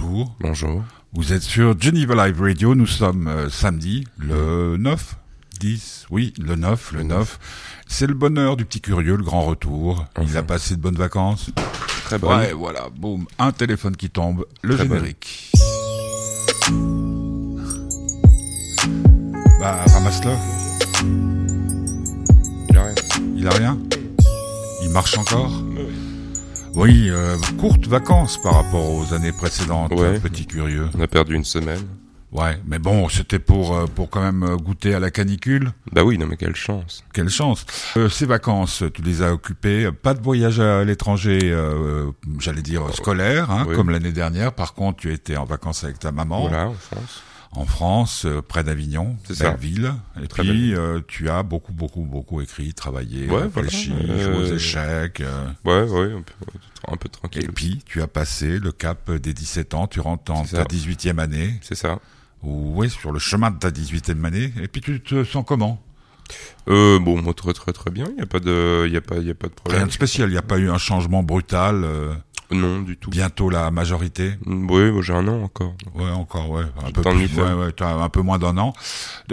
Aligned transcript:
bonjour. 0.00 0.36
Bonjour. 0.40 0.84
Vous 1.12 1.32
êtes 1.32 1.42
sur 1.42 1.78
Geneva 1.80 2.26
Live 2.26 2.40
Radio. 2.40 2.74
Nous 2.74 2.86
sommes 2.86 3.28
euh, 3.28 3.48
samedi, 3.48 4.04
le 4.18 4.76
9, 4.76 5.16
10, 5.60 6.06
oui, 6.10 6.34
le 6.38 6.54
9, 6.56 6.92
le 6.92 7.02
9. 7.04 7.38
C'est 7.86 8.06
le 8.06 8.14
bonheur 8.14 8.56
du 8.56 8.64
petit 8.64 8.80
curieux, 8.80 9.16
le 9.16 9.22
grand 9.24 9.42
retour. 9.42 10.04
Il 10.22 10.36
a 10.36 10.42
passé 10.42 10.76
de 10.76 10.80
bonnes 10.80 10.96
vacances. 10.96 11.50
Très 12.04 12.18
bonne. 12.18 12.38
Ouais, 12.38 12.52
voilà, 12.52 12.88
boum, 12.94 13.26
un 13.38 13.52
téléphone 13.52 13.96
qui 13.96 14.10
tombe, 14.10 14.44
le 14.62 14.76
Très 14.76 14.84
bonne. 14.84 14.98
générique. 14.98 15.52
Bah, 19.60 19.84
ramasse-le. 19.86 20.32
Il 22.70 22.76
a 22.78 22.82
rien. 22.82 22.94
Il 23.36 23.46
a 23.48 23.50
rien? 23.50 23.78
Il 24.82 24.90
marche 24.90 25.16
encore? 25.18 25.50
Oui, 26.76 27.08
euh, 27.10 27.36
courtes 27.58 27.86
vacances 27.86 28.40
par 28.42 28.54
rapport 28.54 28.92
aux 28.92 29.14
années 29.14 29.32
précédentes, 29.32 29.92
Ouais. 29.92 30.20
petit 30.20 30.46
curieux. 30.46 30.88
On 30.96 31.00
a 31.00 31.06
perdu 31.06 31.34
une 31.34 31.44
semaine. 31.44 31.80
Ouais, 32.32 32.58
mais 32.66 32.78
bon, 32.78 33.08
c'était 33.08 33.38
pour 33.38 33.74
euh, 33.74 33.86
pour 33.86 34.10
quand 34.10 34.20
même 34.20 34.42
euh, 34.42 34.56
goûter 34.56 34.94
à 34.94 35.00
la 35.00 35.10
canicule. 35.10 35.72
Bah 35.92 36.02
oui, 36.04 36.18
non 36.18 36.26
mais 36.26 36.36
quelle 36.36 36.54
chance. 36.56 37.02
Quelle 37.14 37.30
chance. 37.30 37.64
Euh, 37.96 38.10
ces 38.10 38.26
vacances, 38.26 38.82
tu 38.92 39.00
les 39.00 39.22
as 39.22 39.32
occupées. 39.32 39.90
Pas 39.90 40.12
de 40.12 40.20
voyage 40.22 40.60
à 40.60 40.84
l'étranger, 40.84 41.38
euh, 41.44 42.10
j'allais 42.40 42.62
dire 42.62 42.82
scolaire, 42.92 43.50
hein, 43.50 43.64
oui. 43.68 43.74
comme 43.74 43.88
l'année 43.90 44.12
dernière. 44.12 44.52
Par 44.52 44.74
contre, 44.74 44.98
tu 44.98 45.12
étais 45.14 45.36
en 45.38 45.44
vacances 45.46 45.82
avec 45.84 45.98
ta 45.98 46.12
maman 46.12 46.42
Voilà, 46.48 46.68
en 46.68 46.74
France. 46.74 47.22
En 47.52 47.64
France, 47.64 48.24
euh, 48.26 48.42
près 48.42 48.64
d'Avignon, 48.64 49.16
C'est 49.24 49.38
belle 49.38 49.52
ça. 49.52 49.56
ville. 49.56 49.92
Et 50.22 50.26
Très 50.28 50.42
puis, 50.42 50.74
euh, 50.74 51.00
tu 51.08 51.30
as 51.30 51.42
beaucoup, 51.42 51.72
beaucoup, 51.72 52.02
beaucoup 52.02 52.40
écrit, 52.40 52.74
travaillé, 52.74 53.28
Ouais, 53.28 53.42
réfléchi, 53.42 53.92
voilà. 53.92 54.22
joué 54.22 54.34
aux 54.34 54.52
Euh, 54.52 54.56
échecs. 54.56 55.20
euh, 55.20 55.46
Ouais, 55.64 55.82
ouais, 55.88 56.12
un 56.12 56.22
peu, 56.22 56.34
un 56.88 56.96
peu 56.96 57.06
Et 57.06 57.10
tranquille. 57.10 57.50
puis, 57.54 57.82
tu 57.86 58.02
as 58.02 58.06
passé 58.08 58.58
le 58.58 58.72
cap 58.72 59.10
des 59.10 59.32
17 59.32 59.74
ans, 59.74 59.86
tu 59.86 60.00
rentres 60.00 60.32
C'est 60.46 60.56
ta 60.56 60.62
ça. 60.62 60.64
18e 60.68 61.18
année, 61.18 61.54
C'est 61.62 61.74
ça. 61.76 61.98
ou 62.42 62.74
oui, 62.76 62.90
sur 62.90 63.12
le 63.12 63.18
chemin 63.18 63.50
de 63.50 63.58
ta 63.58 63.70
18e 63.70 64.24
année, 64.24 64.52
et 64.62 64.68
puis 64.68 64.80
tu 64.82 65.00
te 65.00 65.24
sens 65.24 65.44
comment? 65.46 65.82
Euh, 66.68 66.98
bon, 66.98 67.22
moi, 67.22 67.32
très 67.34 67.52
très 67.52 67.72
très 67.72 67.90
bien. 67.92 68.06
Il 68.16 68.18
y 68.18 68.22
a 68.22 68.26
pas 68.26 68.40
de, 68.40 68.84
il 68.88 68.92
y 68.92 68.96
a 68.96 69.00
pas, 69.00 69.16
il 69.18 69.26
y 69.28 69.30
a 69.30 69.34
pas 69.34 69.46
de 69.46 69.52
problème. 69.52 69.78
Rien 69.82 69.86
de 69.86 69.92
spécial, 69.92 70.28
il 70.28 70.32
n'y 70.32 70.38
a 70.38 70.42
pas 70.42 70.58
eu 70.58 70.68
un 70.68 70.78
changement 70.78 71.22
brutal, 71.22 71.84
euh, 71.84 72.14
Non, 72.50 72.80
du 72.82 72.96
tout. 72.96 73.10
bientôt 73.10 73.50
la 73.50 73.70
majorité 73.70 74.34
Mm, 74.44 74.70
Oui, 74.70 75.02
j'ai 75.02 75.12
un 75.12 75.26
an 75.28 75.42
encore. 75.42 75.74
Ouais, 75.94 76.08
encore, 76.10 76.50
ouais, 76.50 76.64
un 76.84 76.90
peu 76.90 77.02
plus, 77.02 77.34
ouais, 77.40 77.52
ouais, 77.52 77.72
t'as 77.72 77.94
un 77.94 78.08
peu 78.08 78.20
moins 78.22 78.38
d'un 78.38 78.56
an. 78.58 78.72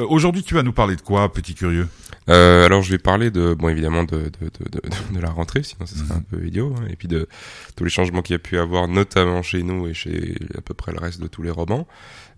Aujourd'hui, 0.10 0.44
tu 0.44 0.54
vas 0.56 0.64
nous 0.64 0.74
parler 0.74 0.96
de 0.96 1.02
quoi, 1.02 1.32
petit 1.32 1.54
curieux? 1.54 1.88
Euh, 2.30 2.66
alors, 2.66 2.82
je 2.82 2.92
vais 2.92 2.98
parler 2.98 3.32
de, 3.32 3.54
bon, 3.54 3.70
évidemment, 3.70 4.04
de, 4.04 4.18
de, 4.18 4.50
de, 4.72 4.82
de, 5.16 5.20
la 5.20 5.30
rentrée, 5.30 5.62
sinon 5.64 5.86
ce 5.86 5.96
serait 5.96 6.14
Mhm. 6.16 6.18
un 6.18 6.22
peu 6.38 6.46
idiot, 6.48 6.74
hein, 6.78 6.86
et 6.90 6.96
puis 6.96 7.08
de 7.08 7.28
tous 7.76 7.84
les 7.84 7.90
changements 7.90 8.22
qu'il 8.22 8.34
y 8.34 8.38
a 8.38 8.40
pu 8.40 8.58
avoir, 8.58 8.88
notamment 8.88 9.42
chez 9.42 9.62
nous 9.64 9.88
et 9.88 9.94
chez 9.94 10.36
à 10.58 10.62
peu 10.62 10.74
près 10.74 10.92
le 10.94 11.00
reste 11.00 11.22
de 11.22 11.28
tous 11.28 11.42
les 11.44 11.52
romans. 11.52 11.88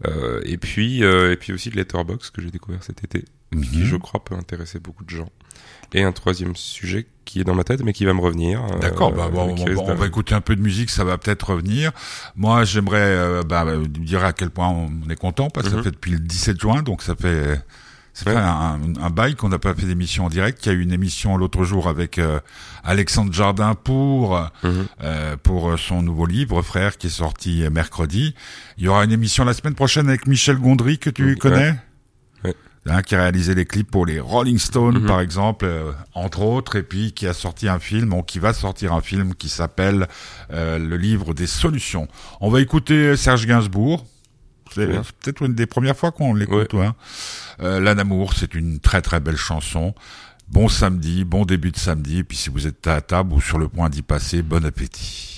Euh, 0.08 0.42
et 0.44 0.58
puis, 0.58 1.04
euh, 1.04 1.32
et 1.32 1.38
puis 1.38 1.54
aussi 1.54 1.70
de 1.70 1.76
Letterboxd 1.78 2.32
que 2.32 2.42
j'ai 2.42 2.52
découvert 2.52 2.84
cet 2.84 3.04
été, 3.04 3.24
qui, 3.52 3.80
Mhm. 3.80 3.86
je 3.86 3.96
crois, 3.96 4.24
peut 4.24 4.36
intéresser 4.36 4.80
beaucoup 4.80 5.04
de 5.04 5.10
gens. 5.10 5.30
Et 5.94 6.04
un 6.04 6.12
troisième 6.12 6.56
sujet 6.56 7.08
qui 7.26 7.40
est 7.40 7.44
dans 7.44 7.56
ma 7.56 7.64
tête, 7.64 7.82
mais 7.84 7.94
qui 7.94 8.06
va 8.06 8.14
me 8.14 8.20
revenir. 8.20 8.62
euh, 8.66 8.80
D'accord, 8.80 9.12
bah, 9.14 9.30
bon, 9.32 9.56
on, 9.58 9.78
on 9.92 9.96
va 9.96 10.08
écouter 10.08 10.36
un 10.36 10.42
peu 10.42 10.56
de 10.56 10.62
musique, 10.62 10.90
ça 10.90 11.04
va 11.04 11.18
peut-être 11.18 11.52
revenir. 11.52 11.92
Moi, 12.36 12.64
j'aimerais 12.66 12.98
euh, 13.02 13.44
bah, 13.44 13.64
euh, 13.66 13.86
dire 13.88 14.26
à 14.26 14.34
quel 14.34 14.50
point 14.50 14.68
on 14.68 15.10
est 15.10 15.16
content, 15.16 15.50
parce 15.50 15.68
que 15.68 15.72
ça 15.72 15.78
Mhm. 15.78 15.84
fait 15.84 15.92
depuis 15.92 16.12
le 16.12 16.20
17 16.20 16.60
juin, 16.60 16.82
donc 16.84 17.02
ça 17.02 17.16
fait, 17.16 17.62
ça 18.14 18.24
fait 18.26 18.32
Ouais. 18.32 18.42
un, 18.42 18.80
un 19.02 19.10
bail 19.10 19.36
qu'on 19.36 19.50
n'a 19.50 19.60
pas 19.60 19.74
fait 19.74 19.86
d'émission 19.86 20.26
en 20.26 20.30
direct. 20.30 20.66
Il 20.66 20.70
y 20.70 20.72
a 20.72 20.76
eu 20.76 20.82
une 20.82 20.92
émission 20.92 21.38
l'autre 21.38 21.64
jour 21.64 21.88
avec 21.88 22.18
euh, 22.18 22.40
Alexandre 22.84 23.32
Jardin 23.32 23.74
pour 23.76 24.38
Mhm. 24.64 24.86
euh, 25.04 25.38
pour 25.42 25.80
son 25.80 26.02
nouveau 26.02 26.26
livre, 26.26 26.62
Frère, 26.62 26.98
qui 26.98 27.08
est 27.08 27.10
sorti 27.12 27.64
mercredi. 27.72 28.36
Il 28.78 28.84
y 28.84 28.88
aura 28.88 29.06
une 29.06 29.12
émission 29.14 29.46
la 29.46 29.54
semaine 29.54 29.76
prochaine 29.76 30.10
avec 30.10 30.28
Michel 30.28 30.58
Gondry, 30.58 30.98
que 30.98 31.10
tu 31.10 31.36
connais? 31.38 31.70
Ouais. 31.72 31.76
Hein, 32.88 33.02
qui 33.02 33.16
a 33.16 33.22
réalisé 33.22 33.56
les 33.56 33.66
clips 33.66 33.90
pour 33.90 34.06
les 34.06 34.20
Rolling 34.20 34.60
Stones, 34.60 35.00
Mhm. 35.00 35.08
par 35.08 35.20
exemple, 35.20 35.66
euh, 35.66 35.92
entre 36.14 36.42
autres, 36.44 36.76
et 36.76 36.84
puis 36.84 37.14
qui 37.14 37.26
a 37.26 37.34
sorti 37.34 37.68
un 37.68 37.80
film, 37.80 38.14
ou 38.14 38.22
qui 38.22 38.38
va 38.38 38.54
sortir 38.54 38.94
un 38.94 39.02
film 39.02 39.34
qui 39.34 39.50
s'appelle 39.50 40.08
euh, 40.52 40.78
Le 40.78 40.96
livre 40.96 41.34
des 41.34 41.48
solutions. 41.48 42.08
On 42.42 42.50
va 42.52 42.62
écouter 42.62 43.16
Serge 43.18 43.48
Gainsbourg. 43.48 44.06
C'est 44.72 44.86
peut-être 44.86 45.42
une 45.44 45.56
des 45.56 45.66
premières 45.66 45.96
fois 45.98 46.12
qu'on 46.12 46.36
l'écoute. 46.36 46.76
Hein. 46.76 46.94
Euh, 47.62 47.80
L'Âne 47.80 48.00
Amour, 48.00 48.34
c'est 48.36 48.54
une 48.54 48.80
très 48.80 49.02
très 49.02 49.20
belle 49.20 49.38
chanson. 49.38 49.96
Bon 50.48 50.68
samedi, 50.68 51.24
bon 51.24 51.44
début 51.44 51.72
de 51.72 51.78
samedi, 51.78 52.20
et 52.20 52.24
puis 52.24 52.38
si 52.38 52.52
vous 52.52 52.68
êtes 52.68 52.86
à 52.86 53.02
table 53.02 53.34
ou 53.34 53.42
sur 53.42 53.58
le 53.58 53.68
point 53.68 53.90
d'y 53.90 54.04
passer, 54.04 54.44
bon 54.44 54.64
appétit. 54.64 55.35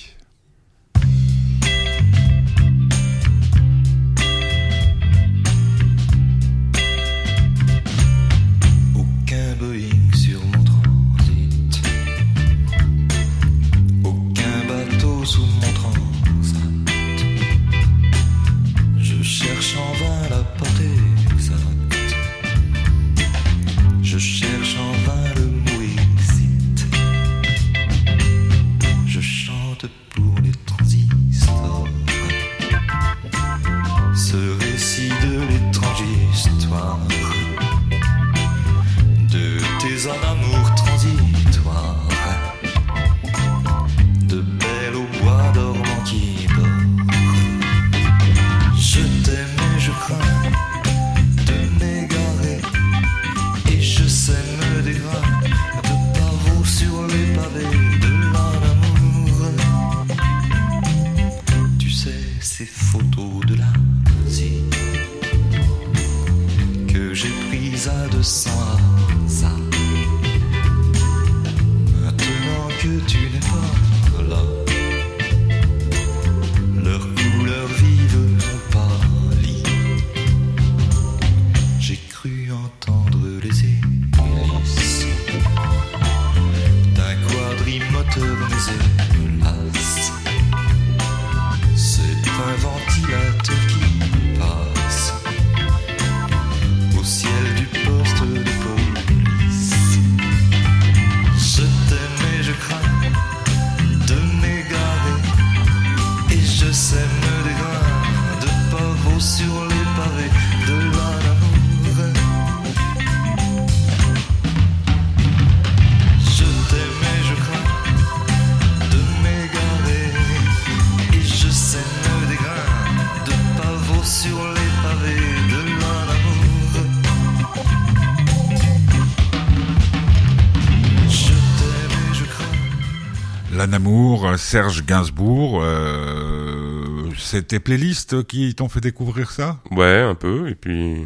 Serge 134.48 134.86
Gainsbourg, 134.86 135.60
euh, 135.62 137.10
c'est 137.18 137.48
tes 137.50 137.60
playlists 137.60 138.24
qui 138.28 138.56
t'ont 138.56 138.70
fait 138.70 138.80
découvrir 138.80 139.30
ça? 139.32 139.58
Ouais, 139.72 140.00
un 140.00 140.16
peu, 140.16 140.48
et 140.48 140.56
puis. 140.56 141.06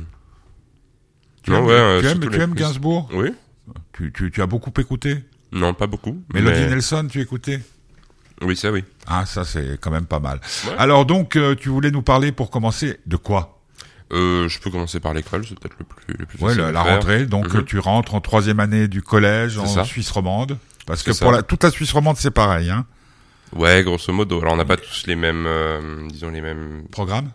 Tu 1.41 1.49
Non, 1.49 1.57
aimes, 1.57 1.65
ouais, 1.65 1.99
tu 2.01 2.05
aimes, 2.05 2.11
surtout 2.11 2.29
tu 2.29 2.37
les 2.37 2.43
aimes 2.43 2.51
plus- 2.51 2.59
Gainsbourg? 2.59 3.09
Oui. 3.13 3.29
tu, 3.93 4.11
tu, 4.13 4.29
tu 4.29 4.43
as 4.43 4.45
beaucoup 4.45 4.71
écouté? 4.79 5.23
Non, 5.51 5.73
pas 5.73 5.87
beaucoup. 5.87 6.21
Mélodie 6.35 6.61
mais- 6.61 6.69
Nelson, 6.69 7.07
tu 7.09 7.19
écoutais? 7.19 7.61
Oui, 8.43 8.55
ça, 8.55 8.71
oui. 8.71 8.83
Ah, 9.07 9.25
ça 9.25 9.43
c'est 9.43 9.79
quand 9.81 9.89
même 9.89 10.05
pas 10.05 10.19
mal. 10.19 10.39
Ouais. 10.67 10.73
Alors 10.77 11.07
donc, 11.07 11.35
euh, 11.35 11.55
tu 11.55 11.69
voulais 11.69 11.89
nous 11.89 12.03
parler 12.03 12.31
pour 12.31 12.51
commencer 12.51 12.99
de 13.07 13.15
quoi? 13.15 13.59
Euh, 14.13 14.47
je 14.49 14.59
peux 14.59 14.69
commencer 14.69 14.99
par 14.99 15.15
l'école, 15.15 15.47
c'est 15.47 15.59
peut-être 15.59 15.77
le 15.79 15.85
plus, 15.85 16.13
le 16.19 16.25
plus 16.27 16.39
Ouais, 16.43 16.53
la, 16.71 16.83
rentrée. 16.83 17.25
Donc 17.25 17.51
Mhm. 17.51 17.65
tu 17.65 17.79
rentres 17.79 18.13
en 18.13 18.21
troisième 18.21 18.59
année 18.59 18.87
du 18.87 19.01
collège 19.01 19.57
en 19.57 19.65
ça. 19.65 19.83
Suisse 19.83 20.11
romande. 20.11 20.59
Parce 20.85 21.01
que 21.01 21.17
pour 21.17 21.31
la, 21.31 21.41
toute 21.41 21.63
la 21.63 21.71
Suisse 21.71 21.91
romande, 21.91 22.17
c'est 22.17 22.29
pareil, 22.29 22.69
hein. 22.69 22.85
Ouais, 23.55 23.83
grosso 23.83 24.11
modo. 24.13 24.39
Alors, 24.41 24.53
on 24.53 24.57
n'a 24.57 24.65
pas 24.65 24.77
tous 24.77 25.05
les 25.07 25.15
mêmes, 25.15 25.45
euh, 25.45 26.07
disons, 26.09 26.29
les 26.29 26.41
mêmes... 26.41 26.83
Programme. 26.91 27.31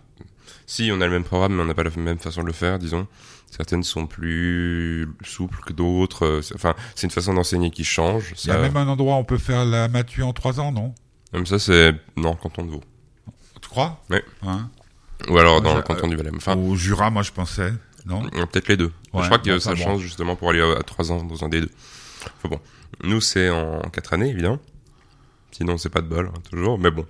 Si, 0.66 0.90
on 0.92 1.00
a 1.00 1.06
le 1.06 1.12
même 1.12 1.24
programme, 1.24 1.54
mais 1.54 1.62
on 1.62 1.66
n'a 1.66 1.74
pas 1.74 1.84
la 1.84 1.90
même 1.96 2.18
façon 2.18 2.42
de 2.42 2.46
le 2.46 2.52
faire, 2.52 2.78
disons. 2.78 3.06
Certaines 3.50 3.84
sont 3.84 4.06
plus 4.06 5.08
souples 5.24 5.60
que 5.64 5.72
d'autres. 5.72 6.24
euh, 6.26 6.40
Enfin, 6.54 6.74
c'est 6.94 7.06
une 7.06 7.10
façon 7.12 7.34
d'enseigner 7.34 7.70
qui 7.70 7.84
change. 7.84 8.34
Il 8.44 8.48
y 8.48 8.50
a 8.50 8.58
même 8.58 8.76
un 8.76 8.88
endroit 8.88 9.16
où 9.16 9.18
on 9.18 9.24
peut 9.24 9.38
faire 9.38 9.64
la 9.64 9.88
matu 9.88 10.22
en 10.22 10.32
trois 10.32 10.58
ans, 10.60 10.72
non? 10.72 10.94
Même 11.32 11.46
ça, 11.46 11.58
c'est... 11.58 11.94
Non, 12.16 12.34
canton 12.34 12.64
de 12.64 12.70
Vaud. 12.70 12.82
Tu 13.62 13.69
crois? 13.69 14.02
Ouais. 14.10 14.24
Hein? 14.42 14.70
Ou 15.28 15.38
alors 15.38 15.62
dans 15.62 15.74
le 15.74 15.82
canton 15.82 16.08
du 16.08 16.16
Valais. 16.16 16.30
Enfin, 16.36 16.56
Au 16.56 16.76
Jura, 16.76 17.08
moi 17.10 17.22
je 17.22 17.32
pensais, 17.32 17.72
non? 18.04 18.22
euh, 18.34 18.44
peut-être 18.46 18.69
les 18.69 18.76
deux. 18.76 18.92
Ouais, 19.14 19.22
je 19.22 19.26
crois 19.26 19.38
que 19.38 19.48
bon, 19.50 19.58
ça 19.60 19.70
bon. 19.74 19.76
change 19.82 20.00
justement 20.02 20.36
pour 20.36 20.50
aller 20.50 20.60
à, 20.60 20.78
à 20.78 20.82
trois 20.82 21.10
ans 21.10 21.24
dans 21.24 21.42
un 21.42 21.48
des 21.48 21.62
deux. 21.62 21.70
Enfin 22.36 22.48
bon. 22.50 22.60
Nous, 23.02 23.20
c'est 23.22 23.48
en 23.48 23.80
quatre 23.90 24.12
années, 24.12 24.28
évidemment. 24.28 24.58
Sinon, 25.50 25.78
c'est 25.78 25.90
pas 25.90 26.00
de 26.00 26.08
bol, 26.08 26.31
hein, 26.34 26.40
toujours. 26.50 26.78
Mais 26.78 26.90
bon. 26.90 27.06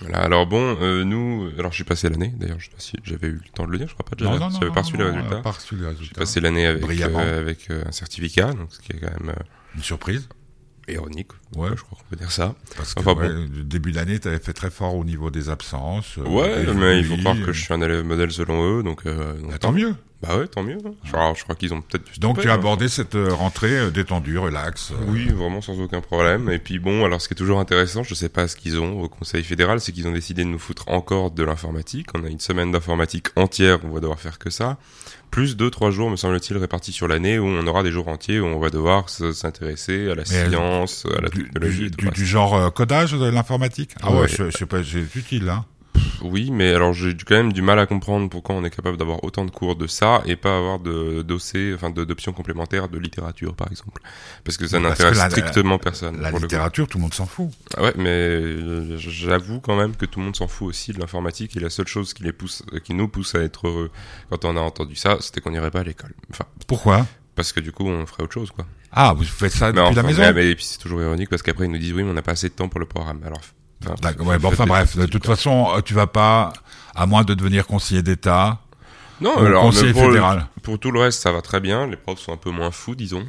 Voilà. 0.00 0.18
Alors 0.18 0.46
bon, 0.46 0.76
euh, 0.80 1.04
nous... 1.04 1.50
Alors, 1.58 1.72
j'ai 1.72 1.84
passé 1.84 2.08
l'année, 2.08 2.32
d'ailleurs. 2.36 2.58
Je 2.58 2.66
sais 2.66 2.72
pas 2.72 2.80
si 2.80 2.96
j'avais 3.04 3.28
eu 3.28 3.34
le 3.44 3.50
temps 3.54 3.66
de 3.66 3.70
le 3.70 3.78
dire. 3.78 3.88
Je 3.88 3.94
crois 3.94 4.04
pas. 4.04 4.16
J'avais 4.18 4.38
non, 4.38 4.50
non, 4.50 4.60
non, 4.60 4.72
pas 4.72 4.82
reçu 4.82 4.96
les 4.96 5.04
résultats. 5.04 5.36
pas 5.36 5.50
reçu 5.52 5.76
les 5.76 5.86
J'ai 6.00 6.10
passé 6.14 6.40
l'année 6.40 6.66
avec, 6.66 7.00
euh, 7.00 7.40
avec 7.40 7.70
euh, 7.70 7.84
un 7.86 7.92
certificat, 7.92 8.52
donc 8.52 8.72
ce 8.72 8.80
qui 8.80 8.92
est 8.92 9.00
quand 9.00 9.20
même 9.20 9.30
euh, 9.30 9.42
Une 9.76 9.82
surprise 9.82 10.28
ironique. 10.88 11.32
Ouais. 11.56 11.70
je 11.76 11.82
crois 11.82 11.98
qu'on 11.98 12.04
peut 12.10 12.16
dire 12.16 12.30
ça. 12.30 12.54
Parce 12.76 12.94
que 12.94 13.00
Enfin, 13.00 13.14
ouais, 13.14 13.28
le 13.28 13.64
début 13.64 13.92
d'année, 13.92 14.18
tu 14.18 14.28
avais 14.28 14.38
fait 14.38 14.52
très 14.52 14.70
fort 14.70 14.94
au 14.94 15.04
niveau 15.04 15.30
des 15.30 15.48
absences. 15.48 16.16
Ouais, 16.16 16.64
mais 16.74 16.98
il 16.98 17.04
faut 17.04 17.16
croire 17.16 17.36
que 17.36 17.52
je 17.52 17.60
suis 17.60 17.72
un 17.72 17.80
élève 17.80 18.04
modèle 18.04 18.30
selon 18.30 18.78
eux, 18.78 18.82
donc... 18.82 19.06
Euh, 19.06 19.34
donc 19.40 19.50
bah, 19.50 19.58
tant 19.58 19.72
mieux. 19.72 19.94
Bah 20.26 20.38
ouais, 20.38 20.46
tant 20.46 20.62
mieux. 20.62 20.78
hein. 20.84 20.92
Je, 21.36 21.42
crois 21.42 21.54
qu'ils 21.54 21.74
ont 21.74 21.80
peut-être 21.82 22.04
dû 22.12 22.18
Donc 22.20 22.40
tu 22.40 22.48
as 22.48 22.52
hein. 22.52 22.54
abordé 22.54 22.88
cette 22.88 23.14
euh, 23.14 23.32
rentrée 23.34 23.76
euh, 23.78 23.90
détendue, 23.90 24.38
relax. 24.38 24.90
euh, 24.92 24.94
Oui, 25.08 25.26
vraiment 25.28 25.60
sans 25.60 25.78
aucun 25.80 26.00
problème. 26.00 26.50
Et 26.50 26.58
puis 26.58 26.78
bon, 26.78 27.04
alors 27.04 27.20
ce 27.20 27.28
qui 27.28 27.34
est 27.34 27.36
toujours 27.36 27.60
intéressant, 27.60 28.02
je 28.02 28.14
sais 28.14 28.28
pas 28.28 28.48
ce 28.48 28.56
qu'ils 28.56 28.78
ont 28.80 29.00
au 29.02 29.08
Conseil 29.08 29.42
fédéral, 29.44 29.80
c'est 29.80 29.92
qu'ils 29.92 30.06
ont 30.08 30.12
décidé 30.12 30.44
de 30.44 30.48
nous 30.48 30.58
foutre 30.58 30.84
encore 30.88 31.30
de 31.30 31.42
l'informatique. 31.44 32.08
On 32.14 32.24
a 32.24 32.28
une 32.28 32.40
semaine 32.40 32.72
d'informatique 32.72 33.28
entière, 33.36 33.78
on 33.84 33.90
va 33.90 34.00
devoir 34.00 34.18
faire 34.20 34.38
que 34.38 34.50
ça. 34.50 34.78
Plus 35.30 35.56
deux, 35.56 35.68
trois 35.70 35.90
jours, 35.90 36.10
me 36.10 36.16
semble-t-il, 36.16 36.56
répartis 36.58 36.92
sur 36.92 37.08
l'année, 37.08 37.38
où 37.40 37.44
on 37.46 37.66
aura 37.66 37.82
des 37.82 37.90
jours 37.90 38.06
entiers 38.08 38.38
où 38.38 38.46
on 38.46 38.60
va 38.60 38.70
devoir 38.70 39.08
s'intéresser 39.10 40.04
à 40.10 40.14
la 40.14 40.22
Mais, 40.30 40.48
science, 40.48 41.06
à 41.16 41.20
la 41.20 41.28
du, 41.28 41.42
technologie. 41.44 41.90
du- 41.90 42.24
genre 42.24 42.54
euh, 42.54 42.70
codage 42.70 43.12
de 43.12 43.26
l'informatique? 43.26 43.90
Ah 44.02 44.12
ouais, 44.12 44.20
Ouais. 44.40 44.50
sais 44.50 44.66
pas, 44.66 44.78
c'est 44.84 45.16
utile, 45.18 45.48
hein. 45.48 45.64
Oui, 46.22 46.50
mais 46.50 46.72
alors 46.72 46.92
j'ai 46.92 47.14
quand 47.16 47.34
même 47.36 47.52
du 47.52 47.60
mal 47.62 47.78
à 47.78 47.86
comprendre 47.86 48.28
pourquoi 48.30 48.54
on 48.54 48.64
est 48.64 48.70
capable 48.70 48.96
d'avoir 48.96 49.22
autant 49.24 49.44
de 49.44 49.50
cours 49.50 49.76
de 49.76 49.86
ça 49.86 50.22
et 50.26 50.36
pas 50.36 50.56
avoir 50.56 50.78
de 50.78 51.22
dossiers, 51.22 51.72
enfin 51.74 51.90
d'options 51.90 52.32
complémentaires 52.32 52.88
de 52.88 52.98
littérature, 52.98 53.54
par 53.54 53.70
exemple. 53.70 54.00
Parce 54.42 54.56
que 54.56 54.66
ça 54.66 54.80
n'intéresse 54.80 55.18
la- 55.18 55.30
strictement 55.30 55.78
personne. 55.78 56.20
La 56.20 56.30
littérature, 56.30 56.88
tout 56.88 56.98
le 56.98 57.02
monde 57.02 57.14
s'en 57.14 57.26
fout. 57.26 57.50
Ah 57.76 57.82
ouais, 57.82 57.92
mais 57.96 58.08
euh, 58.08 58.96
j'avoue 58.98 59.60
quand 59.60 59.76
même 59.76 59.94
que 59.96 60.06
tout 60.06 60.18
le 60.20 60.24
monde 60.26 60.36
s'en 60.36 60.48
fout 60.48 60.68
aussi 60.68 60.92
de 60.92 60.98
l'informatique 61.00 61.56
et 61.56 61.60
la 61.60 61.70
seule 61.70 61.86
chose 61.88 62.14
qui 62.14 62.22
les 62.22 62.32
pousse, 62.32 62.62
qui 62.84 62.94
nous 62.94 63.08
pousse 63.08 63.34
à 63.34 63.40
être 63.40 63.68
heureux 63.68 63.90
quand 64.30 64.44
on 64.46 64.56
a 64.56 64.60
entendu 64.60 64.96
ça, 64.96 65.18
c'était 65.20 65.40
qu'on 65.40 65.50
n'irait 65.50 65.70
pas 65.70 65.80
à 65.80 65.84
l'école. 65.84 66.12
Enfin, 66.30 66.44
Pourquoi? 66.66 67.06
parce 67.36 67.52
que 67.52 67.60
du 67.60 67.70
coup, 67.72 67.86
on 67.86 68.06
ferait 68.06 68.22
autre 68.22 68.32
chose, 68.34 68.50
quoi. 68.50 68.64
Ah, 68.92 69.12
vous 69.12 69.24
faites 69.24 69.52
ça 69.52 69.72
Mais 69.72 69.80
depuis 69.82 69.94
la 69.94 70.00
enfin, 70.00 70.08
maison? 70.08 70.22
mais- 70.22 70.32
mais- 70.32 70.50
et 70.50 70.54
puis 70.54 70.64
c'est 70.64 70.78
toujours 70.78 71.02
ironique 71.02 71.28
parce 71.28 71.42
qu'après 71.42 71.66
ils 71.66 71.70
nous 71.70 71.78
disent 71.78 71.92
oui, 71.92 72.02
mais 72.04 72.10
on 72.10 72.14
n'a 72.14 72.22
pas 72.22 72.32
assez 72.32 72.48
de 72.48 72.54
temps 72.54 72.68
pour 72.68 72.78
le 72.80 72.86
programme. 72.86 73.20
Alors, 73.26 73.40
D'accord, 74.02 74.26
ouais, 74.26 74.38
bon, 74.38 74.48
enfin 74.48 74.66
bref, 74.66 74.96
de 74.96 75.06
toute 75.06 75.26
façon, 75.26 75.68
euh, 75.76 75.80
tu 75.80 75.94
vas 75.94 76.06
pas, 76.06 76.52
à 76.94 77.06
moins 77.06 77.24
de 77.24 77.34
devenir 77.34 77.66
conseiller 77.66 78.02
d'État 78.02 78.58
Non, 79.20 79.34
ou 79.36 79.44
alors, 79.46 79.62
conseiller 79.64 79.92
pour, 79.92 80.02
le- 80.02 80.08
fédéral. 80.08 80.46
pour 80.62 80.78
tout 80.78 80.90
le 80.90 81.00
reste, 81.00 81.20
ça 81.22 81.32
va 81.32 81.42
très 81.42 81.60
bien. 81.60 81.86
Les 81.86 81.96
profs 81.96 82.18
sont 82.20 82.32
un 82.32 82.36
peu 82.36 82.50
moins 82.50 82.70
fous, 82.70 82.94
disons. 82.94 83.24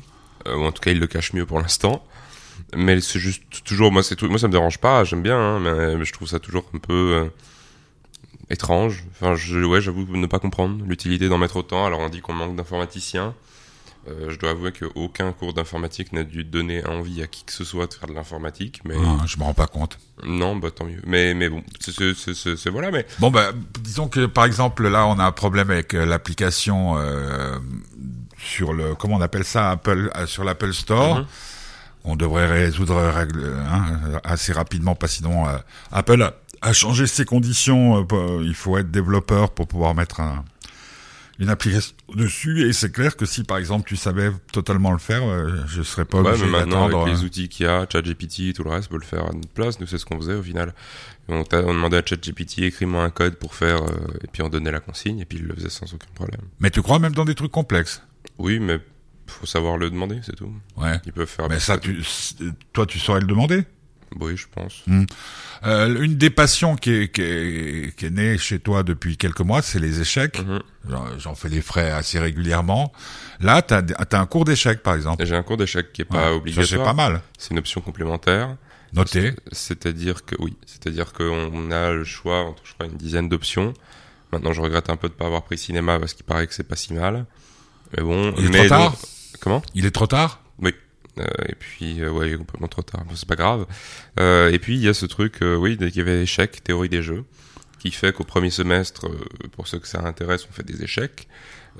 Euh, 0.47 0.55
ou 0.55 0.63
en 0.65 0.71
tout 0.71 0.81
cas, 0.81 0.91
ils 0.91 0.99
le 0.99 1.07
cachent 1.07 1.33
mieux 1.33 1.45
pour 1.45 1.59
l'instant. 1.59 2.03
Mais 2.75 3.01
c'est 3.01 3.19
juste 3.19 3.43
toujours, 3.65 3.91
moi, 3.91 4.01
c'est 4.03 4.15
tout, 4.15 4.27
moi, 4.29 4.39
ça 4.39 4.47
me 4.47 4.51
dérange 4.53 4.77
pas, 4.79 5.03
j'aime 5.03 5.21
bien, 5.21 5.37
hein, 5.37 5.59
mais, 5.59 5.95
mais 5.97 6.05
je 6.05 6.13
trouve 6.13 6.27
ça 6.27 6.39
toujours 6.39 6.65
un 6.73 6.77
peu 6.79 6.93
euh, 6.93 7.25
étrange. 8.49 9.03
Enfin, 9.11 9.35
je, 9.35 9.59
ouais, 9.59 9.81
j'avoue 9.81 10.05
ne 10.15 10.27
pas 10.27 10.39
comprendre 10.39 10.83
l'utilité 10.85 11.27
d'en 11.29 11.37
mettre 11.37 11.57
autant. 11.57 11.85
Alors, 11.85 11.99
on 11.99 12.09
dit 12.09 12.21
qu'on 12.21 12.33
manque 12.33 12.55
d'informaticiens. 12.55 13.33
Euh, 14.07 14.29
je 14.29 14.37
dois 14.37 14.51
avouer 14.51 14.71
qu'aucun 14.71 15.31
cours 15.31 15.53
d'informatique 15.53 16.13
n'a 16.13 16.23
dû 16.23 16.43
donner 16.43 16.85
envie 16.85 17.23
à 17.23 17.27
qui 17.27 17.43
que 17.43 17.51
ce 17.51 17.63
soit 17.63 17.87
de 17.87 17.93
faire 17.95 18.07
de 18.07 18.13
l'informatique, 18.13 18.81
mais 18.85 18.95
Ah, 18.99 19.23
je 19.25 19.37
me 19.37 19.43
rends 19.43 19.53
pas 19.55 19.67
compte. 19.67 19.97
non, 20.23 20.55
bah 20.55 20.69
tant 20.71 20.85
mieux. 20.85 21.01
Mais 21.07 21.33
mais 21.33 21.49
bon, 21.49 21.63
c'est 21.79 22.69
voilà, 22.69 22.91
mais 22.91 23.05
Bon, 23.19 23.31
ben, 23.31 23.51
disons 23.81 24.07
que 24.07 24.25
par 24.27 24.45
exemple, 24.45 24.87
là, 24.87 25.07
on 25.07 25.17
a 25.17 25.23
un 25.25 25.31
problème 25.31 25.71
avec 25.71 25.93
euh, 25.95 26.05
l'application 26.05 26.97
euh, 26.97 27.57
sur 28.37 28.73
le, 28.73 28.93
comment 28.95 29.15
on 29.15 29.21
appelle 29.21 29.43
ça, 29.45 29.71
Apple, 29.71 30.11
euh, 30.15 30.27
sur 30.27 30.43
l'Apple 30.43 30.73
Store. 30.73 31.19
Mhm. 31.19 31.25
On 32.07 32.15
devrait 32.15 32.45
résoudre 32.45 32.95
règle, 33.01 33.51
hein, 33.67 34.19
assez 34.23 34.53
rapidement, 34.53 34.93
que 34.93 35.07
sinon, 35.07 35.47
euh, 35.47 35.57
Apple 35.91 36.21
a, 36.21 36.35
a 36.61 36.71
changé 36.73 37.07
ses 37.07 37.25
conditions. 37.25 38.05
euh, 38.11 38.41
il 38.43 38.53
faut 38.53 38.77
être 38.77 38.91
développeur 38.91 39.49
pour 39.49 39.67
pouvoir 39.67 39.95
mettre 39.95 40.19
un, 40.19 40.45
une 41.39 41.49
application 41.49 41.95
dessus. 42.13 42.67
Et 42.67 42.73
c'est 42.73 42.91
clair 42.91 43.15
que 43.15 43.25
si, 43.25 43.43
par 43.43 43.57
exemple, 43.57 43.87
tu 43.87 43.95
savais 43.95 44.31
totalement 44.51 44.91
le 44.91 44.97
faire, 44.97 45.23
euh, 45.23 45.51
je 45.67 45.81
serais 45.81 46.05
pas 46.05 46.21
Ouais, 46.21 46.29
obligé 46.29 46.45
mais 46.45 46.51
maintenant, 46.51 46.85
avec 46.85 46.95
euh, 46.95 47.05
les 47.05 47.23
outils 47.23 47.49
qu'il 47.49 47.65
y 47.65 47.69
a, 47.69 47.85
ChatGPT 47.91 48.39
et 48.41 48.53
tout 48.53 48.63
le 48.63 48.69
reste, 48.69 48.89
peut 48.89 48.97
le 48.97 49.03
faire 49.05 49.25
à 49.25 49.33
notre 49.33 49.49
place. 49.49 49.79
Nous, 49.79 49.87
c'est 49.87 49.97
ce 49.97 50.05
qu'on 50.05 50.17
faisait 50.17 50.35
au 50.35 50.43
final. 50.43 50.73
On, 51.27 51.43
demandait 51.43 51.97
à 51.97 52.05
ChatGPT, 52.05 52.59
écris-moi 52.59 53.03
un 53.03 53.09
code 53.09 53.35
pour 53.35 53.55
faire, 53.55 53.83
euh, 53.83 54.19
et 54.23 54.27
puis 54.31 54.41
on 54.43 54.49
donnait 54.49 54.71
la 54.71 54.79
consigne, 54.79 55.19
et 55.19 55.25
puis 55.25 55.39
il 55.39 55.45
le 55.45 55.55
faisait 55.55 55.69
sans 55.69 55.91
aucun 55.93 56.07
problème. 56.13 56.41
Mais 56.59 56.69
tu 56.69 56.81
crois 56.81 56.99
même 56.99 57.13
dans 57.13 57.25
des 57.25 57.35
trucs 57.35 57.51
complexes? 57.51 58.01
Oui, 58.37 58.59
mais 58.59 58.79
faut 59.27 59.45
savoir 59.45 59.77
le 59.77 59.89
demander, 59.89 60.19
c'est 60.23 60.35
tout. 60.35 60.53
Ouais. 60.77 60.99
Ils 61.05 61.11
peuvent 61.11 61.27
faire. 61.27 61.49
Mais 61.49 61.59
ça, 61.59 61.77
tu, 61.77 62.03
toi, 62.73 62.85
tu 62.85 62.99
saurais 62.99 63.21
le 63.21 63.27
demander 63.27 63.65
Oui, 64.19 64.37
je 64.37 64.45
pense. 64.49 64.83
Euh, 65.65 66.01
une 66.01 66.15
des 66.15 66.29
passions 66.29 66.75
qui 66.75 66.91
est, 66.91 67.07
qui, 67.13 67.21
est, 67.21 67.95
qui 67.95 68.05
est 68.05 68.09
née 68.11 68.37
chez 68.37 68.59
toi 68.59 68.83
depuis 68.83 69.17
quelques 69.17 69.41
mois, 69.41 69.61
c'est 69.61 69.79
les 69.79 69.99
échecs. 70.01 70.39
Mhm. 70.45 70.59
J'en- 71.17 71.35
fais 71.35 71.49
les 71.49 71.61
frais 71.61 71.91
assez 71.91 72.19
régulièrement. 72.19 72.91
Là, 73.41 73.61
tu 73.61 73.73
as, 73.73 73.83
un 74.19 74.25
cours 74.25 74.45
d'échecs, 74.45 74.83
par 74.83 74.95
exemple. 74.95 75.25
J'ai 75.25 75.35
un 75.35 75.43
cours 75.43 75.57
d'échec 75.57 75.91
qui 75.91 76.01
est 76.03 76.05
Ouais, 76.13 76.17
pas 76.17 76.27
c'est 76.29 76.35
obligatoire. 76.35 76.83
pas 76.85 76.93
mal. 76.93 77.21
C'est 77.37 77.51
une 77.51 77.59
option 77.59 77.81
complémentaire. 77.81 78.55
Noté. 78.93 79.33
C'est-à-dire 79.51 80.23
que 80.23 80.35
oui, 80.39 80.55
c'est-à-dire 80.65 81.11
qu'on 81.11 81.71
a 81.71 81.91
le 81.91 82.05
choix 82.05 82.41
entre 82.43 82.61
je 82.65 82.73
crois 82.73 82.85
une 82.85 82.95
dizaine 82.95 83.27
d'options. 83.27 83.73
Maintenant, 84.31 84.53
je 84.53 84.61
regrette 84.61 84.89
un 84.89 84.95
peu 84.95 85.09
de 85.09 85.13
pas 85.13 85.25
avoir 85.25 85.43
pris 85.43 85.57
cinéma 85.57 85.99
parce 85.99 86.13
qu'il 86.13 86.25
paraît 86.25 86.47
que 86.47 86.53
c'est 86.53 86.63
pas 86.67 86.77
si 86.77 86.93
mal. 86.93 87.25
Mais 87.97 88.03
bon, 88.03 88.33
Il 88.37 88.45
est 88.45 88.49
mais 88.49 88.59
trop 88.59 88.69
tard? 88.69 88.91
Donc- 88.91 88.99
comment? 89.41 89.61
Il 89.73 89.85
est 89.85 89.91
trop 89.91 90.07
tard? 90.07 90.39
Et 91.17 91.55
puis, 91.55 92.01
euh, 92.01 92.11
ouais, 92.11 92.35
complètement 92.35 92.67
trop 92.67 92.81
tard. 92.81 93.03
mais 93.07 93.15
C'est 93.15 93.27
pas 93.27 93.35
grave. 93.35 93.65
Euh, 94.19 94.51
et 94.51 94.59
puis, 94.59 94.75
il 94.75 94.81
y 94.81 94.87
a 94.87 94.93
ce 94.93 95.05
truc, 95.05 95.41
euh, 95.41 95.55
oui, 95.55 95.77
il 95.79 95.95
y 95.95 96.01
avait 96.01 96.21
échec, 96.23 96.63
théorie 96.63 96.89
des 96.89 97.01
jeux, 97.01 97.23
qui 97.79 97.91
fait 97.91 98.13
qu'au 98.13 98.23
premier 98.23 98.49
semestre, 98.49 99.07
euh, 99.07 99.47
pour 99.51 99.67
ceux 99.67 99.79
que 99.79 99.87
ça 99.87 100.01
intéresse, 100.01 100.47
on 100.49 100.53
fait 100.53 100.65
des 100.65 100.83
échecs. 100.83 101.27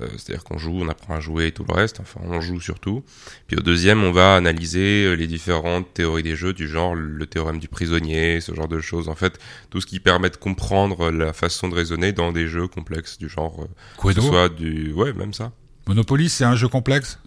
Euh, 0.02 0.08
C'est-à-dire 0.18 0.44
qu'on 0.44 0.58
joue, 0.58 0.78
on 0.78 0.88
apprend 0.88 1.14
à 1.14 1.20
jouer 1.20 1.46
et 1.46 1.52
tout 1.52 1.64
le 1.66 1.72
reste. 1.72 2.00
Enfin, 2.00 2.20
on 2.22 2.40
joue 2.42 2.60
surtout. 2.60 3.02
Puis 3.46 3.56
au 3.56 3.62
deuxième, 3.62 4.04
on 4.04 4.12
va 4.12 4.36
analyser 4.36 5.06
euh, 5.06 5.14
les 5.14 5.26
différentes 5.26 5.94
théories 5.94 6.22
des 6.22 6.36
jeux, 6.36 6.52
du 6.52 6.68
genre 6.68 6.94
le 6.94 7.26
théorème 7.26 7.58
du 7.58 7.68
prisonnier, 7.68 8.42
ce 8.42 8.54
genre 8.54 8.68
de 8.68 8.78
choses. 8.80 9.08
En 9.08 9.14
fait, 9.14 9.38
tout 9.70 9.80
ce 9.80 9.86
qui 9.86 9.98
permet 9.98 10.28
de 10.28 10.36
comprendre 10.36 11.10
la 11.10 11.32
façon 11.32 11.68
de 11.68 11.74
raisonner 11.74 12.12
dans 12.12 12.30
des 12.30 12.46
jeux 12.46 12.68
complexes, 12.68 13.16
du 13.16 13.30
genre, 13.30 13.62
euh, 13.62 14.02
que 14.02 14.12
ce 14.12 14.20
soit 14.20 14.50
du, 14.50 14.92
ouais, 14.92 15.14
même 15.14 15.32
ça. 15.32 15.52
Monopoly, 15.86 16.28
c'est 16.28 16.44
un 16.44 16.56
jeu 16.56 16.68
complexe? 16.68 17.18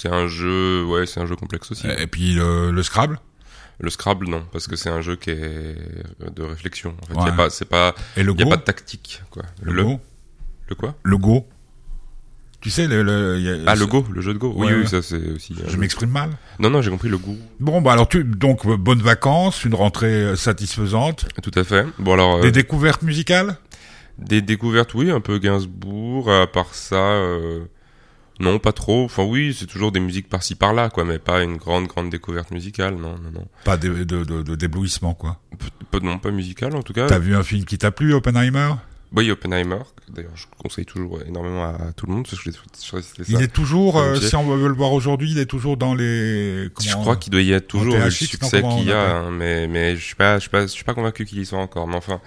C'est 0.00 0.08
un 0.08 0.28
jeu, 0.28 0.84
ouais, 0.84 1.06
c'est 1.06 1.18
un 1.20 1.26
jeu 1.26 1.34
complexe 1.34 1.70
aussi. 1.72 1.86
Et 1.98 2.06
puis 2.06 2.34
le, 2.34 2.70
le 2.70 2.82
Scrabble? 2.84 3.18
Le 3.80 3.90
Scrabble, 3.90 4.28
non, 4.28 4.44
parce 4.52 4.66
que 4.68 4.76
c'est 4.76 4.88
un 4.90 5.00
jeu 5.00 5.16
qui 5.16 5.30
est 5.30 5.76
de 6.34 6.42
réflexion. 6.42 6.94
En 7.02 7.06
fait, 7.06 7.14
Ouais. 7.20 7.26
y 7.26 7.28
a 7.30 7.32
pas, 7.32 7.50
c'est 7.50 7.64
pas, 7.64 7.94
et 8.16 8.22
le 8.22 8.32
y 8.38 8.42
a 8.42 8.46
pas 8.46 8.56
de 8.56 8.62
tactique, 8.62 9.22
quoi. 9.30 9.42
Le, 9.62 9.82
Go? 9.84 10.00
Le 10.68 10.74
quoi? 10.76 10.94
Le 11.02 11.16
Go 11.18 11.46
Tu 12.60 12.70
sais, 12.70 12.86
le... 12.88 13.02
le 13.02 13.38
y 13.40 13.48
a- 13.48 13.56
Ah, 13.66 13.74
le 13.76 13.86
Go, 13.86 14.04
le 14.12 14.20
jeu 14.20 14.34
de 14.34 14.38
Go. 14.38 14.52
Oui, 14.56 14.66
Ouais, 14.66 14.74
oui, 14.74 14.80
ouais. 14.82 14.86
ça 14.86 15.00
c'est 15.02 15.30
aussi. 15.30 15.54
un 15.64 15.68
Je 15.68 15.76
m'exprime 15.76 16.10
mal? 16.10 16.30
Non, 16.58 16.70
non, 16.70 16.80
j'ai 16.82 16.90
compris 16.90 17.08
le 17.08 17.18
Go. 17.18 17.36
Bon, 17.60 17.80
bah 17.80 17.92
alors, 17.92 18.08
tu, 18.08 18.22
donc, 18.24 18.66
euh, 18.66 18.76
bonnes 18.76 19.02
vacances, 19.02 19.64
une 19.64 19.74
rentrée 19.74 20.22
euh, 20.22 20.36
satisfaisante. 20.36 21.26
Tout 21.42 21.52
à 21.56 21.62
fait. 21.64 21.86
Bon 21.98 22.14
alors, 22.14 22.36
euh, 22.36 22.40
Des 22.42 22.50
des... 22.52 22.62
découvertes 22.62 23.02
musicales? 23.02 23.56
Découvertes, 24.18 24.94
oui, 24.94 25.10
un 25.12 25.20
peu 25.20 25.38
Gainsbourg. 25.38 26.30
À 26.32 26.46
part 26.48 26.74
ça, 26.74 26.96
euh, 26.96 27.60
non, 28.40 28.58
pas 28.58 28.72
trop. 28.72 29.04
Enfin, 29.04 29.24
oui, 29.24 29.56
c'est 29.58 29.66
toujours 29.66 29.92
des 29.92 30.00
musiques 30.00 30.28
par-ci 30.28 30.54
par-là, 30.54 30.90
quoi, 30.90 31.04
mais 31.04 31.18
pas 31.18 31.42
une 31.42 31.56
grande, 31.56 31.86
grande 31.86 32.10
découverte 32.10 32.50
musicale. 32.50 32.94
Non, 32.94 33.16
non, 33.22 33.30
non. 33.32 33.46
Pas 33.64 33.76
de, 33.76 34.04
de, 34.04 34.24
de, 34.24 34.42
de 34.42 34.54
déblouissement, 34.54 35.14
quoi. 35.14 35.40
P- 35.90 36.00
non, 36.02 36.18
pas 36.18 36.30
musicale 36.30 36.76
en 36.76 36.82
tout 36.82 36.92
cas. 36.92 37.06
T'as 37.06 37.18
vu 37.18 37.34
un 37.34 37.42
film 37.42 37.64
qui 37.64 37.78
t'a 37.78 37.90
plu, 37.90 38.14
Oppenheimer? 38.14 38.74
Oui, 39.12 39.30
Oppenheimer. 39.30 39.78
D'ailleurs, 40.10 40.36
je 40.36 40.44
conseille 40.62 40.84
toujours 40.84 41.20
énormément 41.26 41.64
à 41.64 41.92
tout 41.96 42.04
le 42.06 42.12
monde 42.12 42.28
parce 42.28 42.42
que 42.42 42.50
je 42.50 42.56
ça. 42.74 42.98
Il 43.28 43.40
est 43.40 43.48
toujours, 43.52 43.98
euh, 43.98 44.20
si 44.20 44.36
on 44.36 44.44
veut 44.54 44.68
le 44.68 44.74
voir 44.74 44.92
aujourd'hui, 44.92 45.30
il 45.32 45.38
est 45.38 45.46
toujours 45.46 45.78
dans 45.78 45.94
les. 45.94 46.64
Je 46.80 46.92
crois 46.92 47.16
qu'il 47.16 47.32
doit 47.32 47.40
y 47.40 47.52
être 47.52 47.68
toujours 47.68 47.96
le 47.96 48.10
succès 48.10 48.62
qu'il 48.62 48.84
y 48.84 48.92
a, 48.92 49.16
hein, 49.16 49.30
mais 49.30 49.66
mais 49.66 49.96
je 49.96 50.04
suis 50.04 50.14
pas 50.14 50.34
je 50.36 50.40
suis 50.40 50.50
pas 50.50 50.62
je 50.62 50.66
suis 50.66 50.84
pas 50.84 50.92
convaincu 50.94 51.24
qu'il 51.24 51.38
y 51.40 51.46
soit 51.46 51.58
encore. 51.58 51.88
Mais 51.88 51.96
enfin, 51.96 52.20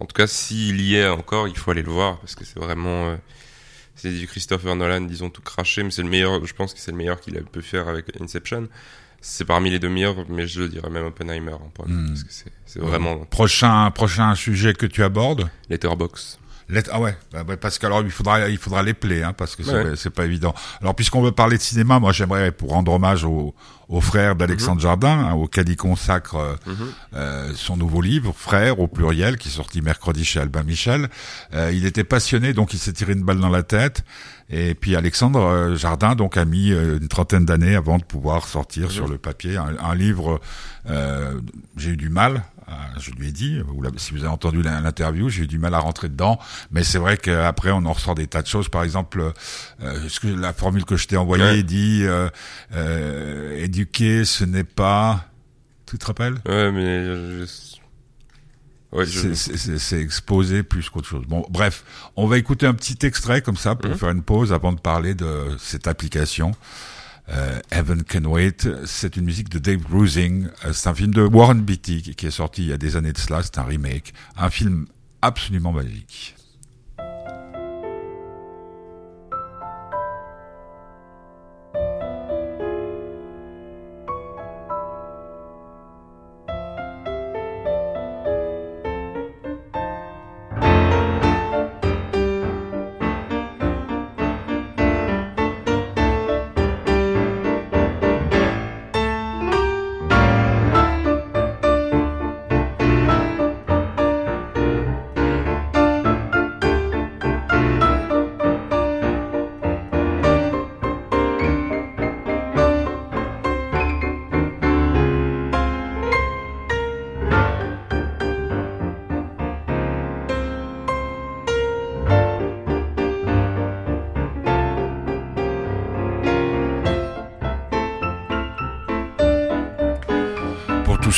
en 0.00 0.06
tout 0.06 0.14
cas, 0.14 0.26
s'il 0.26 0.80
y 0.80 0.96
est 0.96 1.06
encore, 1.08 1.48
il 1.48 1.56
faut 1.56 1.70
aller 1.70 1.82
le 1.82 1.90
voir 1.90 2.18
parce 2.18 2.34
que 2.34 2.44
c'est 2.46 2.58
vraiment 2.58 3.08
euh, 3.10 3.16
c'est 4.02 4.10
du 4.10 4.26
Christopher 4.26 4.74
Nolan, 4.74 5.02
disons 5.02 5.30
tout 5.30 5.42
craché, 5.42 5.82
mais 5.82 5.90
c'est 5.90 6.02
le 6.02 6.08
meilleur. 6.08 6.44
Je 6.44 6.52
pense 6.54 6.74
que 6.74 6.80
c'est 6.80 6.90
le 6.90 6.96
meilleur 6.96 7.20
qu'il 7.20 7.36
a 7.38 7.40
pu 7.40 7.62
faire 7.62 7.88
avec 7.88 8.06
Inception. 8.20 8.68
C'est 9.20 9.44
parmi 9.44 9.70
les 9.70 9.78
deux 9.78 9.88
meilleurs, 9.88 10.16
mais 10.28 10.48
je 10.48 10.64
dirais 10.64 10.90
même 10.90 11.04
Oppenheimer 11.04 11.52
en 11.52 11.68
point, 11.72 11.86
Hmm. 11.86 12.08
parce 12.08 12.24
que 12.24 12.32
c'est 12.66 12.80
vraiment 12.80 13.18
Prochain, 13.26 13.88
prochain 13.92 14.34
sujet 14.34 14.74
que 14.74 14.86
tu 14.86 15.04
abordes? 15.04 15.48
Letterbox. 15.70 16.38
Let- 16.68 16.88
ah 16.90 17.00
ouais, 17.00 17.16
bah 17.32 17.44
ouais, 17.46 17.56
parce 17.56 17.78
que 17.78 17.86
alors 17.86 18.00
il 18.02 18.10
faudra, 18.10 18.48
il 18.48 18.56
faudra 18.56 18.82
les 18.82 18.94
play, 18.94 19.22
hein, 19.22 19.32
parce 19.32 19.54
que 19.56 19.62
c'est 19.62 19.72
Ouais. 20.08 20.10
pas 20.14 20.24
évident. 20.24 20.54
Alors 20.80 20.94
puisqu'on 20.94 21.22
veut 21.22 21.30
parler 21.32 21.56
de 21.58 21.62
cinéma, 21.62 21.98
moi 22.00 22.12
j'aimerais 22.12 22.50
pour 22.50 22.70
rendre 22.70 22.92
hommage 22.92 23.24
au, 23.24 23.54
au 23.92 24.00
frère 24.00 24.34
d'Alexandre 24.36 24.80
Jardin, 24.80 25.16
hein, 25.28 25.32
auquel 25.34 25.68
il 25.68 25.76
consacre 25.76 26.36
euh, 26.36 26.54
Mhm. 26.66 26.74
euh, 27.14 27.52
son 27.54 27.76
nouveau 27.76 28.00
livre, 28.00 28.34
Frère 28.36 28.80
au 28.80 28.88
pluriel, 28.88 29.36
qui 29.36 29.48
est 29.48 29.52
sorti 29.52 29.82
mercredi 29.82 30.24
chez 30.24 30.40
Albin 30.40 30.62
Michel. 30.62 31.08
Euh, 31.54 31.70
il 31.72 31.84
était 31.86 32.02
passionné, 32.02 32.54
donc 32.54 32.72
il 32.72 32.78
s'est 32.78 32.94
tiré 32.94 33.12
une 33.12 33.22
balle 33.22 33.38
dans 33.38 33.50
la 33.50 33.62
tête. 33.62 34.02
Et 34.48 34.74
puis 34.74 34.96
Alexandre 34.96 35.74
Jardin 35.76 36.14
donc 36.14 36.36
a 36.36 36.44
mis 36.44 36.68
une 36.72 37.08
trentaine 37.08 37.44
d'années 37.46 37.76
avant 37.76 37.98
de 37.98 38.04
pouvoir 38.04 38.46
sortir 38.48 38.90
sur 38.90 39.08
le 39.08 39.16
papier 39.18 39.56
un, 39.56 39.76
un 39.82 39.94
livre. 39.94 40.40
euh, 40.90 41.40
j'ai 41.76 41.90
eu 41.90 41.96
du 41.96 42.08
mal. 42.08 42.42
Je 42.98 43.10
lui 43.12 43.28
ai 43.28 43.32
dit, 43.32 43.60
si 43.96 44.12
vous 44.12 44.20
avez 44.20 44.28
entendu 44.28 44.62
l'interview, 44.62 45.28
j'ai 45.28 45.44
eu 45.44 45.46
du 45.46 45.58
mal 45.58 45.74
à 45.74 45.78
rentrer 45.78 46.08
dedans, 46.08 46.38
mais 46.70 46.84
c'est 46.84 46.98
vrai 46.98 47.16
qu'après 47.16 47.70
on 47.72 47.84
en 47.84 47.92
ressort 47.92 48.14
des 48.14 48.26
tas 48.26 48.42
de 48.42 48.46
choses. 48.46 48.68
Par 48.68 48.82
exemple, 48.84 49.32
euh, 49.82 50.08
ce 50.08 50.20
que 50.20 50.28
la 50.28 50.52
formule 50.52 50.84
que 50.84 50.96
je 50.96 51.06
t'ai 51.08 51.16
envoyée 51.16 51.42
Ouais. 51.44 51.62
dit 51.62 52.00
euh, 52.04 52.28
euh, 52.74 53.56
éduquer, 53.62 54.24
ce 54.24 54.44
n'est 54.44 54.64
pas. 54.64 55.26
Tu 55.86 55.98
te 55.98 56.06
rappelles? 56.06 56.34
Ouais, 56.46 56.70
mais 56.72 57.04
je... 57.04 57.44
ouais, 58.92 59.06
je... 59.06 59.20
c'est- 59.20 59.34
c'est 59.34 59.56
c'est- 59.56 59.78
c'est 59.78 60.00
exposé 60.00 60.62
plus 60.62 60.88
qu'autre 60.90 61.08
chose. 61.08 61.24
Bon, 61.26 61.44
bref, 61.50 61.84
on 62.16 62.26
va 62.26 62.38
écouter 62.38 62.66
un 62.66 62.74
petit 62.74 62.98
extrait 63.06 63.42
comme 63.42 63.56
ça 63.56 63.74
pour 63.74 63.90
Mhm. 63.90 63.96
faire 63.98 64.10
une 64.10 64.22
pause 64.22 64.52
avant 64.52 64.72
de 64.72 64.80
parler 64.80 65.14
de 65.14 65.56
cette 65.58 65.86
application. 65.86 66.52
Euh, 67.32 67.60
Heaven 67.70 68.02
Can 68.04 68.24
Wait, 68.24 68.68
c'est 68.84 69.16
une 69.16 69.24
musique 69.24 69.48
de 69.48 69.58
Dave 69.58 69.82
Grusin. 69.82 70.48
Euh, 70.64 70.72
C'est 70.72 70.88
un 70.88 70.94
film 70.94 71.14
de 71.14 71.22
Warren 71.22 71.60
Beatty 71.62 72.14
qui 72.14 72.26
est 72.26 72.30
sorti 72.30 72.62
il 72.62 72.68
y 72.68 72.72
a 72.72 72.78
des 72.78 72.96
années 72.96 73.12
de 73.12 73.18
cela. 73.18 73.42
C'est 73.42 73.58
un 73.58 73.62
remake, 73.62 74.12
un 74.36 74.50
film 74.50 74.86
absolument 75.22 75.72
magique. 75.72 76.34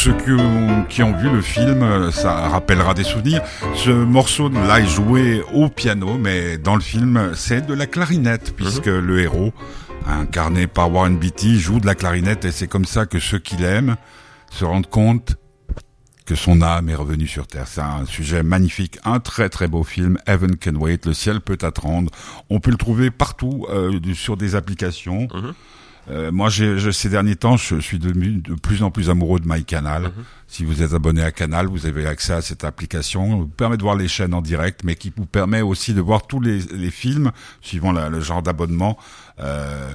Ceux 0.05 0.13
qui 0.13 0.33
ont, 0.33 0.85
qui 0.85 1.03
ont 1.03 1.17
vu 1.17 1.31
le 1.31 1.41
film, 1.41 1.83
euh, 1.83 2.11
ça 2.11 2.49
rappellera 2.49 2.93
des 2.93 3.05
souvenirs. 3.05 3.41
Ce 3.75 3.89
morceau 3.89 4.51
là 4.51 4.81
est 4.81 4.87
joué 4.87 5.43
au 5.55 5.71
piano, 5.71 6.19
mais 6.19 6.59
dans 6.59 6.75
le 6.75 6.83
film, 6.83 7.33
c'est 7.35 7.67
de 7.67 7.73
la 7.73 7.87
clarinette, 7.87 8.55
puisque 8.55 8.85
le 8.85 9.21
héros, 9.21 9.55
incarné 10.07 10.67
par 10.67 10.93
Warren 10.93 11.17
Beatty, 11.17 11.59
joue 11.59 11.81
de 11.81 11.87
la 11.87 11.95
clarinette, 11.95 12.45
et 12.45 12.53
c'est 12.53 12.69
comme 12.69 12.85
ça 12.85 13.07
que 13.07 13.19
ceux 13.19 13.39
qui 13.39 13.57
l'aiment 13.57 13.97
se 14.51 14.67
rendent 14.67 14.91
compte 14.91 15.37
que 16.27 16.35
son 16.35 16.61
âme 16.61 16.91
est 16.91 16.95
revenue 16.95 17.27
sur 17.27 17.47
Terre. 17.47 17.67
C'est 17.67 17.81
un 17.81 18.05
sujet 18.05 18.43
magnifique, 18.43 18.99
un 19.05 19.21
très 19.21 19.49
très 19.49 19.69
beau 19.69 19.85
film, 19.85 20.19
Heaven 20.27 20.57
Can 20.57 20.75
Wait, 20.75 21.07
Le 21.07 21.15
ciel 21.15 21.41
peut 21.41 21.59
attendre. 21.63 22.11
On 22.51 22.61
peut 22.61 22.71
le 22.71 22.77
trouver 22.77 23.11
partout 23.11 23.65
euh, 23.71 23.99
sur 24.13 24.37
des 24.37 24.55
applications. 24.55 25.29
Mhm. 25.33 25.55
Euh, 26.11 26.31
moi, 26.31 26.51
je- 26.51 26.91
ces 26.91 27.09
derniers 27.09 27.37
temps, 27.37 27.57
je 27.57 27.81
suis 27.81 27.99
devenu 27.99 28.33
de 28.43 28.55
plus 28.55 28.83
en 28.83 28.91
plus 28.91 29.09
amoureux 29.11 29.41
de 29.41 29.49
MyCanal. 29.49 30.13
Si 30.49 30.65
vous 30.65 30.83
êtes 30.83 30.93
abonné 30.93 31.23
à 31.23 31.33
Canal, 31.33 31.67
vous 31.67 31.87
avez 31.87 32.07
accès 32.07 32.35
à 32.35 32.43
cette 32.43 32.63
application. 32.65 33.25
Elle 33.27 33.39
vous 33.41 33.47
permet 33.49 33.77
de 33.79 33.83
voir 33.83 33.97
les 33.97 34.09
chaînes 34.09 34.35
en 34.35 34.43
direct, 34.43 34.83
mais 34.85 34.97
qui 34.97 35.13
vous 35.17 35.27
permet 35.27 35.63
aussi 35.63 35.95
de 35.95 36.01
voir 36.03 36.27
tous 36.27 36.41
les, 36.41 36.59
les 36.59 36.91
films 36.91 37.33
suivant 37.63 37.91
la- 37.93 38.09
le 38.11 38.21
genre 38.21 38.43
d'abonnement. 38.43 38.99
Euh, 39.41 39.93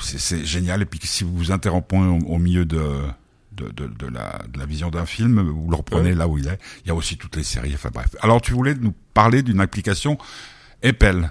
c'est, 0.00 0.18
c'est 0.18 0.44
génial. 0.44 0.82
Et 0.82 0.84
puis, 0.84 0.98
si 1.04 1.22
vous 1.24 1.34
vous 1.36 1.52
interrompez 1.52 1.96
au, 1.96 2.18
au 2.26 2.38
milieu 2.38 2.64
de 2.64 2.82
de, 3.52 3.68
de, 3.68 3.86
de 3.86 4.06
la, 4.08 4.42
de 4.52 4.58
la 4.58 4.66
vision 4.66 4.90
d'un 4.90 5.06
film, 5.06 5.40
vous 5.40 5.70
le 5.70 5.76
reprenez 5.76 6.08
Ouais. 6.08 6.14
là 6.16 6.26
où 6.26 6.38
il 6.38 6.48
est. 6.48 6.58
Il 6.84 6.88
y 6.88 6.90
a 6.90 6.94
aussi 6.96 7.16
toutes 7.16 7.36
les 7.36 7.44
séries. 7.44 7.70
Enfin 7.74 7.90
bref. 7.94 8.08
Alors, 8.20 8.42
tu 8.42 8.52
voulais 8.52 8.74
nous 8.74 8.92
parler 9.14 9.42
d'une 9.44 9.60
application 9.60 10.18
Apple. 10.82 11.28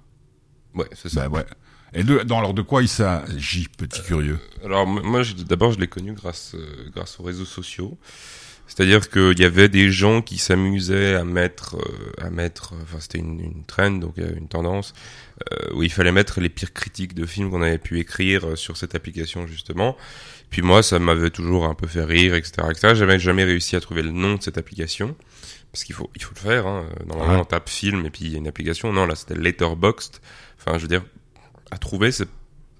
Ouais, 0.74 0.90
c'est 0.94 1.10
ça. 1.10 1.30
Ben 1.30 1.38
ouais. 1.38 1.46
Et 1.94 2.04
de, 2.04 2.20
dans, 2.20 2.40
alors 2.40 2.54
de 2.54 2.62
quoi 2.62 2.82
il 2.82 2.88
s'agit, 2.88 3.68
petit 3.68 4.02
curieux? 4.02 4.40
Alors 4.64 4.88
moi, 4.88 5.22
d'abord, 5.46 5.74
je 5.74 5.80
l'ai 5.80 5.88
connu 5.88 6.14
grâce, 6.14 6.56
euh, 6.56 6.90
grâce 6.96 7.20
aux 7.20 7.24
réseaux 7.24 7.46
sociaux. 7.46 7.98
C'est-à-dire 8.74 9.10
qu'il 9.10 9.38
y 9.38 9.44
avait 9.44 9.68
des 9.68 9.92
gens 9.92 10.22
qui 10.22 10.38
s'amusaient 10.38 11.16
à 11.16 11.26
mettre, 11.26 11.76
euh, 11.76 12.26
à 12.26 12.30
mettre, 12.30 12.74
enfin 12.82 13.00
c'était 13.02 13.18
une, 13.18 13.40
une 13.42 13.66
trend, 13.66 13.92
donc 13.92 14.18
euh, 14.18 14.34
une 14.38 14.48
tendance, 14.48 14.94
euh, 15.52 15.74
où 15.74 15.84
il 15.84 15.92
fallait 15.92 16.14
mettre 16.14 16.40
les 16.40 16.48
pires 16.48 16.72
critiques 16.72 17.14
de 17.14 17.26
films 17.26 17.52
qu'on 17.52 17.62
avait 17.62 17.78
pu 17.78 18.00
écrire 18.00 18.58
sur 18.58 18.78
cette 18.78 18.96
application 18.96 19.46
justement. 19.46 19.98
Puis 20.50 20.62
moi, 20.62 20.84
ça 20.84 21.00
m'avait 21.00 21.32
toujours 21.32 21.66
un 21.66 21.74
peu 21.76 21.86
fait 21.86 22.04
rire, 22.06 22.34
etc., 22.34 22.54
etc. 22.70 22.94
J'avais 22.96 23.20
jamais 23.20 23.44
réussi 23.44 23.76
à 23.76 23.82
trouver 23.82 24.04
le 24.04 24.12
nom 24.12 24.36
de 24.36 24.42
cette 24.42 24.58
application, 24.58 25.16
parce 25.74 25.84
qu'il 25.84 25.94
faut, 25.96 26.10
il 26.16 26.24
faut 26.24 26.34
le 26.36 26.40
faire. 26.42 26.66
Hein. 26.66 26.86
Normalement, 27.08 27.34
Ouais. 27.36 27.40
on 27.42 27.46
tape 27.46 27.68
film 27.70 28.06
et 28.06 28.10
puis 28.10 28.22
il 28.26 28.32
y 28.32 28.36
a 28.36 28.38
une 28.38 28.48
application. 28.48 28.94
Non, 28.94 29.06
là, 29.06 29.16
c'était 29.16 29.36
Letterboxd. 29.36 30.20
Enfin, 30.60 30.78
je 30.78 30.84
veux 30.84 30.88
dire, 30.88 31.04
à 31.72 31.78
trouver, 31.78 32.12
c'est 32.14 32.28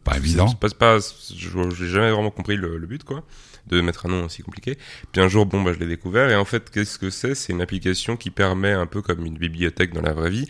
Pas 0.06 0.16
évident. 0.18 0.48
c'est 0.48 0.58
pas, 0.58 0.70
c'est 0.70 0.78
pas, 0.78 0.98
je- 1.00 1.70
j'ai 1.76 1.88
jamais 1.88 2.12
vraiment 2.12 2.32
compris 2.32 2.56
le, 2.56 2.78
le 2.78 2.88
but, 2.88 3.04
quoi, 3.04 3.24
de 3.68 3.82
mettre 3.82 4.06
un 4.06 4.10
nom 4.10 4.26
aussi 4.26 4.42
compliqué. 4.42 4.78
Puis 5.12 5.22
un 5.22 5.28
jour, 5.28 5.46
bon, 5.46 5.62
bah, 5.62 5.72
je 5.74 5.80
l'ai 5.80 5.88
découvert, 5.88 6.30
et 6.30 6.36
en 6.36 6.46
fait, 6.46 6.70
qu'est-ce 6.70 6.98
que 7.00 7.10
c'est? 7.10 7.36
C'est 7.36 7.54
une 7.54 7.62
application 7.62 8.18
qui 8.18 8.30
permet, 8.30 8.72
un 8.72 8.86
peu 8.88 9.02
comme 9.02 9.26
une 9.26 9.38
bibliothèque 9.38 9.94
dans 9.94 10.02
la 10.02 10.14
vraie 10.14 10.30
vie, 10.32 10.48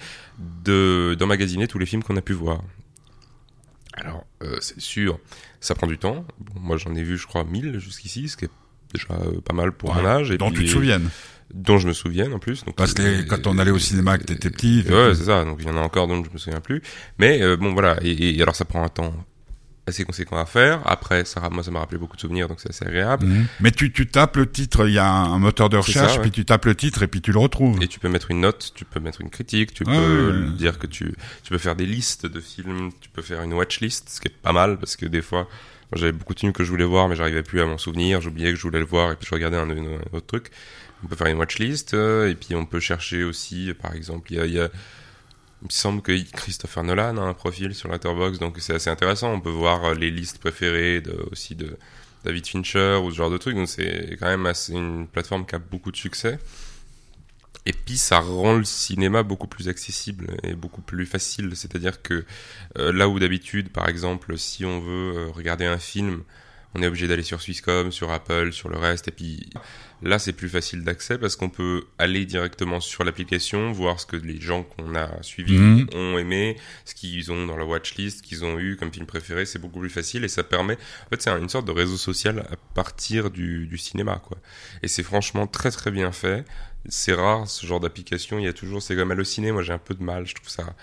de 0.64 1.16
d'emmagasiner 1.20 1.68
tous 1.68 1.78
les 1.80 1.86
films 1.86 2.04
qu'on 2.04 2.18
a 2.18 2.22
pu 2.22 2.34
voir. 2.34 2.62
Alors, 3.94 4.26
euh, 4.44 4.58
c'est 4.62 4.80
sûr, 4.80 5.20
ça 5.60 5.76
prend 5.76 5.88
du 5.88 5.98
temps. 5.98 6.26
Bon, 6.40 6.60
moi, 6.62 6.78
j'en 6.78 6.96
ai 6.96 7.04
vu, 7.04 7.18
je 7.18 7.28
crois, 7.28 7.44
1000 7.44 7.78
jusqu'ici, 7.80 8.30
ce 8.30 8.38
qui 8.38 8.46
est 8.46 8.50
déjà 8.94 9.08
euh, 9.22 9.42
pas 9.42 9.54
mal 9.54 9.72
pour 9.74 9.90
Ouais. 9.90 10.02
mon 10.02 10.08
âge. 10.08 10.32
Et 10.32 10.38
dont 10.38 10.50
puis- 10.50 10.60
tu 10.62 10.66
te 10.66 10.70
souviennes. 10.72 11.10
Dont 11.54 11.78
je 11.78 11.88
me 11.90 11.92
souviens, 11.94 12.32
en 12.32 12.40
plus. 12.40 12.64
Donc, 12.64 12.78
Parce 12.78 12.94
que 12.94 13.02
euh, 13.02 13.24
quand 13.28 13.46
on 13.46 13.58
allait 13.58 13.72
au 13.72 13.78
cinéma, 13.80 14.18
que 14.18 14.24
t'étais 14.24 14.50
petit, 14.50 14.86
Ouais, 14.90 15.14
c'est 15.14 15.26
ça. 15.26 15.44
Donc, 15.44 15.58
il 15.60 15.68
y 15.68 15.70
en 15.70 15.76
a 15.76 15.82
encore 15.82 16.08
dont 16.08 16.24
je 16.24 16.30
me 16.32 16.38
souviens 16.38 16.62
plus. 16.62 16.82
Mais 17.18 17.42
euh, 17.42 17.58
bon, 17.58 17.74
voilà. 17.74 17.98
Et, 18.02 18.38
et 18.38 18.42
alors, 18.42 18.56
ça 18.56 18.64
prend 18.64 18.82
un 18.82 18.88
temps 18.88 19.14
assez 19.92 20.04
conséquent 20.04 20.38
à 20.38 20.46
faire. 20.46 20.82
Après, 20.86 21.24
ça, 21.24 21.48
moi, 21.52 21.64
ça 21.64 21.72
m'a 21.72 21.80
rappelé 21.80 21.98
beaucoup 22.00 22.16
de 22.16 22.22
souvenirs, 22.22 22.48
donc 22.48 22.60
c'est 22.60 22.70
assez 22.70 22.86
agréable. 22.86 23.26
Mhm. 23.26 23.46
Mais 23.62 23.72
tu, 23.72 23.92
tu 23.94 24.08
tapes 24.08 24.36
le 24.38 24.50
titre, 24.50 24.88
il 24.88 24.94
y 24.94 24.98
a 25.00 25.08
un, 25.08 25.38
moteur 25.40 25.70
de 25.70 25.78
recherche, 25.78 26.08
ça, 26.14 26.16
ouais. 26.18 26.22
puis 26.22 26.32
tu 26.32 26.44
tapes 26.46 26.66
le 26.66 26.76
titre 26.76 27.04
et 27.04 27.08
puis 27.08 27.22
tu 27.22 27.32
le 27.32 27.40
retrouves. 27.40 27.82
Et 27.82 27.88
tu 27.88 28.00
peux 28.00 28.10
mettre 28.10 28.32
une 28.32 28.42
note, 28.42 28.72
tu 28.76 28.84
peux 28.86 29.00
mettre 29.00 29.22
une 29.22 29.30
critique, 29.30 29.74
tu 29.74 29.84
Ah, 29.88 29.92
peux 29.92 30.48
dire 30.58 30.80
que 30.80 30.88
tu, 30.88 31.14
tu 31.44 31.50
peux 31.52 31.58
faire 31.58 31.76
des 31.76 31.86
listes 31.86 32.26
de 32.26 32.42
films, 32.42 32.90
tu 33.00 33.10
peux 33.10 33.22
faire 33.22 33.42
une 33.44 33.54
watchlist, 33.54 34.10
ce 34.10 34.20
qui 34.22 34.28
est 34.28 34.36
pas 34.36 34.52
mal 34.54 34.78
parce 34.78 34.96
que 34.96 35.06
des 35.06 35.22
fois, 35.22 35.48
j'avais 35.94 36.12
beaucoup 36.14 36.34
de 36.34 36.40
films 36.40 36.54
que 36.54 36.64
je 36.64 36.70
voulais 36.70 36.86
voir, 36.86 37.08
mais 37.10 37.16
j'arrivais 37.16 37.44
plus 37.44 37.62
à 37.62 37.66
m'en 37.66 37.78
souvenir, 37.78 38.22
j'oubliais 38.22 38.52
que 38.52 38.58
je 38.58 38.62
voulais 38.64 38.80
le 38.80 38.86
voir 38.86 39.12
et 39.12 39.16
puis 39.16 39.28
je 39.30 39.36
regardais 39.36 39.58
un, 39.58 39.70
un- 39.70 39.78
un 39.78 40.14
autre 40.18 40.26
truc. 40.28 40.52
On 41.04 41.08
peut 41.08 41.16
faire 41.16 41.28
une 41.28 41.38
watchlist 41.38 41.94
euh, 41.96 42.30
et 42.30 42.36
puis 42.36 42.56
on 42.56 42.66
peut 42.66 42.80
chercher 42.80 43.24
aussi, 43.24 43.74
par 43.82 43.94
exemple, 43.96 44.32
il 44.32 44.38
y 44.38 44.40
a, 44.40 44.46
il 44.46 44.54
y 44.54 44.60
a 44.60 44.70
Il 45.62 45.66
me 45.66 45.72
semble 45.72 46.02
que 46.02 46.12
Christopher 46.32 46.84
Nolan 46.84 47.18
a 47.18 47.22
un 47.22 47.34
profil 47.34 47.76
sur 47.76 47.92
Letterboxd, 47.92 48.40
donc 48.40 48.58
c'est 48.60 48.74
assez 48.74 48.90
intéressant. 48.90 49.32
On 49.32 49.42
peut 49.42 49.50
voir 49.50 49.86
euh, 49.86 49.94
les 49.94 50.10
listes 50.10 50.40
préférées 50.40 51.04
aussi 51.32 51.56
de 51.56 51.78
David 52.24 52.48
Fincher 52.48 53.00
ou 53.04 53.12
ce 53.12 53.16
genre 53.16 53.30
de 53.30 53.38
trucs. 53.38 53.56
Donc 53.56 53.70
c'est 53.70 54.18
quand 54.20 54.28
même 54.28 54.52
une 54.70 55.08
plateforme 55.08 55.46
qui 55.46 55.56
a 55.56 55.60
beaucoup 55.60 55.92
de 55.92 55.98
succès. 55.98 56.40
Et 57.66 57.74
puis 57.74 57.98
ça 57.98 58.20
rend 58.20 58.56
le 58.56 58.64
cinéma 58.64 59.22
beaucoup 59.22 59.48
plus 59.48 59.70
accessible 59.70 60.36
et 60.44 60.56
beaucoup 60.56 60.82
plus 60.82 61.06
facile. 61.06 61.56
C'est-à-dire 61.56 62.02
que 62.02 62.26
euh, 62.78 62.92
là 62.92 63.08
où 63.08 63.20
d'habitude, 63.20 63.70
par 63.70 63.88
exemple, 63.88 64.38
si 64.38 64.66
on 64.66 64.80
veut 64.80 65.14
euh, 65.16 65.28
regarder 65.32 65.66
un 65.66 65.78
film, 65.78 66.24
on 66.76 66.82
est 66.82 66.88
obligé 66.88 67.08
d'aller 67.08 67.24
sur 67.24 67.42
Swisscom, 67.42 67.92
sur 67.92 68.12
Apple, 68.12 68.54
sur 68.54 68.70
le 68.70 68.78
reste. 68.78 69.08
Et 69.10 69.12
puis 69.12 69.50
là, 70.02 70.20
c'est 70.20 70.32
plus 70.34 70.48
facile 70.50 70.84
d'accès 70.84 71.18
parce 71.18 71.36
qu'on 71.36 71.50
peut 71.50 71.84
aller 71.98 72.26
directement 72.26 72.80
sur 72.80 73.04
l'application, 73.04 73.72
voir 73.72 74.00
ce 74.00 74.06
que 74.06 74.16
les 74.16 74.40
gens 74.40 74.64
qu'on 74.64 74.96
a 74.96 75.22
suivis 75.22 75.58
Mhm. 75.58 75.88
ont 75.94 76.18
aimé, 76.18 76.58
ce 76.86 76.96
qu'ils 76.96 77.32
ont 77.32 77.46
dans 77.46 77.58
la 77.58 77.66
watchlist, 77.66 78.22
qu'ils 78.22 78.46
ont 78.46 78.58
eu 78.58 78.78
comme 78.78 78.92
film 78.94 79.06
préféré. 79.06 79.46
C'est 79.46 79.60
beaucoup 79.60 79.80
plus 79.82 79.90
facile 79.90 80.24
et 80.24 80.28
ça 80.30 80.44
permet. 80.44 80.76
En 80.76 81.10
fait, 81.10 81.22
c'est 81.22 81.30
une 81.32 81.50
sorte 81.50 81.66
de 81.68 81.72
réseau 81.74 81.98
social 81.98 82.40
à 82.52 82.56
partir 82.74 83.32
du, 83.32 83.68
du 83.68 83.78
cinéma, 83.78 84.22
quoi. 84.26 84.38
Et 84.82 84.88
c'est 84.88 85.04
franchement 85.04 85.48
très 85.48 85.72
très 85.72 85.92
bien 85.92 86.12
fait. 86.12 86.46
C'est 86.90 87.14
rare 87.14 87.48
ce 87.48 87.68
genre 87.68 87.80
d'application. 87.80 88.40
Il 88.40 88.46
y 88.46 88.48
a 88.48 88.54
toujours. 88.54 88.82
C'est 88.82 88.96
comme 88.96 89.12
Allociné. 89.12 89.52
Moi, 89.52 89.62
j'ai 89.62 89.74
un 89.74 89.78
peu 89.78 89.94
de 89.94 90.02
mal. 90.04 90.26
Je 90.26 90.34
trouve 90.34 90.50
ça. 90.50 90.74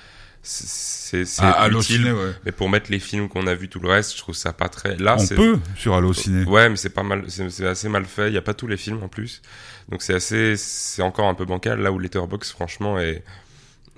C'est 0.42 1.24
Ah, 1.38 1.50
utile. 1.50 1.54
Allociné, 1.58 2.12
ouais. 2.12 2.32
Mais 2.44 2.52
pour 2.52 2.68
mettre 2.70 2.90
les 2.90 2.98
films 3.00 3.28
qu'on 3.28 3.46
a 3.46 3.54
vus 3.54 3.68
tout 3.68 3.80
le 3.80 3.88
reste, 3.88 4.12
je 4.14 4.18
trouve 4.18 4.34
ça 4.34 4.52
pas 4.52 4.68
très. 4.68 4.96
Là, 4.96 5.16
On 5.18 5.26
peut 5.26 5.58
sur 5.76 5.94
Allociné. 5.94 6.44
Ouais, 6.44 6.68
mais 6.68 6.76
c'est 6.76 6.90
pas 6.90 7.02
mal, 7.02 7.24
c'est 7.28 7.66
assez 7.66 7.88
mal 7.88 8.04
fait. 8.04 8.28
Il 8.28 8.34
y 8.34 8.38
a 8.38 8.42
pas 8.42 8.54
tous 8.54 8.66
les 8.66 8.76
films 8.76 9.02
en 9.02 9.08
plus, 9.08 9.42
donc 9.90 10.02
c'est 10.02 10.14
assez, 10.14 10.56
c'est 10.56 11.02
encore 11.02 11.28
un 11.28 11.34
peu 11.34 11.44
bancal. 11.44 11.80
Là 11.80 11.92
où 11.92 11.98
Letterboxd, 11.98 12.52
franchement, 12.52 12.98
est 12.98 13.24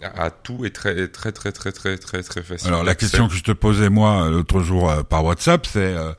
à 0.03 0.31
tout 0.31 0.65
est 0.65 0.71
très 0.71 1.09
très 1.09 1.31
très 1.33 1.53
très 1.53 1.73
très 1.73 1.99
très 1.99 2.23
très 2.23 2.43
facile. 2.43 2.69
Alors 2.69 2.85
la 2.85 2.95
question 2.95 3.29
que 3.29 3.35
je 3.35 3.43
te 3.43 3.53
posais 3.53 3.91
moi 3.91 4.31
l'autre 4.31 4.61
jour 4.61 4.91
euh, 4.91 5.03
par 5.03 5.25
WhatsApp, 5.25 5.67
c'est 5.67 5.95
euh, 5.95 6.13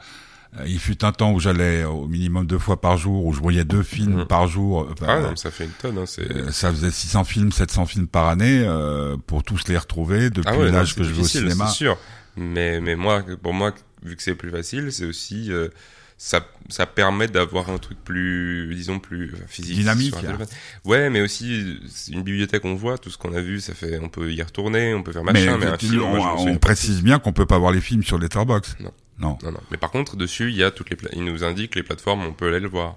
il 0.66 0.80
fut 0.80 1.04
un 1.06 1.12
temps 1.14 1.32
où 1.32 1.40
j'allais 1.40 1.84
au 1.86 2.08
minimum 2.08 2.46
deux 2.46 2.60
fois 2.60 2.82
par 2.82 2.98
jour, 2.98 3.26
où 3.26 3.34
je 3.34 3.40
voyais 3.40 3.64
deux 3.64 3.84
films 3.84 4.20
Mhm. 4.22 4.26
par 4.26 4.48
jour. 4.48 4.82
euh, 4.82 4.94
Ah 5.08 5.16
euh, 5.18 5.30
non, 5.30 5.36
ça 5.36 5.50
fait 5.52 5.64
une 5.66 5.72
tonne. 5.72 5.98
Hein, 5.98 6.06
c'est 6.06 6.30
euh, 6.30 6.52
ça 6.52 6.72
faisait 6.72 6.92
600 6.92 7.24
films, 7.24 7.52
700 7.52 7.86
films 7.86 8.08
par 8.08 8.28
année 8.28 8.64
euh, 8.66 9.16
pour 9.28 9.44
tous 9.44 9.68
les 9.70 9.78
retrouver 9.78 10.30
depuis 10.30 10.50
ah 10.54 10.58
ouais, 10.58 10.72
l'âge 10.72 10.96
que 10.96 11.04
je 11.04 11.12
vais 11.14 11.22
au 11.22 11.26
cinéma. 11.26 11.68
C'est 11.68 11.76
sûr. 11.76 11.98
Mais 12.36 12.82
mais 12.82 12.96
moi, 12.96 13.24
pour 13.42 13.54
moi, 13.54 13.74
vu 14.04 14.16
que 14.16 14.24
c'est 14.24 14.36
plus 14.36 14.52
facile, 14.52 14.92
c'est 14.92 15.06
aussi 15.06 15.52
euh, 15.52 15.70
ça, 16.18 16.46
ça 16.70 16.86
permet 16.86 17.28
d'avoir 17.28 17.70
un 17.72 17.78
truc 17.80 17.98
plus, 18.04 18.72
disons, 18.76 19.00
plus 19.00 19.34
physique. 19.48 19.76
Dynamique, 19.78 20.14
hein. 20.24 20.38
Ouais, 20.86 21.10
mais 21.10 21.20
aussi, 21.22 21.80
une 22.10 22.22
bibliothèque, 22.22 22.64
on 22.64 22.76
voit 22.76 22.98
tout 23.00 23.10
ce 23.10 23.18
qu'on 23.18 23.34
a 23.34 23.42
vu, 23.42 23.60
ça 23.60 23.74
fait, 23.74 24.00
on 24.00 24.08
peut 24.08 24.32
y 24.32 24.42
retourner, 24.44 24.94
on 24.94 25.02
peut 25.02 25.12
faire 25.14 25.24
machin, 25.24 25.58
mais, 25.58 25.66
un 25.66 25.78
film, 25.80 26.04
on, 26.04 26.16
moi, 26.16 26.58
précise 26.60 27.02
bien 27.02 27.18
qu'on 27.18 27.34
peut 27.34 27.48
pas 27.48 27.58
voir 27.58 27.72
les 27.72 27.82
films 27.82 28.04
sur 28.04 28.20
Letterboxd. 28.20 28.82
Non. 28.82 28.92
Non. 29.22 29.38
Non, 29.44 29.52
non. 29.52 29.60
Mais 29.70 29.78
par 29.78 29.92
contre, 29.92 30.16
dessus, 30.18 30.50
il 30.50 30.56
y 30.56 30.64
a 30.64 30.72
toutes 30.72 30.90
les, 30.90 30.98
il 31.14 31.24
nous 31.24 31.44
indique 31.44 31.76
les 31.76 31.84
plateformes, 31.84 32.26
on 32.26 32.34
peut 32.34 32.48
aller 32.48 32.60
le 32.60 32.70
voir. 32.70 32.96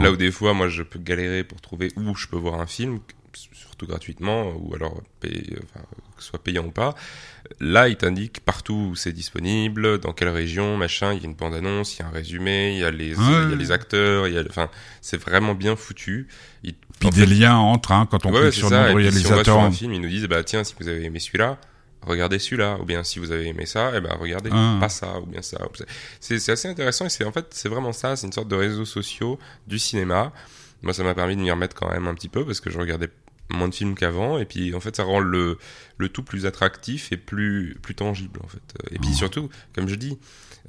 Là 0.00 0.10
où 0.10 0.16
des 0.16 0.30
fois, 0.30 0.54
moi, 0.54 0.68
je 0.68 0.82
peux 0.82 0.98
galérer 0.98 1.44
pour 1.44 1.60
trouver 1.60 1.90
où 1.96 2.14
je 2.14 2.26
peux 2.26 2.38
voir 2.38 2.58
un 2.58 2.66
film, 2.66 3.00
surtout 3.52 3.86
gratuitement, 3.86 4.52
ou 4.56 4.74
alors 4.74 5.02
enfin, 5.24 5.84
que 6.16 6.22
ce 6.22 6.28
soit 6.28 6.42
payant 6.42 6.64
ou 6.64 6.70
pas. 6.70 6.94
Là, 7.60 7.88
il 7.88 7.96
t'indique 7.96 8.40
partout 8.40 8.88
où 8.92 8.96
c'est 8.96 9.12
disponible, 9.12 9.98
dans 9.98 10.12
quelle 10.12 10.30
région, 10.30 10.76
machin. 10.76 11.12
Il 11.12 11.18
y 11.20 11.22
a 11.22 11.26
une 11.26 11.34
bande-annonce, 11.34 11.96
il 11.96 12.00
y 12.00 12.02
a 12.02 12.08
un 12.08 12.10
résumé, 12.10 12.72
il 12.72 12.78
y 12.78 12.84
a 12.84 12.90
les, 12.90 13.08
il 13.08 13.50
y 13.50 13.52
a 13.52 13.56
les 13.56 13.72
acteurs, 13.72 14.26
il 14.26 14.34
y 14.34 14.38
a, 14.38 14.44
enfin, 14.48 14.70
c'est 15.02 15.20
vraiment 15.20 15.54
bien 15.54 15.76
foutu. 15.76 16.28
Il, 16.62 16.74
Puis 16.98 17.10
des 17.10 17.20
fait, 17.20 17.26
liens 17.26 17.56
entre, 17.56 17.92
hein, 17.92 18.08
quand 18.10 18.24
on 18.24 18.32
ouais, 18.32 18.40
clique 18.42 18.54
sur 18.54 18.70
ça. 18.70 18.86
le 18.86 18.92
nom 18.92 18.98
Et 18.98 19.04
du 19.04 19.10
puis, 19.10 19.20
si 19.20 19.26
on 19.26 19.36
va 19.36 19.44
sur 19.44 19.58
un 19.58 19.70
film, 19.70 19.92
ils 19.92 20.00
nous 20.00 20.08
disent, 20.08 20.26
bah, 20.26 20.42
tiens, 20.44 20.64
si 20.64 20.74
vous 20.80 20.88
avez 20.88 21.04
aimé 21.04 21.18
celui-là, 21.18 21.58
regardez 22.06 22.38
celui-là. 22.38 22.78
Ou 22.80 22.84
bien, 22.84 23.02
si 23.04 23.18
vous 23.18 23.30
avez 23.32 23.46
aimé 23.48 23.66
ça, 23.66 23.92
eh 23.94 24.00
ben, 24.00 24.14
regardez 24.18 24.50
Ah. 24.52 24.76
pas 24.80 24.88
ça, 24.88 25.18
ou 25.20 25.26
bien 25.26 25.42
ça. 25.42 25.58
C'est, 26.20 26.48
assez 26.50 26.68
intéressant 26.68 27.06
et 27.06 27.10
c'est, 27.10 27.24
en 27.24 27.32
fait, 27.32 27.46
c'est 27.50 27.68
vraiment 27.68 27.92
ça. 27.92 28.16
C'est 28.16 28.26
une 28.26 28.32
sorte 28.32 28.48
de 28.48 28.56
réseaux 28.56 28.84
sociaux 28.84 29.38
du 29.66 29.78
cinéma. 29.78 30.32
Moi, 30.82 30.92
ça 30.94 31.02
m'a 31.04 31.14
permis 31.14 31.36
de 31.36 31.40
m'y 31.40 31.50
remettre 31.50 31.74
quand 31.74 31.90
même 31.90 32.06
un 32.06 32.14
petit 32.14 32.28
peu 32.28 32.44
parce 32.44 32.60
que 32.60 32.70
je 32.70 32.78
regardais 32.78 33.08
moins 33.50 33.68
de 33.68 33.74
films 33.74 33.94
qu'avant 33.94 34.38
et 34.38 34.46
puis 34.46 34.74
en 34.74 34.80
fait 34.80 34.96
ça 34.96 35.04
rend 35.04 35.20
le, 35.20 35.58
le 35.98 36.08
tout 36.08 36.22
plus 36.22 36.46
attractif 36.46 37.12
et 37.12 37.18
plus 37.18 37.76
plus 37.82 37.94
tangible 37.94 38.40
en 38.42 38.48
fait 38.48 38.62
et 38.90 38.98
puis 38.98 39.10
Oh. 39.12 39.16
surtout 39.16 39.50
comme 39.74 39.86
je 39.86 39.96
dis 39.96 40.18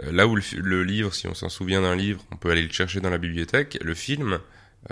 euh, 0.03 0.11
là 0.11 0.27
où 0.27 0.35
le 0.35 0.83
livre 0.83 1.13
si 1.15 1.25
on 1.29 1.33
s'en 1.33 1.47
souvient 1.47 1.81
d'un 1.81 1.95
livre 1.95 2.21
on 2.33 2.35
peut 2.35 2.51
aller 2.51 2.63
le 2.63 2.69
chercher 2.71 2.99
dans 2.99 3.09
la 3.09 3.17
bibliothèque 3.17 3.77
le 3.81 3.93
film 3.95 4.39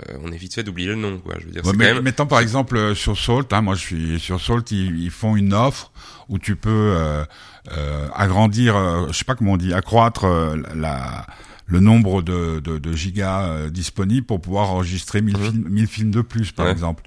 euh, 0.00 0.16
on 0.22 0.32
est 0.32 0.36
vite 0.36 0.54
fait 0.54 0.62
d'oublier 0.64 0.88
le 0.88 0.96
nom 0.96 1.18
quoi 1.18 1.34
je 1.38 1.46
veux 1.46 1.50
dire 1.52 1.64
Ouais, 1.64 1.72
mais 1.76 1.88
quand 1.88 1.94
même 1.94 2.04
mettons 2.04 2.26
par 2.26 2.40
exemple 2.40 2.76
euh, 2.76 2.94
sur 2.94 3.18
Salt, 3.18 3.52
hein, 3.52 3.60
moi 3.62 3.74
je 3.74 3.80
suis 3.80 4.20
sur 4.20 4.40
Salt, 4.40 4.70
ils, 4.72 4.98
ils 5.02 5.10
font 5.10 5.36
une 5.36 5.52
offre 5.54 5.92
où 6.28 6.38
tu 6.38 6.56
peux 6.56 6.70
euh, 6.70 7.24
euh, 7.72 8.08
agrandir, 8.14 8.76
euh, 8.76 9.06
je 9.10 9.12
sais 9.18 9.24
pas 9.24 9.34
comment 9.34 9.52
on 9.52 9.56
dit, 9.56 9.72
accroître 9.74 10.26
la 10.74 11.26
le 11.66 11.80
nombre 11.80 12.20
de, 12.20 12.60
de, 12.60 12.76
de 12.76 12.92
gigas 12.92 13.68
disponibles 13.70 14.26
pour 14.26 14.38
pouvoir 14.40 14.70
enregistrer 14.70 15.22
1000 15.22 15.36
Mhm. 15.38 15.42
films 15.50 15.68
1000 15.70 15.86
films 15.86 16.10
de 16.10 16.20
plus 16.20 16.52
par 16.52 16.66
Ouais. 16.66 16.72
exemple. 16.72 17.02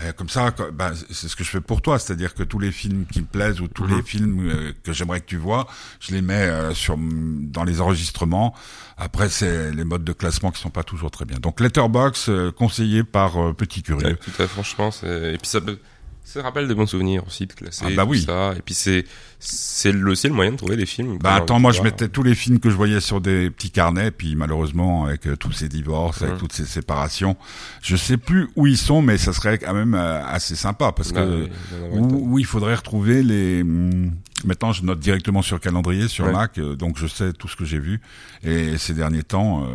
Euh, 0.00 0.12
comme 0.12 0.28
ça, 0.30 0.54
bah, 0.72 0.92
c'est 1.10 1.28
ce 1.28 1.36
que 1.36 1.44
je 1.44 1.50
fais 1.50 1.60
pour 1.60 1.82
toi, 1.82 1.98
c'est-à-dire 1.98 2.32
que 2.34 2.42
tous 2.42 2.58
les 2.58 2.72
films 2.72 3.04
qui 3.12 3.20
me 3.20 3.26
plaisent 3.26 3.60
ou 3.60 3.68
tous 3.68 3.84
Mhm. 3.84 3.96
les 3.96 4.02
films 4.02 4.48
euh, 4.48 4.72
que 4.82 4.92
j'aimerais 4.92 5.20
que 5.20 5.26
tu 5.26 5.36
vois, 5.36 5.66
je 6.00 6.12
les 6.12 6.22
mets 6.22 6.34
euh, 6.48 6.72
sur 6.72 6.96
dans 6.98 7.64
les 7.64 7.80
enregistrements. 7.82 8.54
Après, 8.96 9.28
c'est 9.28 9.70
les 9.72 9.84
modes 9.84 10.04
de 10.04 10.12
classement 10.12 10.50
qui 10.50 10.60
sont 10.62 10.70
pas 10.70 10.82
toujours 10.82 11.10
très 11.10 11.24
bien. 11.26 11.38
Donc 11.38 11.60
Letterbox 11.60 12.28
euh, 12.30 12.50
conseillé 12.52 13.04
par 13.04 13.54
Petit 13.54 13.82
Curieux. 13.82 14.06
Ouais, 14.06 14.16
tout 14.16 14.30
à 14.30 14.34
fait, 14.34 14.46
franchement, 14.46 14.90
c'est... 14.90 15.34
et 15.34 15.38
puis 15.38 15.48
ça, 15.48 15.60
peut- 15.60 15.78
ça 16.24 16.42
rappelle 16.42 16.66
des 16.68 16.74
bons 16.74 16.86
souvenirs 16.86 17.24
aussi 17.26 17.46
de 17.46 17.52
classer 17.52 17.84
Ah 17.86 17.90
bah 17.94 18.04
oui. 18.06 18.22
ça. 18.22 18.54
Et 18.56 18.62
puis 18.62 18.74
c'est 18.74 19.04
c'est 19.44 19.90
le, 19.90 20.12
aussi 20.12 20.28
le 20.28 20.34
moyen 20.34 20.52
de 20.52 20.56
trouver 20.56 20.76
des 20.76 20.86
films. 20.86 21.18
Bah 21.18 21.34
attends, 21.34 21.58
moi 21.58 21.72
de 21.72 21.76
je 21.76 21.82
mettais 21.82 22.08
tous 22.08 22.22
les 22.22 22.34
films 22.36 22.60
que 22.60 22.70
je 22.70 22.76
voyais 22.76 23.00
sur 23.00 23.20
des 23.20 23.50
petits 23.50 23.70
carnets, 23.72 24.12
puis 24.12 24.36
malheureusement 24.36 25.04
avec 25.06 25.26
euh, 25.26 25.36
tous 25.36 25.50
ces 25.52 25.68
divorces, 25.68 26.22
avec 26.22 26.34
Mhm. 26.34 26.40
toutes 26.40 26.52
ces 26.52 26.64
séparations, 26.64 27.36
je 27.82 27.96
sais 27.96 28.16
plus 28.16 28.48
où 28.56 28.66
ils 28.68 28.78
sont, 28.78 29.02
mais 29.02 29.18
ça 29.18 29.32
serait 29.32 29.58
quand 29.58 29.74
même 29.74 29.94
euh, 29.94 30.24
assez 30.24 30.54
sympa 30.54 30.92
parce 30.92 31.12
Bah, 31.12 31.22
que 31.24 31.42
oui, 31.44 31.50
tonne. 31.70 32.12
où, 32.12 32.34
où 32.34 32.38
il 32.38 32.46
faudrait 32.46 32.74
retrouver 32.76 33.22
les. 33.22 33.62
hum, 33.62 34.12
Maintenant, 34.44 34.72
je 34.72 34.82
note 34.82 34.98
directement 34.98 35.40
sur 35.40 35.60
calendrier, 35.60 36.08
sur 36.08 36.24
Ouais. 36.24 36.32
Mac, 36.32 36.58
euh, 36.58 36.74
donc 36.74 36.98
je 36.98 37.06
sais 37.06 37.32
tout 37.32 37.46
ce 37.46 37.54
que 37.54 37.64
j'ai 37.64 37.78
vu. 37.78 38.00
Et 38.42 38.76
ces 38.76 38.92
derniers 38.92 39.22
temps, 39.22 39.62
euh, 39.62 39.66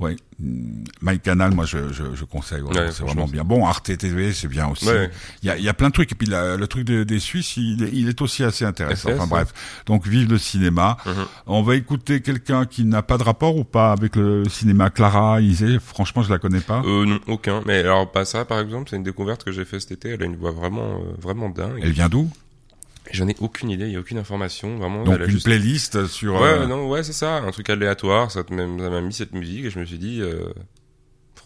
ouais, 0.00 0.16
hum, 0.40 0.84
MyCanal, 1.02 1.52
moi 1.54 1.64
je, 1.64 1.92
je, 1.92 2.14
je 2.14 2.24
conseille, 2.24 2.62
Ouais, 2.62 2.90
c'est 2.92 3.02
vraiment 3.02 3.26
bien. 3.26 3.44
Bon, 3.44 3.66
Arte 3.66 3.96
TV, 3.96 4.32
c'est 4.32 4.48
bien 4.48 4.68
aussi. 4.68 4.86
Ouais. 4.86 5.10
Il 5.42 5.46
y 5.46 5.50
a, 5.50 5.56
il 5.56 5.64
y 5.64 5.68
a 5.68 5.74
plein 5.74 5.88
de 5.88 5.92
trucs. 5.92 6.12
Et 6.12 6.14
puis 6.14 6.26
la- 6.28 6.56
le 6.56 6.66
truc 6.66 6.84
de- 6.84 7.04
des 7.04 7.18
Suisses, 7.18 7.56
il, 7.56 7.82
est- 7.82 7.90
il 7.92 8.08
est 8.08 8.20
aussi 8.22 8.44
assez 8.44 8.64
intéressant. 8.64 9.10
Enfin 9.12 9.26
bref, 9.26 9.52
donc 9.86 10.06
vive 10.06 10.30
le 10.30 10.38
cinéma. 10.38 10.96
Mhm. 11.06 11.12
On 11.46 11.62
va 11.62 11.74
écouter 11.76 12.20
quelqu'un 12.22 12.66
qui 12.66 12.84
n'a 12.84 13.02
pas 13.02 13.18
de 13.18 13.22
rapport 13.24 13.56
ou 13.56 13.64
pas 13.64 13.92
avec 13.92 14.16
le 14.16 14.48
cinéma. 14.48 14.90
Clara 14.90 15.40
Isé, 15.40 15.78
franchement, 15.84 16.22
je 16.22 16.30
la 16.30 16.38
connais 16.38 16.60
pas. 16.60 16.82
Euh, 16.84 17.04
non, 17.04 17.20
aucun. 17.26 17.62
Mais 17.66 17.78
alors, 17.78 18.10
pas 18.10 18.24
ça, 18.24 18.44
par 18.44 18.60
exemple, 18.60 18.88
c'est 18.90 18.96
une 18.96 19.02
découverte 19.02 19.44
que 19.44 19.52
j'ai 19.52 19.64
fait 19.64 19.80
cet 19.80 19.92
été. 19.92 20.10
Elle 20.10 20.22
a 20.22 20.26
une 20.26 20.36
voix 20.36 20.52
vraiment, 20.52 21.00
euh, 21.00 21.14
vraiment 21.20 21.48
dingue. 21.48 21.80
Elle 21.82 21.92
vient 21.92 22.08
d'où? 22.08 22.30
J'en 23.12 23.28
ai 23.28 23.36
aucune 23.40 23.70
idée, 23.70 23.86
il 23.86 23.92
y 23.92 23.96
a 23.96 24.00
aucune 24.00 24.18
information, 24.18 24.76
vraiment. 24.78 25.04
Donc 25.04 25.18
une 25.20 25.26
juste- 25.26 25.44
playlist 25.44 26.06
sur. 26.06 26.34
Ouais, 26.34 26.48
euh, 26.48 26.66
non, 26.66 26.88
ouais, 26.88 27.02
c'est 27.02 27.12
ça, 27.12 27.36
un 27.36 27.50
truc 27.50 27.70
aléatoire. 27.70 28.30
Ça 28.30 28.42
m'a 28.50 29.00
mis 29.00 29.12
cette 29.12 29.32
musique 29.32 29.64
et 29.64 29.70
je 29.70 29.78
me 29.78 29.84
suis 29.84 29.98
dit, 29.98 30.20
euh, 30.20 30.52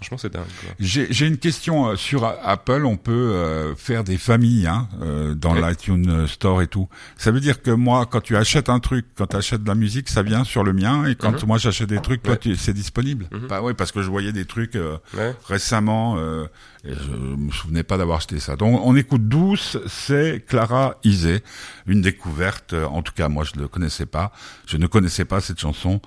franchement, 0.03 0.19
c'est 0.19 0.33
dingue. 0.33 0.43
J'ai 0.81 1.27
une 1.27 1.39
question 1.39 1.87
euh, 1.89 1.97
sur 1.97 2.25
Apple. 2.25 2.85
On 2.85 2.97
peut 2.97 3.13
euh, 3.13 3.75
faire 3.77 4.05
des 4.05 4.19
familles 4.19 4.67
hein, 4.67 4.89
euh, 5.01 5.35
dans 5.35 5.55
Ouais. 5.55 5.61
l'iTunes 5.71 6.27
Store 6.27 6.63
et 6.63 6.67
tout. 6.67 6.89
Ça 7.17 7.31
veut 7.31 7.41
dire 7.41 7.63
que 7.63 7.71
moi, 7.71 8.07
quand 8.07 8.21
tu 8.21 8.37
achètes 8.37 8.69
un 8.69 8.81
truc, 8.81 9.07
quand 9.17 9.27
tu 9.29 9.37
achètes 9.37 9.63
de 9.63 9.69
la 9.69 9.75
musique, 9.75 10.09
ça 10.09 10.23
vient 10.23 10.45
sur 10.45 10.65
le 10.65 10.73
mien. 10.73 11.07
Et 11.07 11.15
quand 11.15 11.33
Mhm. 11.33 11.47
moi 11.47 11.59
j'achète 11.59 11.89
des 11.89 12.01
trucs, 12.01 12.23
toi, 12.23 12.37
Ouais. 12.45 12.55
c'est 12.57 12.73
disponible. 12.75 13.27
Mhm. 13.33 13.47
Bah 13.49 13.63
ouais, 13.63 13.75
parce 13.75 13.93
que 13.93 14.03
je 14.03 14.09
voyais 14.11 14.33
des 14.33 14.45
trucs 14.45 14.77
euh, 14.77 14.97
Ouais. 15.17 15.35
récemment. 15.47 16.17
Euh, 16.19 16.47
et 16.85 16.95
je 16.95 17.11
me 17.37 17.53
souvenais 17.53 17.85
pas 17.85 17.97
d'avoir 17.97 18.17
acheté 18.19 18.41
ça. 18.41 18.57
Donc 18.57 18.81
on 18.85 18.97
écoute 18.97 19.29
douce. 19.29 19.79
C'est 19.87 20.45
Clara 20.49 20.97
Isé, 21.05 21.43
une 21.87 22.01
découverte. 22.03 22.75
En 22.75 23.03
tout 23.03 23.13
cas, 23.13 23.29
moi 23.29 23.45
je 23.45 23.61
ne 23.61 23.67
connaissais 23.67 24.07
pas. 24.07 24.33
Je 24.67 24.77
ne 24.79 24.89
connaissais 24.89 25.25
pas 25.25 25.41
cette 25.41 25.61
chanson 25.61 26.01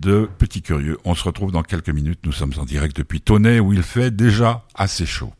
de 0.00 0.28
Petit 0.38 0.62
Curieux. 0.62 0.98
On 1.04 1.14
se 1.14 1.24
retrouve 1.24 1.52
dans 1.52 1.62
quelques 1.62 1.90
minutes. 1.90 2.20
Nous 2.24 2.32
sommes 2.32 2.52
en 2.58 2.64
direct 2.64 2.96
depuis 2.96 3.20
Tonnet 3.20 3.60
où 3.60 3.72
il 3.72 3.82
fait 3.82 4.10
déjà 4.10 4.64
assez 4.74 5.06
chaud. 5.06 5.32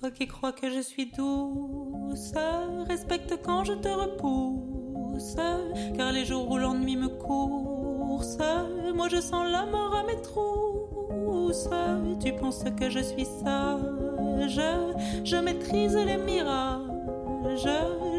Toi 0.00 0.10
qui 0.10 0.26
crois 0.26 0.52
que 0.52 0.68
je 0.68 0.80
suis 0.80 1.12
douce, 1.16 2.32
respecte 2.88 3.38
quand 3.44 3.64
je 3.64 3.74
te 3.74 3.88
repousse, 3.88 5.36
car 5.96 6.10
les 6.10 6.24
jours 6.24 6.50
où 6.50 6.58
l'ennui 6.58 6.96
me 6.96 7.08
course, 7.08 8.38
moi 8.96 9.08
je 9.08 9.20
sens 9.20 9.50
la 9.50 9.64
mort 9.66 9.94
à 9.94 10.02
mes 10.04 10.20
trousses. 10.20 11.68
Tu 12.20 12.32
penses 12.32 12.64
que 12.78 12.90
je 12.90 12.98
suis 12.98 13.24
sage, 13.24 14.60
je 15.24 15.36
maîtrise 15.36 15.94
les 15.94 16.16
mirages, 16.16 17.68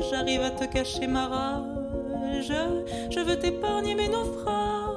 j'arrive 0.09 0.41
à 0.41 0.51
te 0.51 0.63
cacher 0.71 1.07
ma 1.07 1.27
rage, 1.27 2.53
je 3.11 3.19
veux 3.19 3.37
t'épargner 3.37 3.95
mes 3.95 4.07
naufrages. 4.07 4.92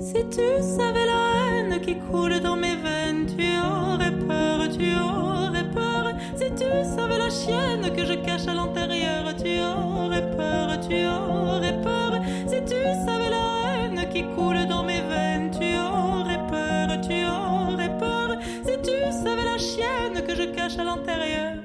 Si 0.00 0.24
tu 0.30 0.62
savais 0.62 1.06
la 1.06 1.22
haine 1.36 1.80
qui 1.80 1.96
coule 1.96 2.40
dans 2.40 2.56
mes 2.56 2.76
veines, 2.76 3.26
tu 3.26 3.44
aurais 3.58 4.16
peur, 4.26 4.68
tu 4.70 4.88
aurais 4.94 5.70
peur. 5.70 6.14
Si 6.34 6.50
tu 6.54 6.64
savais 6.96 7.18
la 7.18 7.28
chienne 7.28 7.92
que 7.94 8.06
je 8.06 8.14
cache 8.14 8.48
à 8.48 8.54
l'intérieur, 8.54 9.34
tu 9.36 9.60
aurais 9.60 10.30
peur, 10.34 10.80
tu 10.80 11.04
aurais 11.06 11.78
peur. 11.82 12.22
Si 12.46 12.56
tu 12.64 12.80
savais 13.04 13.28
la 13.28 13.84
haine 13.84 14.08
qui 14.10 14.24
coule 14.34 14.66
dans 14.66 14.82
mes 14.82 15.02
veines, 15.02 15.50
tu 15.50 15.76
aurais 15.76 16.40
peur, 16.48 17.00
tu 17.02 17.26
aurais 17.26 17.98
peur. 17.98 18.38
Si 18.64 18.78
tu 18.82 18.96
savais 19.12 19.44
la 19.44 19.58
chienne 19.58 20.24
que 20.26 20.34
je 20.34 20.44
cache 20.54 20.78
à 20.78 20.84
l'intérieur. 20.84 21.56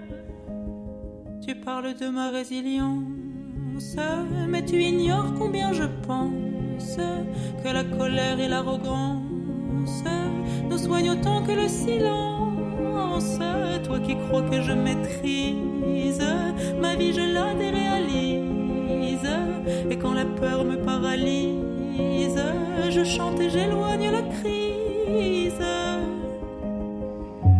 Tu 1.47 1.55
parles 1.55 1.93
de 1.93 2.09
ma 2.09 2.29
résilience, 2.31 3.24
mais 4.47 4.63
tu 4.63 4.81
ignores 4.81 5.33
combien 5.37 5.73
je 5.73 5.83
pense 6.07 6.97
que 7.63 7.69
la 7.69 7.83
colère 7.83 8.39
et 8.39 8.47
l'arrogance 8.47 10.03
nous 10.69 10.77
soignent 10.77 11.11
autant 11.11 11.41
que 11.43 11.51
le 11.51 11.67
silence. 11.67 13.39
Toi 13.83 13.99
qui 13.99 14.15
crois 14.27 14.41
que 14.41 14.61
je 14.61 14.71
maîtrise 14.71 16.23
ma 16.81 16.95
vie, 16.95 17.13
je 17.13 17.21
la 17.21 17.53
déréalise. 17.53 19.29
Et 19.89 19.97
quand 19.97 20.13
la 20.13 20.25
peur 20.25 20.65
me 20.65 20.77
paralyse, 20.77 22.41
je 22.89 23.03
chante 23.03 23.39
et 23.39 23.49
j'éloigne 23.49 24.11
la 24.11 24.21
crise. 24.23 25.63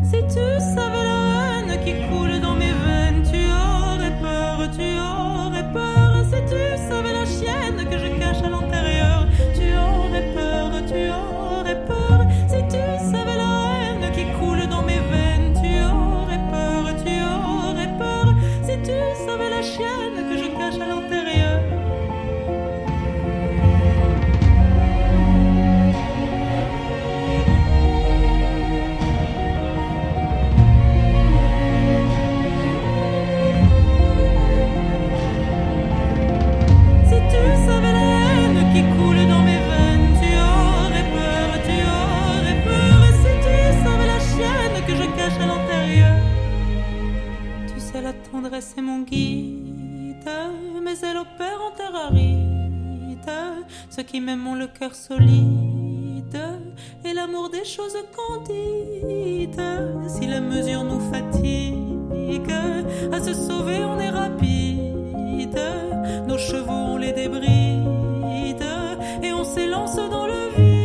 Si 0.04 0.18
tu 0.34 0.46
savais 0.60 1.04
la 1.04 1.20
haine 1.60 1.80
qui 1.84 1.94
coule 2.10 2.25
tendresse 48.32 48.76
est 48.78 48.82
mon 48.82 49.00
guide, 49.02 50.30
mais 50.84 50.98
elle 51.02 51.18
opère 51.18 51.60
en 51.62 51.72
terre 51.76 51.96
aride. 51.96 53.32
Ceux 53.90 54.04
qui 54.04 54.20
m'aiment 54.22 54.48
ont 54.48 54.56
le 54.56 54.68
cœur 54.68 54.94
solide 54.94 56.40
et 57.04 57.14
l'amour 57.14 57.50
des 57.50 57.66
choses 57.66 57.98
candides. 58.16 59.62
Si 60.08 60.28
la 60.28 60.42
mesure 60.42 60.84
nous 60.84 61.00
fatigue, 61.12 62.52
à 63.12 63.22
se 63.22 63.34
sauver 63.34 63.84
on 63.84 64.00
est 64.00 64.10
rapide. 64.10 65.60
Nos 66.28 66.38
chevaux 66.38 66.72
on 66.94 66.98
les 66.98 67.14
débride 67.14 68.66
et 69.24 69.32
on 69.32 69.44
s'élance 69.44 69.96
dans 69.96 70.28
le 70.28 70.50
vide. 70.58 70.76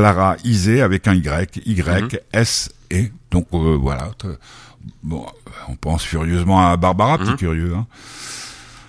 Clara 0.00 0.36
Isé 0.44 0.82
avec 0.82 1.08
un 1.08 1.14
Y, 1.14 1.62
Y, 1.64 2.20
S, 2.34 2.70
E. 2.92 3.06
Donc 3.30 3.46
euh, 3.54 3.76
voilà. 3.80 4.10
Bon, 5.02 5.24
on 5.68 5.74
pense 5.76 6.04
furieusement 6.04 6.68
à 6.68 6.76
Barbara, 6.76 7.16
petit 7.16 7.30
Mhm. 7.30 7.36
curieux. 7.38 7.74
hein. 7.74 7.86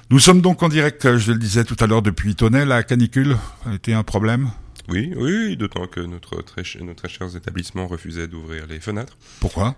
Nous 0.09 0.19
sommes 0.19 0.41
donc 0.41 0.61
en 0.63 0.67
direct, 0.69 1.05
euh, 1.05 1.17
je 1.17 1.31
le 1.31 1.39
disais 1.39 1.63
tout 1.63 1.77
à 1.79 1.87
l'heure, 1.87 2.01
depuis 2.01 2.35
Tonnet. 2.35 2.65
La 2.65 2.83
canicule 2.83 3.37
a 3.65 3.73
été 3.73 3.93
un 3.93 4.03
problème? 4.03 4.51
Oui, 4.89 5.13
oui, 5.15 5.55
d'autant 5.55 5.87
que 5.87 6.01
notre 6.01 6.41
très, 6.41 6.63
nos 6.81 6.93
très 6.93 7.07
chers 7.07 7.33
établissements 7.37 7.87
refusaient 7.87 8.27
d'ouvrir 8.27 8.67
les 8.67 8.81
fenêtres. 8.81 9.17
Pourquoi? 9.39 9.75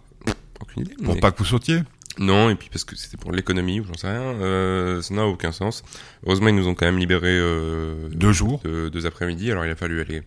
Aucune 0.61 0.81
idée. 0.83 0.95
Pour 1.03 1.13
mais- 1.13 1.19
pas 1.21 1.31
que 1.31 1.37
vous 1.37 1.45
sautiez 1.45 1.81
Non, 2.19 2.49
et 2.49 2.55
puis 2.55 2.69
parce 2.69 2.83
que 2.83 2.95
c'était 2.97 3.17
pour 3.17 3.31
l'économie 3.31 3.79
ou 3.79 3.85
j'en 3.85 3.93
sais 3.95 4.09
rien, 4.09 4.21
euh, 4.21 5.01
ça 5.01 5.13
n'a 5.13 5.25
aucun 5.25 5.51
sens. 5.53 5.83
Heureusement, 6.25 6.49
ils 6.49 6.55
nous 6.55 6.67
ont 6.67 6.75
quand 6.75 6.85
même 6.85 6.97
libéré 6.99 7.29
euh, 7.31 8.09
Deux 8.11 8.33
jours. 8.33 8.59
de- 8.65 8.89
deux 8.89 9.05
après-midi, 9.05 9.49
alors 9.51 9.65
il 9.65 9.71
a 9.71 9.75
fallu 9.75 10.01
aller 10.01 10.21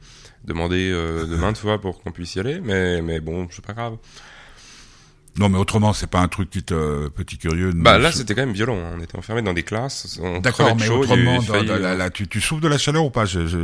demander 0.44 0.90
euh, 0.90 1.26
de 1.30 1.36
maintes 1.36 1.58
fois 1.58 1.80
pour 1.80 2.02
qu'on 2.02 2.10
puisse 2.10 2.34
y 2.34 2.40
aller, 2.40 2.60
mais, 2.60 3.02
mais 3.02 3.20
bon, 3.20 3.46
c'est 3.50 3.64
pas 3.64 3.74
grave. 3.74 3.96
Non, 5.38 5.48
mais 5.48 5.58
autrement, 5.58 5.92
c'est 5.92 6.08
pas 6.08 6.20
un 6.20 6.28
truc 6.28 6.50
qui 6.50 6.62
te, 6.62 7.08
petit 7.08 7.38
curieux. 7.38 7.72
Bah 7.74 7.98
là, 7.98 8.12
c'était 8.12 8.34
quand 8.34 8.42
même 8.42 8.52
violent, 8.52 8.76
on 8.76 9.00
était 9.00 9.16
enfermés 9.16 9.40
dans 9.42 9.54
des 9.54 9.62
classes, 9.62 10.18
on 10.22 10.40
D'accord, 10.40 10.76
mais 10.76 10.84
chaud, 10.86 10.98
autrement, 10.98 11.40
failli, 11.40 11.66
dans- 11.66 11.76
là, 11.78 11.88
euh, 11.92 11.96
là, 11.96 12.10
tu, 12.10 12.28
tu 12.28 12.40
souffres 12.40 12.60
de 12.60 12.68
la 12.68 12.76
chaleur 12.76 13.04
ou 13.04 13.10
pas? 13.10 13.24
Je, 13.24 13.46
je... 13.46 13.58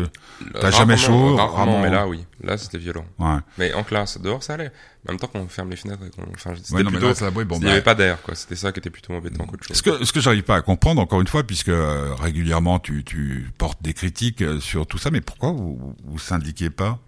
t'as 0.60 0.70
jamais 0.70 0.96
chaud, 0.96 1.36
rarement, 1.36 1.80
mais 1.80 1.90
là, 1.90 2.08
oui, 2.08 2.24
là, 2.42 2.56
c'était 2.56 2.78
violent. 2.78 3.04
Ouais. 3.18 3.36
Mais 3.58 3.74
en 3.74 3.84
classe, 3.84 4.18
dehors, 4.20 4.42
ça 4.42 4.54
allait. 4.54 4.72
En 5.06 5.12
même 5.12 5.20
temps 5.20 5.28
qu'on 5.28 5.46
ferme 5.48 5.70
les 5.70 5.76
fenêtres 5.76 6.02
et 6.06 6.10
qu'on, 6.10 6.28
enfin, 6.34 6.52
c'était 6.56 6.74
Ouais, 6.74 6.84
plutôt, 6.84 7.08
là, 7.08 7.30
bon, 7.30 7.56
il 7.56 7.58
n'y 7.60 7.64
bah, 7.66 7.70
avait 7.72 7.82
pas 7.82 7.94
d'air, 7.94 8.20
quoi. 8.22 8.34
C'était 8.34 8.56
ça 8.56 8.72
qui 8.72 8.80
était 8.80 8.90
plutôt 8.90 9.12
embêtant 9.12 9.46
qu'autre 9.46 9.64
chose. 9.64 9.76
Ce 9.76 9.82
que, 9.82 10.04
ce 10.04 10.12
que 10.12 10.20
j'arrive 10.20 10.42
pas 10.42 10.56
à 10.56 10.62
comprendre, 10.62 11.00
encore 11.00 11.20
une 11.20 11.26
fois, 11.28 11.44
puisque 11.44 11.68
euh, 11.68 12.14
régulièrement 12.14 12.78
tu, 12.78 13.04
tu 13.04 13.50
portes 13.58 13.82
des 13.82 13.94
critiques 13.94 14.42
euh, 14.42 14.60
sur 14.60 14.86
tout 14.86 14.98
ça, 14.98 15.10
mais 15.10 15.20
pourquoi 15.20 15.52
vous 15.52 15.94
vous 16.04 16.18
syndiquez 16.18 16.70
pas? 16.70 16.98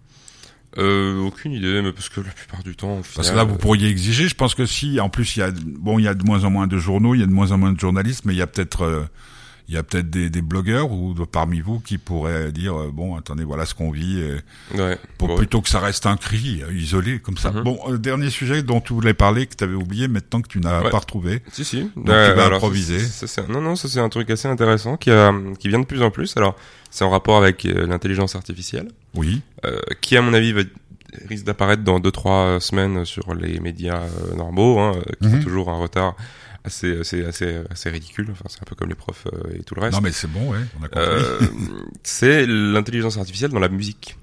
Euh, 0.78 1.18
aucune 1.20 1.52
idée, 1.52 1.82
mais 1.82 1.92
parce 1.92 2.08
que 2.08 2.20
la 2.20 2.30
plupart 2.30 2.62
du 2.62 2.76
temps, 2.76 2.98
au 2.98 3.02
Parce 3.16 3.30
que 3.30 3.36
là, 3.36 3.44
vous 3.44 3.56
pourriez 3.56 3.88
exiger. 3.88 4.28
Je 4.28 4.34
pense 4.34 4.54
que 4.54 4.66
si, 4.66 5.00
en 5.00 5.08
plus, 5.08 5.36
il 5.36 5.40
y 5.40 5.42
a 5.42 5.50
bon, 5.50 5.98
il 5.98 6.04
y 6.04 6.08
a 6.08 6.14
de 6.14 6.24
moins 6.24 6.44
en 6.44 6.50
moins 6.50 6.68
de 6.68 6.78
journaux, 6.78 7.14
il 7.14 7.20
y 7.20 7.24
a 7.24 7.26
de 7.26 7.32
moins 7.32 7.50
en 7.50 7.58
moins 7.58 7.72
de 7.72 7.80
journalistes, 7.80 8.24
mais 8.24 8.34
il 8.34 8.38
y 8.38 8.42
a 8.42 8.46
peut-être, 8.46 8.82
euh, 8.82 9.02
il 9.70 9.74
y 9.74 9.76
a 9.78 9.84
peut-être 9.84 10.10
des, 10.10 10.30
des 10.30 10.42
blogueurs 10.42 10.90
ou 10.90 11.14
de- 11.14 11.24
parmi 11.24 11.60
vous 11.60 11.78
qui 11.78 11.96
pourraient 11.96 12.50
dire 12.50 12.74
euh, 12.76 12.90
bon, 12.92 13.14
attendez, 13.16 13.44
voilà 13.44 13.64
ce 13.66 13.74
qu'on 13.74 13.92
vit, 13.92 14.18
et 14.20 14.76
ouais, 14.76 14.98
pour 15.16 15.36
plutôt 15.36 15.60
que 15.62 15.68
ça 15.68 15.78
reste 15.78 16.06
un 16.06 16.16
cri 16.16 16.60
euh, 16.62 16.72
isolé 16.74 17.20
comme 17.20 17.36
ça. 17.38 17.52
Mhm. 17.52 17.62
Bon, 17.62 17.78
euh, 17.88 17.96
dernier 17.96 18.30
sujet 18.30 18.64
dont 18.64 18.80
tu 18.80 18.92
voulais 18.92 19.14
parler 19.14 19.46
que 19.46 19.54
tu 19.54 19.62
avais 19.62 19.74
oublié, 19.74 20.08
maintenant 20.08 20.42
que 20.42 20.48
tu 20.48 20.58
n'as 20.58 20.82
Ouais. 20.82 20.90
pas 20.90 20.98
retrouvé. 20.98 21.40
Si, 21.52 21.64
si. 21.64 21.88
tu 21.94 22.00
vas 22.04 22.46
improviser. 22.46 22.98
ça, 22.98 23.26
ça, 23.28 23.42
c'est- 23.44 23.48
non, 23.52 23.60
non, 23.60 23.76
ça 23.76 23.88
c'est 23.88 24.00
un 24.00 24.08
truc 24.08 24.28
assez 24.30 24.48
intéressant 24.48 24.96
qui, 24.96 25.12
a, 25.12 25.32
qui 25.60 25.68
vient 25.68 25.78
de 25.78 25.86
plus 25.86 26.02
en 26.02 26.10
plus. 26.10 26.36
Alors, 26.36 26.56
c'est 26.90 27.04
en 27.04 27.10
rapport 27.10 27.36
avec 27.38 27.64
euh, 27.64 27.86
l'intelligence 27.86 28.34
artificielle, 28.34 28.88
Oui. 29.14 29.40
euh, 29.64 29.78
qui 30.00 30.16
à 30.16 30.22
mon 30.22 30.34
avis 30.34 30.52
va, 30.52 30.62
risque 31.28 31.44
d'apparaître 31.44 31.82
dans 31.84 32.00
deux 32.00 32.10
trois 32.10 32.58
semaines 32.60 33.04
sur 33.04 33.34
les 33.34 33.60
médias 33.60 34.00
euh, 34.02 34.34
normaux, 34.36 34.78
hein, 34.80 34.94
euh, 34.96 35.02
qui 35.20 35.28
Mhm. 35.28 35.38
ont 35.38 35.42
toujours 35.42 35.68
un 35.70 35.76
retard 35.78 36.14
assez, 36.64 37.00
assez, 37.00 37.24
assez, 37.24 37.60
assez 37.70 37.90
ridicule. 37.90 38.28
Enfin, 38.32 38.44
c'est 38.48 38.60
un 38.60 38.64
peu 38.66 38.74
comme 38.74 38.88
les 38.88 38.94
profs 38.94 39.26
euh, 39.32 39.56
et 39.58 39.62
tout 39.62 39.74
le 39.74 39.80
reste. 39.82 39.94
Non, 39.94 40.00
mais 40.02 40.12
c'est 40.12 40.30
bon, 40.30 40.52
ouais, 40.52 40.58
on 40.80 40.84
a 40.84 40.88
compris. 40.88 41.04
Euh, 41.06 41.40
c'est 42.02 42.46
l'intelligence 42.46 43.16
artificielle 43.18 43.50
dans 43.50 43.58
la 43.60 43.68
musique. 43.68 44.16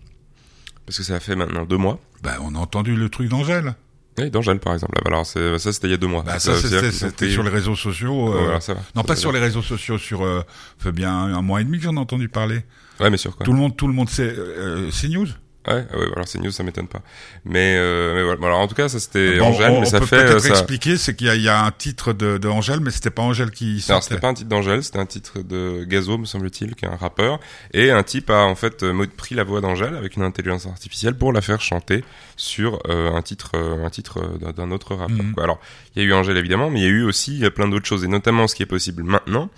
Parce 0.86 0.98
que 0.98 1.04
ça 1.04 1.20
fait 1.20 1.36
maintenant 1.36 1.66
deux 1.66 1.78
mois. 1.78 2.00
Ben, 2.24 2.38
on 2.42 2.56
a 2.56 2.60
entendu 2.60 2.96
le 2.96 3.10
truc 3.10 3.30
d'Angèle. 3.30 3.76
Oui, 4.20 4.32
d'Angèle 4.32 4.60
par 4.60 4.74
exemple. 4.74 5.00
Alors 5.06 5.26
c'est- 5.28 5.60
ça 5.60 5.72
c'était 5.72 5.88
il 5.88 5.92
y 5.92 5.94
a 5.94 5.98
deux 5.98 6.08
mois. 6.08 6.24
Bah, 6.24 6.40
ça, 6.40 6.56
c'était 6.56 7.30
sur 7.30 7.44
les 7.44 7.50
réseaux 7.50 7.76
sociaux. 7.76 8.34
Euh, 8.34 8.44
voilà, 8.46 8.62
ça 8.62 8.74
va. 8.74 8.80
Non, 8.96 9.02
Ça 9.04 9.08
pas 9.10 9.16
sur 9.16 9.32
bien. 9.32 9.40
les 9.42 9.46
réseaux 9.46 9.62
sociaux, 9.62 9.98
sur 10.00 10.24
euh, 10.24 10.42
fait 10.80 10.92
bien 10.92 11.14
un 11.14 11.42
mois 11.44 11.62
et 11.62 11.64
demi 11.66 11.78
que 11.78 11.84
j'en 11.84 11.96
ai 11.96 12.00
entendu 12.00 12.28
parler. 12.30 12.64
Ouais, 13.00 13.12
mais 13.12 13.18
sur 13.18 13.36
quoi? 13.36 13.46
Tout 13.46 13.54
le 13.54 13.60
monde, 13.60 13.78
tout 13.78 13.86
le 13.88 13.94
monde 13.94 14.10
sait. 14.10 14.34
Euh, 14.36 14.90
c'est 14.92 15.08
news. 15.10 15.28
Ouais, 15.68 15.86
ouais, 15.94 16.06
alors 16.16 16.28
c'est 16.28 16.40
news, 16.40 16.52
ça 16.52 16.64
m'étonne 16.64 16.88
pas. 16.88 17.02
Mais, 17.46 17.76
euh, 17.78 18.16
mais 18.16 18.24
voilà. 18.24 18.46
Alors 18.48 18.60
en 18.60 18.68
tout 18.68 18.76
cas, 18.76 18.88
ça 18.90 19.00
c'était 19.00 19.38
Bon, 19.40 19.48
Angèle, 19.48 19.72
on, 19.72 19.82
mais 19.82 19.88
on 19.88 19.90
ça 19.90 20.00
peut 20.00 20.06
fait 20.06 20.16
peut-être 20.18 20.36
euh, 20.36 20.40
ça. 20.40 20.50
expliquer, 20.50 20.98
c'est 20.98 21.16
qu'il 21.16 21.34
y, 21.34 21.42
y 21.42 21.50
a 21.50 21.64
un 21.64 21.72
titre 21.72 22.14
de, 22.14 22.38
de 22.38 22.48
Angèle, 22.48 22.80
mais 22.80 22.92
c'était 22.92 23.10
pas 23.10 23.22
Angèle 23.24 23.52
qui 23.52 23.72
Alors 23.74 23.82
sortait. 23.82 24.04
c'était 24.10 24.22
pas 24.22 24.30
un 24.30 24.34
titre 24.34 24.50
d'Angèle, 24.50 24.84
c'était 24.84 25.00
un 25.00 25.06
titre 25.06 25.40
de 25.40 25.84
Gazo, 25.84 26.18
me 26.18 26.26
semble-t-il, 26.26 26.76
qui 26.76 26.86
est 26.86 26.88
un 26.88 26.96
rappeur. 26.96 27.40
Et 27.74 27.92
un 27.92 28.04
type 28.04 28.30
a 28.30 28.44
en 28.44 28.56
fait 28.56 28.84
euh, 28.84 29.06
pris 29.18 29.36
la 29.36 29.44
voix 29.44 29.60
d'Angèle 29.62 29.96
avec 29.96 30.16
une 30.16 30.24
intelligence 30.24 30.66
artificielle 30.68 31.16
pour 31.16 31.34
la 31.34 31.42
faire 31.42 31.60
chanter 31.62 32.04
sur 32.38 32.80
euh, 32.88 33.12
un 33.14 33.22
titre, 33.22 33.52
euh, 33.56 33.86
un 33.86 33.90
titre 33.90 34.22
d'un- 34.54 34.72
autre 34.72 34.96
rappeur. 34.96 35.18
Mhm. 35.24 35.34
quoi. 35.34 35.44
Alors 35.44 35.60
il 35.96 36.02
y 36.02 36.06
a 36.06 36.08
eu 36.08 36.14
Angèle 36.14 36.38
évidemment, 36.38 36.70
mais 36.70 36.80
il 36.80 36.84
y 36.84 36.88
a 36.88 36.90
eu 36.90 37.04
aussi 37.04 37.44
plein 37.56 37.68
d'autres 37.68 37.86
choses, 37.88 38.04
et 38.04 38.08
notamment 38.08 38.48
ce 38.48 38.56
qui 38.56 38.64
est 38.64 38.68
possible 38.68 39.04
maintenant. 39.04 39.50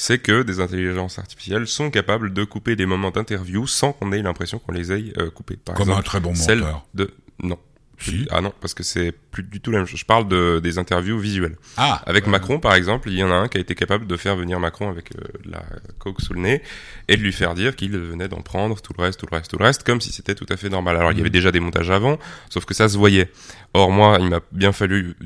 C'est 0.00 0.20
que 0.20 0.42
des 0.42 0.60
intelligences 0.60 1.18
artificielles 1.18 1.66
sont 1.66 1.90
capables 1.90 2.32
de 2.32 2.44
couper 2.44 2.76
des 2.76 2.86
moments 2.86 3.10
d'interview 3.10 3.66
sans 3.66 3.92
qu'on 3.92 4.12
ait 4.12 4.22
l'impression 4.22 4.60
qu'on 4.60 4.70
les 4.72 4.92
ait 4.92 5.12
euh, 5.18 5.28
coupés. 5.30 5.56
Par 5.56 5.74
Comme 5.74 5.90
un 5.90 6.02
très 6.02 6.20
bon 6.20 6.34
celle 6.36 6.60
monteur. 6.60 6.86
de 6.94 7.10
non 7.42 7.58
Si. 7.98 8.28
Ah 8.30 8.40
non, 8.40 8.52
parce 8.60 8.74
que 8.74 8.84
c'est 8.84 9.10
plus 9.10 9.42
du 9.42 9.60
tout 9.60 9.72
la 9.72 9.78
même 9.78 9.86
chose. 9.88 9.98
Je 9.98 10.04
parle 10.04 10.28
de, 10.28 10.60
des 10.62 10.78
interviews 10.78 11.18
visuelles. 11.18 11.56
Ah, 11.76 12.00
Avec 12.06 12.28
euh, 12.28 12.30
Macron, 12.30 12.60
par 12.60 12.74
exemple, 12.76 13.10
il 13.10 13.16
y 13.18 13.24
en 13.24 13.30
a 13.32 13.34
un 13.34 13.48
qui 13.48 13.58
a 13.58 13.60
été 13.60 13.74
capable 13.74 14.06
de 14.06 14.16
faire 14.16 14.36
venir 14.36 14.60
Macron 14.60 14.88
avec 14.88 15.16
euh, 15.16 15.20
la 15.44 15.64
coke 15.98 16.20
sous 16.20 16.32
le 16.32 16.40
nez 16.42 16.62
et 17.08 17.16
de 17.16 17.22
lui 17.22 17.32
faire 17.32 17.54
dire 17.54 17.74
qu'il 17.74 17.90
venait 17.98 18.28
d'en 18.28 18.40
prendre 18.40 18.80
tout 18.80 18.92
le 18.96 19.02
reste, 19.02 19.18
tout 19.18 19.26
le 19.28 19.36
reste, 19.36 19.50
tout 19.50 19.58
le 19.58 19.64
reste, 19.64 19.82
comme 19.82 20.00
si 20.00 20.12
c'était 20.12 20.36
tout 20.36 20.46
à 20.48 20.56
fait 20.56 20.68
normal. 20.68 20.96
Alors, 20.96 21.10
il 21.10 21.18
y 21.18 21.20
avait 21.20 21.28
déjà 21.30 21.50
des 21.50 21.58
montages 21.60 21.90
avant, 21.90 22.18
sauf 22.50 22.64
que 22.64 22.74
ça 22.74 22.88
se 22.88 22.96
voyait. 22.96 23.32
Or, 23.74 23.90
moi, 23.90 24.18
il 24.20 24.28
m'a 24.28 24.42
bien 24.52 24.70
fallu 24.70 25.16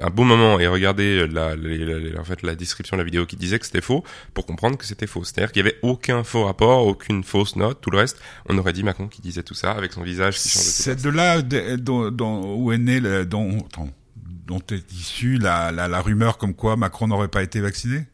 un 0.00 0.10
bon 0.10 0.24
moment 0.24 0.60
et 0.60 0.66
regarder 0.66 1.26
la, 1.26 1.56
les- 1.56 1.78
les- 1.78 2.16
en 2.18 2.24
fait, 2.24 2.42
la 2.42 2.54
description 2.54 2.96
de 2.96 3.00
la 3.02 3.04
vidéo 3.04 3.26
qui 3.26 3.36
disait 3.36 3.58
que 3.58 3.66
c'était 3.66 3.80
faux 3.80 4.04
pour 4.34 4.46
comprendre 4.46 4.76
que 4.78 4.86
c'était 4.86 5.06
faux. 5.06 5.24
C'est-à-dire 5.24 5.52
qu'il 5.52 5.64
y 5.64 5.68
avait 5.68 5.78
aucun 5.82 6.24
faux 6.24 6.44
rapport, 6.44 6.86
aucune 6.86 7.24
fausse 7.24 7.56
note, 7.56 7.80
tout 7.80 7.90
le 7.90 7.98
reste. 7.98 8.20
On 8.48 8.56
aurait 8.58 8.72
dit 8.72 8.82
Macron 8.84 9.08
qui 9.08 9.20
disait 9.22 9.42
tout 9.42 9.54
ça 9.54 9.72
avec 9.72 9.92
son 9.92 10.02
visage 10.02 10.36
qui 10.38 10.48
C'est 10.48 11.02
de 11.02 11.10
là 11.10 11.42
de- 11.42 11.90
où 11.90 12.72
est 12.72 12.78
né, 12.78 13.00
le- 13.00 13.24
dont, 13.26 13.58
dont, 14.46 14.60
est 14.70 14.92
issue 14.92 15.38
la, 15.38 15.70
la, 15.72 15.88
la 15.88 16.00
rumeur 16.00 16.38
comme 16.38 16.54
quoi 16.54 16.76
Macron 16.76 17.08
n'aurait 17.08 17.28
pas 17.28 17.42
été 17.42 17.60
vacciné? 17.60 18.04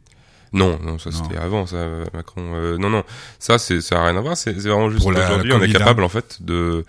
Non, 0.53 0.79
non, 0.83 0.99
ça 0.99 1.11
c'était 1.11 1.37
avant, 1.37 1.67
ça, 1.67 1.77
euh, 1.77 2.05
Macron. 2.15 2.55
Euh, 2.55 2.79
non, 2.79 2.89
non, 2.89 3.03
ça, 3.41 3.59
c'est, 3.59 3.81
ça 3.81 4.01
a 4.01 4.07
rien 4.07 4.17
à 4.17 4.21
voir. 4.21 4.37
C'est, 4.37 4.55
c'est 4.61 4.69
vraiment 4.69 4.89
juste 4.89 5.05
la 5.11 5.21
qu'aujourd'hui, 5.27 5.53
on 5.53 5.61
est 5.61 5.73
capable, 5.73 6.05
en 6.05 6.09
fait, 6.09 6.39
de, 6.43 6.85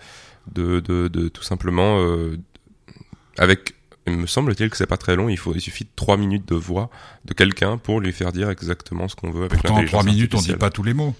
de, 0.52 0.78
de, 0.78 1.08
de 1.08 1.26
tout 1.28 1.42
simplement, 1.42 1.98
euh, 2.00 2.36
avec, 3.38 3.74
il 4.06 4.16
me 4.16 4.26
semble-t-il 4.26 4.70
que 4.70 4.76
c'est 4.76 4.86
pas 4.86 4.96
très 4.96 5.16
long. 5.16 5.28
Il 5.28 5.36
faut, 5.36 5.52
il 5.54 5.60
suffit 5.60 5.84
de 5.84 5.90
trois 5.96 6.16
minutes 6.16 6.46
de 6.48 6.54
voix 6.54 6.90
de 7.24 7.34
quelqu'un 7.34 7.76
pour 7.78 8.00
lui 8.00 8.12
faire 8.12 8.32
dire 8.32 8.50
exactement 8.50 9.08
ce 9.08 9.16
qu'on 9.16 9.30
veut 9.30 9.44
avec 9.46 9.52
Pourtant, 9.54 9.74
en 9.74 9.76
l'intelligence 9.78 10.00
trois 10.02 10.12
minutes, 10.12 10.34
on 10.34 10.40
dit 10.40 10.52
pas 10.54 10.70
tous 10.70 10.82
les 10.82 10.94
mots. 10.94 11.14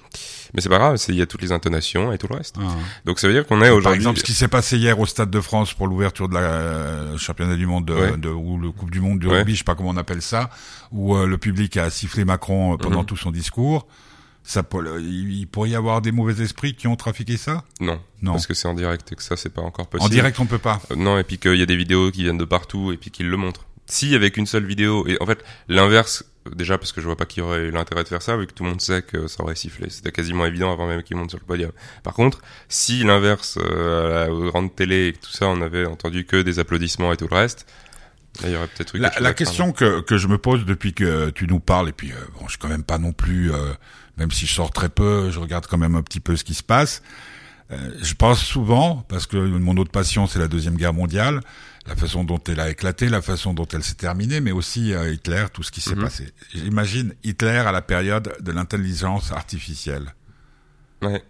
Mais 0.55 0.61
c'est 0.61 0.69
pas 0.69 0.79
grave, 0.79 0.97
il 1.09 1.15
y 1.17 1.23
a 1.23 1.27
toutes 1.27 1.43
les 1.43 1.51
intonations 1.53 2.13
et 2.13 2.19
tout 2.19 2.29
le 2.31 2.37
reste. 2.37 2.57
Ah. 2.61 2.69
Donc 3.05 3.19
ça 3.19 3.27
veut 3.27 3.35
dire 3.35 3.47
qu'on 3.47 3.61
est 3.63 3.67
Par 3.69 3.77
aujourd'hui. 3.77 3.97
exemple, 3.97 4.19
ce 4.21 4.25
qui 4.25 4.33
s'est 4.33 4.49
passé 4.49 4.77
hier 4.79 4.99
au 5.01 5.07
Stade 5.07 5.31
de 5.31 5.41
France 5.41 5.75
pour 5.75 5.89
l'ouverture 5.89 6.29
de 6.29 6.35
la 6.35 6.41
euh, 6.41 7.19
championnat 7.19 7.57
du 7.57 7.67
monde 7.67 7.85
de, 7.87 7.95
Ouais. 7.95 8.17
de- 8.17 8.29
ou 8.29 8.59
le 8.59 8.71
Coupe 8.71 8.91
du 8.91 9.01
monde 9.01 9.19
du 9.19 9.27
Ouais. 9.27 9.39
rugby, 9.39 9.53
je 9.55 9.59
sais 9.59 9.65
pas 9.65 9.75
comment 9.75 9.91
on 9.91 9.97
appelle 9.97 10.23
ça, 10.23 10.51
où 10.93 11.17
euh, 11.17 11.27
le 11.27 11.39
public 11.39 11.77
a 11.77 11.91
sifflé 11.91 12.25
Macron 12.25 12.75
euh, 12.75 12.77
pendant 12.77 13.01
Mhm. 13.01 13.07
tout 13.07 13.17
son 13.17 13.31
discours. 13.33 13.87
Ça, 14.47 14.63
il, 15.01 15.47
pourrait 15.49 15.71
y 15.71 15.75
avoir 15.75 16.01
des 16.01 16.13
mauvais 16.13 16.41
esprits 16.41 16.75
qui 16.77 16.87
ont 16.87 16.95
trafiqué 16.95 17.37
ça? 17.37 17.65
Non, 17.81 18.01
Non. 18.23 18.33
parce 18.33 18.47
que 18.47 18.55
c'est 18.55 18.69
en 18.69 18.75
direct 18.75 19.11
et 19.11 19.17
que 19.17 19.23
ça 19.23 19.37
c'est 19.37 19.51
pas 19.51 19.61
encore 19.61 19.89
possible. 19.89 20.07
En 20.07 20.09
direct, 20.09 20.39
on 20.39 20.47
peut 20.47 20.59
pas. 20.59 20.81
Euh, 20.93 20.95
Non, 20.95 21.19
et 21.19 21.25
puis 21.25 21.39
qu'il 21.39 21.57
y 21.57 21.63
a 21.63 21.67
des 21.67 21.77
vidéos 21.77 22.13
qui 22.13 22.23
viennent 22.23 22.39
de 22.39 22.45
partout 22.45 22.93
et 22.93 22.97
puis 22.97 23.11
qu'ils 23.11 23.29
le 23.29 23.37
montrent. 23.37 23.67
Si 23.87 24.15
avec 24.15 24.37
une 24.37 24.47
seule 24.47 24.65
vidéo, 24.65 25.05
et 25.09 25.17
en 25.21 25.27
fait 25.27 25.45
l'inverse, 25.69 26.25
euh, 26.47 26.51
déjà 26.55 26.79
parce 26.79 26.93
que 26.93 27.01
je 27.01 27.07
vois 27.07 27.17
pas 27.17 27.27
qui 27.27 27.41
aurait 27.41 27.65
eu 27.67 27.71
l'intérêt 27.73 28.05
de 28.05 28.09
faire 28.09 28.23
ça, 28.23 28.37
vu 28.37 28.47
que 28.47 28.53
tout 28.53 28.63
le 28.63 28.71
monde 28.71 28.81
sait 28.81 29.03
que 29.03 29.27
ça 29.27 29.43
aurait 29.43 29.57
sifflé. 29.57 29.91
C'était 29.91 30.13
quasiment 30.13 30.47
évident 30.47 30.73
avant 30.73 30.87
même 30.87 31.03
qu'il 31.03 31.17
monte 31.17 31.31
sur 31.31 31.41
le 31.41 31.45
podium. 31.45 31.73
Par 32.05 32.15
contre, 32.15 32.41
si 32.69 33.03
l'inverse, 33.03 33.59
euh, 33.61 34.25
à 34.25 34.27
la 34.27 34.33
aux 34.33 34.45
grandes 34.47 34.75
télé 34.77 35.09
et 35.09 35.13
tout 35.13 35.33
ça, 35.33 35.49
on 35.49 35.61
avait 35.61 35.87
entendu 35.87 36.25
que 36.25 36.41
des 36.43 36.61
applaudissements 36.61 37.13
et 37.13 37.17
tout 37.17 37.27
le 37.29 37.35
reste, 37.37 37.67
il 38.45 38.51
y 38.51 38.57
aurait 38.57 38.69
peut-être 38.69 38.95
eu 38.97 38.99
La, 38.99 39.35
question 39.35 39.73
que, 39.73 40.01
que 40.01 40.19
je 40.19 40.29
me 40.29 40.39
pose 40.39 40.65
depuis 40.65 40.93
que 40.93 41.31
tu 41.31 41.47
nous 41.47 41.61
parles, 41.61 41.89
et 41.89 41.93
puis 41.93 42.13
euh, 42.13 42.17
bon, 42.35 42.45
je 42.47 42.51
suis 42.51 42.59
quand 42.59 42.69
même 42.69 42.85
pas 42.85 42.99
non 42.99 43.13
plus, 43.13 43.53
euh, 43.53 43.73
même 44.17 44.31
si 44.31 44.47
je 44.47 44.53
sors 44.55 44.71
très 44.71 44.89
peu, 44.89 45.31
je 45.31 45.39
regarde 45.39 45.67
quand 45.67 45.79
même 45.79 45.95
un 45.95 46.03
petit 46.03 46.21
peu 46.21 46.37
ce 46.37 46.45
qui 46.45 46.55
se 46.55 46.63
passe. 46.63 47.03
Euh, 47.73 47.77
je 48.01 48.15
pense 48.15 48.41
souvent, 48.45 49.05
parce 49.09 49.27
que 49.27 49.37
mon 49.37 49.77
autre 49.77 49.91
passion 49.91 50.27
c'est 50.29 50.39
la 50.39 50.47
deuxième 50.49 50.77
guerre 50.77 50.93
mondiale, 50.95 51.41
la 51.89 51.97
façon 51.97 52.23
dont 52.25 52.39
elle 52.49 52.61
a 52.61 52.71
éclaté, 52.71 53.09
la 53.09 53.23
façon 53.23 53.55
dont 53.55 53.67
elle 53.73 53.83
s'est 53.83 53.95
terminée, 53.95 54.41
mais 54.41 54.53
aussi 54.53 54.93
euh, 54.95 55.13
Hitler, 55.13 55.47
tout 55.53 55.63
ce 55.65 55.73
qui 55.73 55.81
s'est 55.81 55.95
Mhm. 55.97 56.03
passé. 56.05 56.33
J'imagine 56.55 57.15
Hitler 57.25 57.59
à 57.67 57.73
la 57.73 57.83
période 57.83 58.33
de 58.41 58.53
l'intelligence 58.53 59.33
artificielle. 59.33 60.15
Ouais. 61.03 61.23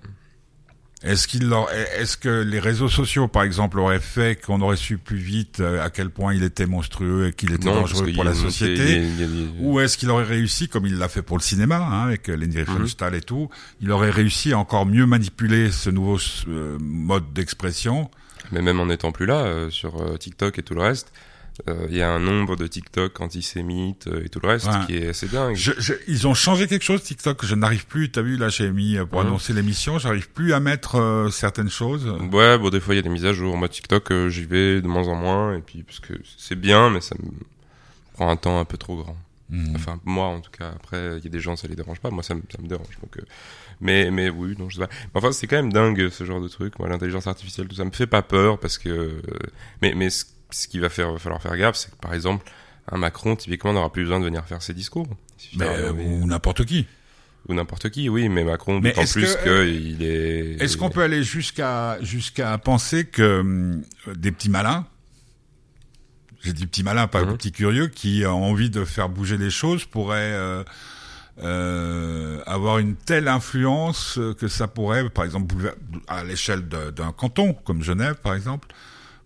Est-ce 1.03 1.29
qu'il 1.29 1.49
leur- 1.49 1.69
est-ce 1.73 2.17
que 2.17 2.43
les 2.43 2.59
réseaux 2.59 2.89
sociaux, 2.89 3.29
par 3.29 3.43
exemple, 3.43 3.79
auraient 3.79 4.01
fait 4.01 4.41
qu'on 4.43 4.61
aurait 4.63 4.79
su 4.79 4.97
plus 4.97 5.19
vite 5.19 5.61
euh, 5.61 5.85
à 5.85 5.91
quel 5.91 6.09
point 6.11 6.33
il 6.35 6.43
était 6.43 6.65
monstrueux 6.67 7.29
et 7.29 7.33
qu'il 7.35 7.53
était 7.53 7.67
Non, 7.67 7.81
dangereux 7.83 8.11
pour 8.15 8.25
la 8.25 8.33
société 8.35 8.83
il 8.83 8.89
y 8.89 8.93
a- 8.93 8.97
il 8.97 9.21
y 9.21 9.23
a- 9.23 9.27
il 9.27 9.41
y 9.41 9.45
a- 9.45 9.49
Ou 9.61 9.81
est-ce 9.81 9.99
qu'il 9.99 10.11
aurait 10.11 10.25
réussi, 10.25 10.69
comme 10.69 10.87
il 10.87 10.97
l'a 10.97 11.09
fait 11.09 11.21
pour 11.23 11.37
le 11.37 11.43
cinéma, 11.43 11.77
hein, 11.77 12.05
avec 12.07 12.31
euh, 12.31 12.37
Leni 12.37 12.57
Riefenstahl 12.57 13.15
et 13.15 13.21
tout, 13.21 13.51
il 13.83 13.93
aurait 13.93 14.11
réussi 14.11 14.53
à 14.55 14.59
encore 14.59 14.87
mieux 14.87 15.05
manipuler 15.07 15.71
ce 15.71 15.91
nouveau 15.91 16.19
euh, 16.49 16.79
mode 16.81 17.31
d'expression 17.35 18.11
Mais 18.53 18.63
même 18.63 18.81
en 18.81 18.87
n'étant 18.87 19.13
plus 19.13 19.27
là, 19.27 19.41
euh, 19.45 19.71
sur 19.71 20.01
euh, 20.01 20.17
TikTok 20.17 20.59
et 20.59 20.63
tout 20.63 20.75
le 20.75 20.81
reste, 20.81 21.13
il 21.89 21.97
y 21.97 22.03
a 22.03 22.11
un 22.11 22.19
nombre 22.19 22.57
de 22.57 22.67
TikTok 22.67 23.21
antisémites 23.21 24.07
euh, 24.09 24.25
et 24.25 24.29
tout 24.29 24.41
le 24.43 24.49
reste 24.49 24.67
Ouais. 24.67 24.87
qui 24.87 24.97
est 24.97 25.09
assez 25.09 25.27
dingue. 25.29 25.55
je, 25.57 25.73
je- 25.79 25.95
Ils 26.07 26.27
ont 26.27 26.35
changé 26.35 26.67
quelque 26.67 26.83
chose, 26.85 27.03
TikTok. 27.03 27.45
Je 27.45 27.55
n'arrive 27.55 27.87
plus, 27.87 28.11
t'as 28.11 28.23
vu, 28.23 28.37
là 28.37 28.49
j'ai 28.49 28.71
mis, 28.71 28.97
euh, 28.97 29.05
pour 29.07 29.21
Mhm. 29.21 29.29
annoncer 29.29 29.53
l'émission, 29.53 29.99
j'arrive 29.99 30.29
plus 30.31 30.53
à 30.53 30.61
mettre 30.61 30.97
euh, 30.97 31.31
certaines 31.31 31.71
choses. 31.71 32.07
Ouais, 32.33 32.59
bon, 32.59 32.69
des 32.71 32.81
fois, 32.81 32.95
il 32.95 32.99
y 32.99 33.01
a 33.01 33.03
des 33.03 33.09
mises 33.09 33.25
à 33.27 33.33
jour. 33.33 33.57
Moi, 33.57 33.69
TikTok, 33.69 34.11
euh, 34.13 34.29
j'y 34.29 34.45
vais 34.45 34.81
de 34.83 34.87
moins 34.89 35.09
en 35.09 35.15
moins. 35.17 35.57
Et 35.57 35.61
puis, 35.61 35.83
parce 35.83 36.01
que 36.01 36.13
c'est 36.37 36.59
bien, 36.61 36.91
mais 36.91 37.01
ça 37.01 37.15
me 37.19 37.31
prend 38.15 38.29
un 38.31 38.37
temps 38.37 38.59
un 38.61 38.65
peu 38.65 38.77
trop 38.77 38.97
grand. 38.97 39.17
Mhm. 39.49 39.73
Enfin, 39.77 40.01
moi, 40.05 40.27
en 40.27 40.41
tout 40.41 40.51
cas. 40.51 40.71
Après, 40.75 41.19
il 41.19 41.25
y 41.25 41.29
a 41.29 41.31
des 41.31 41.41
gens, 41.41 41.55
ça 41.57 41.69
les 41.69 41.77
dérange 41.77 42.01
pas. 42.01 42.11
Moi, 42.11 42.23
ça 42.23 42.35
me, 42.35 42.43
ça 42.55 42.61
me 42.61 42.67
dérange. 42.69 42.99
Donc, 43.03 43.17
euh, 43.19 43.23
mais, 43.81 44.11
mais 44.11 44.29
oui, 44.29 44.55
non, 44.59 44.69
je 44.69 44.77
sais 44.77 44.87
pas. 44.87 44.91
Mais 45.15 45.19
enfin, 45.21 45.33
c'est 45.33 45.47
quand 45.47 45.57
même 45.57 45.73
dingue, 45.73 46.09
ce 46.11 46.25
genre 46.25 46.41
de 46.41 46.49
truc. 46.49 46.79
Moi, 46.79 46.89
l'intelligence 46.89 47.27
artificielle, 47.27 47.69
tout 47.69 47.77
ça 47.77 47.85
me 47.85 47.91
fait 47.93 48.07
pas 48.09 48.23
peur 48.23 48.59
parce 48.59 48.77
que, 48.79 48.89
euh, 48.89 49.21
mais, 49.83 49.95
mais 49.95 50.11
ce, 50.11 50.25
ce 50.51 50.69
qui 50.69 50.79
va 50.79 50.89
faire, 50.89 51.21
falloir 51.21 51.43
faire 51.43 51.57
gaffe, 51.57 51.77
c'est 51.77 51.91
que, 51.91 51.97
par 51.97 52.15
exemple, 52.15 52.51
un 52.91 52.99
Macron, 52.99 53.37
typiquement, 53.37 53.73
n'aura 53.73 53.93
plus 53.93 54.03
besoin 54.05 54.21
de 54.21 54.25
venir 54.25 54.45
faire 54.45 54.63
ses 54.63 54.75
discours. 54.75 55.07
Euh, 55.61 55.93
ou 55.93 56.27
n'importe 56.27 56.65
qui. 56.65 56.87
ou 57.49 57.55
n'importe 57.55 57.91
qui, 57.91 58.09
oui, 58.09 58.29
mais 58.29 58.43
Macron, 58.45 58.81
Mais 58.81 58.93
d'autant 58.93 59.07
plus 59.13 59.37
qu'il 59.37 60.03
est... 60.03 60.63
Est-ce 60.63 60.77
qu'on 60.77 60.91
peut 60.91 61.03
aller 61.03 61.23
jusqu'à 61.23 61.99
jusqu'à 62.03 62.57
penser 62.59 63.05
que 63.05 63.41
hum, 63.41 63.83
des 64.15 64.33
petits 64.33 64.49
malins, 64.49 64.87
j'ai 66.43 66.53
dit 66.53 66.67
petits 66.67 66.83
malins, 66.85 67.07
pas 67.09 67.25
Mhm. 67.25 67.37
petits 67.37 67.53
curieux, 67.53 67.89
qui 67.89 68.25
ont 68.27 68.45
envie 68.45 68.71
de 68.71 68.85
faire 68.85 69.09
bouger 69.09 69.37
les 69.37 69.51
choses, 69.51 69.85
pourraient 69.85 70.33
euh, 70.33 70.65
euh, 71.43 72.41
avoir 72.47 72.79
une 72.79 72.95
telle 72.97 73.29
influence 73.29 74.17
euh, 74.19 74.33
que 74.33 74.49
ça 74.49 74.69
pourrait, 74.69 75.09
par 75.11 75.25
exemple, 75.25 75.55
à 76.09 76.25
l'échelle 76.25 76.63
d'un 76.69 77.13
canton 77.13 77.53
comme 77.53 77.83
Genève, 77.83 78.17
par 78.23 78.35
exemple, 78.35 78.69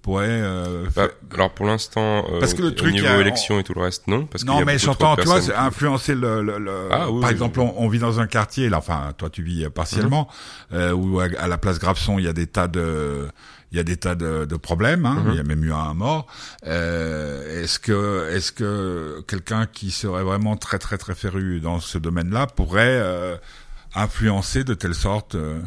pourrait. 0.02 0.26
euh, 0.28 0.86
Bah, 0.96 1.08
alors 1.34 1.50
pour 1.52 1.66
l'instant, 1.66 2.26
euh, 2.30 2.40
Parce 2.40 2.54
que 2.54 2.62
le 2.62 2.74
truc, 2.74 2.88
au 2.90 2.92
niveau 2.92 3.06
a- 3.06 3.18
élection 3.20 3.58
et 3.60 3.62
tout 3.64 3.74
le 3.74 3.82
reste, 3.82 4.06
non. 4.06 4.26
Parce 4.26 4.44
non, 4.44 4.64
mais 4.64 4.78
j'entends, 4.78 5.16
tu 5.16 5.24
vois, 5.26 5.40
influencer 5.56 6.14
le. 6.14 6.42
le, 6.42 6.58
le- 6.58 6.88
Ah, 6.90 7.10
oui, 7.10 7.20
par 7.20 7.28
oui, 7.28 7.34
exemple, 7.34 7.60
oui. 7.60 7.66
on, 7.76 7.84
on 7.84 7.88
vit 7.88 7.98
dans 7.98 8.20
un 8.20 8.26
quartier, 8.26 8.68
là, 8.68 8.78
enfin, 8.78 9.12
toi, 9.16 9.30
tu 9.30 9.42
vis 9.42 9.64
euh, 9.64 9.70
partiellement, 9.70 10.28
euh, 10.72 10.92
où 10.92 11.20
à, 11.20 11.24
à 11.38 11.46
la 11.48 11.58
place 11.58 11.78
Graveson, 11.78 12.18
il 12.18 12.24
y 12.24 12.28
a 12.28 12.32
des 12.32 12.46
tas 12.46 12.68
de, 12.68 13.28
il 13.72 13.76
y 13.76 13.80
a 13.80 13.84
des 13.84 13.96
tas 13.96 14.14
de, 14.14 14.44
de 14.46 14.56
problèmes. 14.56 15.06
Hein, 15.06 15.22
Mhm. 15.24 15.30
Il 15.32 15.36
y 15.36 15.40
a 15.40 15.44
même 15.44 15.62
eu 15.64 15.72
un 15.72 15.94
mort. 15.94 16.26
Euh, 16.66 17.62
est-ce 17.62 17.78
que, 17.78 18.28
est-ce 18.32 18.52
que 18.52 19.22
quelqu'un 19.28 19.66
qui 19.66 19.90
serait 19.90 20.22
vraiment 20.24 20.56
très, 20.56 20.78
très, 20.78 20.98
très 20.98 21.14
féru 21.14 21.60
dans 21.60 21.78
ce 21.80 21.98
domaine-là 21.98 22.46
pourrait 22.46 22.98
euh, 23.00 23.36
influencer 23.94 24.64
de 24.64 24.74
telle 24.74 24.94
sorte 24.94 25.34
euh, 25.34 25.58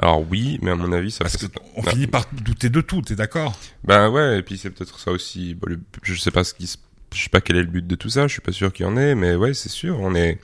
Alors 0.00 0.24
oui, 0.30 0.58
mais 0.62 0.70
à 0.70 0.74
mon 0.76 0.90
avis, 0.92 1.10
ça. 1.10 1.24
Parce 1.24 1.36
que 1.36 1.42
ça- 1.46 1.52
on 1.76 1.82
bah, 1.82 1.90
finit 1.92 2.06
par 2.06 2.26
douter 2.32 2.70
de 2.70 2.80
tout. 2.80 3.02
T'es 3.02 3.14
d'accord? 3.14 3.52
Ben 3.84 4.08
ouais, 4.08 4.38
et 4.38 4.42
puis 4.42 4.56
c'est 4.58 4.70
peut-être 4.70 4.98
ça 4.98 5.10
aussi. 5.10 5.54
bon, 5.54 5.68
le- 5.68 5.80
je 6.02 6.14
sais 6.14 6.30
pas 6.30 6.44
ce 6.44 6.54
qui, 6.54 6.66
se- 6.66 6.78
je 7.14 7.22
sais 7.22 7.28
pas 7.28 7.40
quel 7.42 7.56
est 7.56 7.62
le 7.62 7.66
but 7.68 7.86
de 7.86 7.94
tout 7.94 8.08
ça. 8.08 8.26
Je 8.26 8.32
suis 8.32 8.40
pas 8.40 8.52
sûr 8.52 8.72
qu'il 8.72 8.86
y 8.86 8.88
en 8.88 8.96
ait, 8.96 9.14
mais 9.14 9.34
ouais, 9.34 9.52
c'est 9.52 9.68
sûr. 9.68 10.00
On 10.00 10.14
est, 10.14 10.38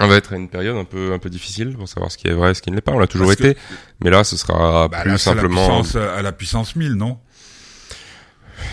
on 0.00 0.06
va 0.06 0.16
être 0.16 0.34
à 0.34 0.36
une 0.36 0.48
période 0.50 0.76
un 0.76 0.84
peu, 0.84 1.12
un 1.14 1.18
peu 1.18 1.30
difficile 1.30 1.74
pour 1.76 1.88
savoir 1.88 2.12
ce 2.12 2.18
qui 2.18 2.28
est 2.28 2.32
vrai, 2.34 2.50
et 2.50 2.54
ce 2.54 2.60
qui 2.60 2.70
ne 2.70 2.74
l'est 2.74 2.82
pas. 2.82 2.92
On 2.92 2.98
l'a 2.98 3.06
toujours 3.06 3.28
Parce 3.28 3.36
que- 3.38 3.44
été, 3.48 3.60
mais 4.04 4.10
là, 4.10 4.22
ce 4.22 4.36
sera 4.36 4.88
bah, 4.88 5.00
plus 5.00 5.12
là, 5.12 5.18
simplement. 5.18 5.60
la 5.68 5.74
puissance, 5.80 5.96
euh, 5.96 6.18
à 6.18 6.20
la 6.22 6.32
puissance 6.32 6.76
1000, 6.76 6.92
non? 6.92 7.18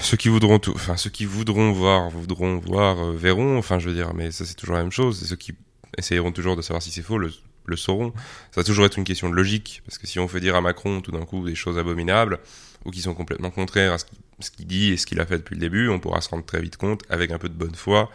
Ceux 0.02 0.18
qui 0.18 0.28
voudront 0.30 0.60
tout, 0.60 0.74
enfin 0.76 0.98
ceux 0.98 1.10
qui 1.10 1.26
voudront 1.26 1.72
voir, 1.72 2.10
voudront 2.10 2.58
voir, 2.60 3.00
euh, 3.00 3.16
verront. 3.16 3.58
Enfin, 3.58 3.80
je 3.80 3.90
veux 3.90 3.96
dire, 3.96 4.14
mais 4.14 4.32
ça 4.32 4.46
c'est 4.46 4.54
toujours 4.56 4.76
la 4.76 4.82
même 4.84 4.92
chose. 4.92 5.24
Et 5.24 5.26
ceux 5.26 5.36
qui 5.36 5.54
essayeront 5.98 6.32
toujours 6.32 6.56
de 6.56 6.62
savoir 6.62 6.82
si 6.82 6.92
c'est 6.92 7.02
faux 7.02 7.18
le, 7.18 7.32
le 7.66 7.76
sauront. 7.78 8.14
Ça 8.52 8.62
va 8.62 8.64
toujours 8.64 8.86
être 8.86 8.98
une 8.98 9.04
question 9.04 9.30
de 9.30 9.36
logique, 9.36 9.82
parce 9.86 9.98
que 9.98 10.08
si 10.08 10.20
on 10.20 10.28
fait 10.28 10.40
dire 10.40 10.56
à 10.56 10.62
Macron 10.62 11.02
tout 11.02 11.12
d'un 11.12 11.26
coup 11.26 11.46
des 11.46 11.56
choses 11.56 11.78
abominables 11.78 12.40
ou 12.86 12.92
qui 12.92 13.02
sont 13.02 13.14
complètement 13.14 13.52
contraires 13.52 13.94
à 13.94 13.98
ce 13.98 14.52
qu'il 14.52 14.68
dit 14.68 14.92
et 14.92 14.98
ce 14.98 15.06
qu'il 15.06 15.20
a 15.20 15.26
fait 15.26 15.38
depuis 15.38 15.56
le 15.56 15.62
début, 15.62 15.90
on 15.90 16.00
pourra 16.00 16.22
se 16.22 16.30
rendre 16.30 16.46
très 16.46 16.62
vite 16.62 16.78
compte, 16.78 17.04
avec 17.10 17.32
un 17.32 17.38
peu 17.38 17.50
de 17.50 17.54
bonne 17.54 17.76
foi, 17.76 18.10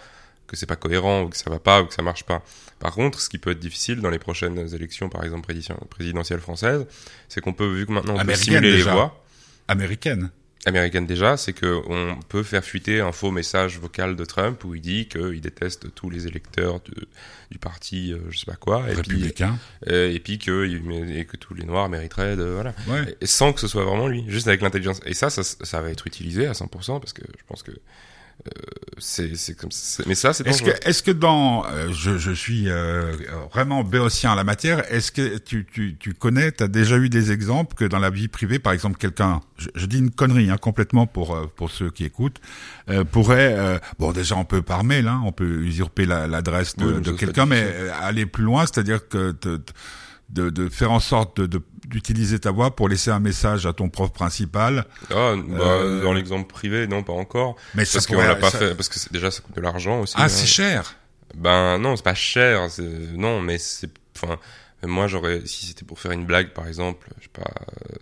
que 0.46 0.57
c'est 0.57 0.66
pas 0.66 0.76
cohérent 0.76 1.22
ou 1.22 1.28
que 1.28 1.37
ça 1.37 1.50
va 1.50 1.59
pas 1.59 1.83
ou 1.83 1.87
que 1.87 1.94
ça 1.94 2.02
marche 2.02 2.24
pas. 2.24 2.42
Par 2.78 2.92
contre, 2.92 3.20
ce 3.20 3.28
qui 3.28 3.38
peut 3.38 3.50
être 3.50 3.61
difficile 3.61 4.00
dans 4.00 4.11
les 4.11 4.18
prochaines 4.18 4.74
élections, 4.74 5.09
par 5.09 5.24
exemple 5.24 5.52
présidentielles 5.88 6.40
françaises, 6.40 6.87
c'est 7.28 7.40
qu'on 7.40 7.52
peut, 7.52 7.72
vu 7.72 7.87
que 7.87 7.92
maintenant 7.92 8.16
on 8.18 8.24
peut 8.24 8.35
simuler 8.35 8.72
les 8.72 8.83
voix, 8.83 9.24
Américaine. 9.68 10.30
Américaine 10.66 11.07
déjà, 11.07 11.37
c'est 11.37 11.53
que 11.53 11.81
on 11.88 12.16
peut 12.29 12.42
faire 12.42 12.64
fuiter 12.64 13.00
un 13.00 13.12
faux 13.12 13.31
message 13.31 13.79
vocal 13.79 14.16
de 14.16 14.24
Trump 14.24 14.64
où 14.64 14.74
il 14.74 14.81
dit 14.81 15.07
qu'il 15.09 15.40
déteste 15.40 15.94
tous 15.94 16.11
les 16.11 16.27
électeurs 16.27 16.81
de- 16.81 17.07
du 17.50 17.59
parti, 17.59 18.12
euh, 18.12 18.18
je 18.31 18.38
sais 18.38 18.46
pas 18.46 18.57
quoi, 18.57 18.81
et 18.88 18.92
puis, 18.92 18.96
Républicain. 18.96 19.59
euh, 19.88 20.11
et 20.11 20.18
puis 20.20 20.38
que, 20.38 20.64
et 21.12 21.24
que 21.27 21.37
tous 21.37 21.55
les 21.55 21.64
noirs 21.64 21.88
mériteraient 21.88 22.37
de 22.37 22.44
voilà, 22.44 22.74
Ouais. 22.88 23.16
et 23.20 23.27
sans 23.27 23.53
que 23.53 23.61
ce 23.61 23.68
soit 23.68 23.85
vraiment 23.85 24.09
lui, 24.09 24.24
juste 24.29 24.48
avec 24.48 24.61
l'intelligence. 24.62 25.00
Et 25.07 25.14
ça, 25.14 25.29
ça, 25.31 25.42
ça 25.42 25.81
va 25.83 25.90
être 25.90 26.07
utilisé 26.07 26.46
à 26.46 26.53
100% 26.55 26.98
parce 27.00 27.12
que 27.12 27.22
je 27.22 27.44
pense 27.46 27.62
que 27.62 27.72
c'est 28.98 29.36
c'est 29.36 29.54
comme 29.54 29.70
ça. 29.72 30.02
Mais 30.06 30.14
ça, 30.14 30.32
c'est 30.32 30.46
Est-ce 30.46 30.62
que, 30.62 30.70
est-ce 30.88 31.02
que 31.02 31.10
dans, 31.10 31.64
euh, 31.66 31.90
je, 31.92 32.18
je 32.18 32.30
suis 32.32 32.68
euh, 32.68 33.12
vraiment 33.52 33.82
béotien 33.82 34.32
à 34.32 34.34
la 34.34 34.44
matière, 34.44 34.82
est-ce 34.92 35.10
que 35.12 35.38
tu, 35.38 35.66
tu, 35.72 35.96
tu 35.98 36.14
connais, 36.14 36.52
tu 36.52 36.62
as 36.62 36.68
déjà 36.68 36.96
eu 36.98 37.08
des 37.08 37.32
exemples 37.32 37.74
que 37.74 37.84
dans 37.84 37.98
la 37.98 38.10
vie 38.10 38.28
privée, 38.28 38.58
par 38.58 38.72
exemple, 38.72 38.98
quelqu'un, 38.98 39.40
je, 39.58 39.68
je 39.74 39.86
dis 39.86 39.98
une 39.98 40.10
connerie 40.10 40.50
hein, 40.50 40.58
complètement 40.58 41.06
pour 41.06 41.34
euh, 41.34 41.46
pour 41.56 41.70
ceux 41.70 41.90
qui 41.90 42.04
écoutent, 42.04 42.40
euh, 42.90 43.04
pourrait, 43.04 43.54
euh, 43.58 43.78
bon 43.98 44.12
déjà 44.12 44.36
on 44.36 44.44
peut 44.44 44.62
par 44.62 44.84
mail, 44.84 45.08
hein, 45.08 45.22
on 45.24 45.32
peut 45.32 45.62
usurper 45.62 46.04
la- 46.06 46.26
l'adresse 46.26 46.76
de, 46.76 46.84
Oui, 46.94 47.00
de 47.02 47.12
quelqu'un, 47.12 47.46
mais 47.46 47.62
euh, 47.64 47.90
aller 48.00 48.26
plus 48.26 48.44
loin, 48.44 48.62
c'est-à-dire 48.66 49.08
que 49.08 49.32
te- 49.32 49.56
te- 49.56 49.72
de, 50.30 50.50
de 50.50 50.68
faire 50.68 50.90
en 50.92 51.00
sorte 51.00 51.40
de, 51.40 51.62
d'utiliser 51.87 52.38
ta 52.38 52.50
voix 52.50 52.74
pour 52.74 52.88
laisser 52.88 53.10
un 53.10 53.20
message 53.20 53.66
à 53.66 53.72
ton 53.72 53.88
prof 53.88 54.12
principal, 54.12 54.87
Ah, 55.10 55.34
bah, 55.37 55.58
Euh, 55.60 56.02
dans 56.02 56.12
l'exemple 56.12 56.46
privé, 56.52 56.87
non, 56.87 57.02
pas 57.02 57.12
encore. 57.12 57.56
mais 57.74 57.84
ça 57.84 57.94
Parce 57.98 58.06
qu'on 58.06 58.16
l'a 58.22 58.34
pas 58.37 58.50
ça- 58.50 58.58
fait, 58.58 58.74
parce 58.74 58.88
que 58.88 58.98
c'est- 58.98 59.12
déjà 59.12 59.30
ça 59.30 59.40
coûte 59.42 59.54
de 59.56 59.60
l'argent 59.60 60.00
aussi. 60.00 60.14
Ah, 60.16 60.24
hein. 60.24 60.28
c'est 60.28 60.46
cher. 60.46 60.96
Ben 61.37 61.78
non, 61.78 61.96
c'est 61.96 62.02
pas 62.04 62.14
cher. 62.14 62.70
c'est- 62.70 62.82
Non, 62.82 63.40
mais 63.40 63.58
c'est. 63.58 63.90
Enfin, 64.16 64.38
moi 64.82 65.06
j'aurais. 65.08 65.42
Si 65.46 65.66
c'était 65.66 65.84
pour 65.84 65.98
faire 66.00 66.12
une 66.12 66.24
blague, 66.26 66.50
par 66.52 66.66
exemple, 66.68 67.08
je 67.18 67.24
sais 67.24 67.30
pas, 67.32 67.42
euh, 67.42 67.96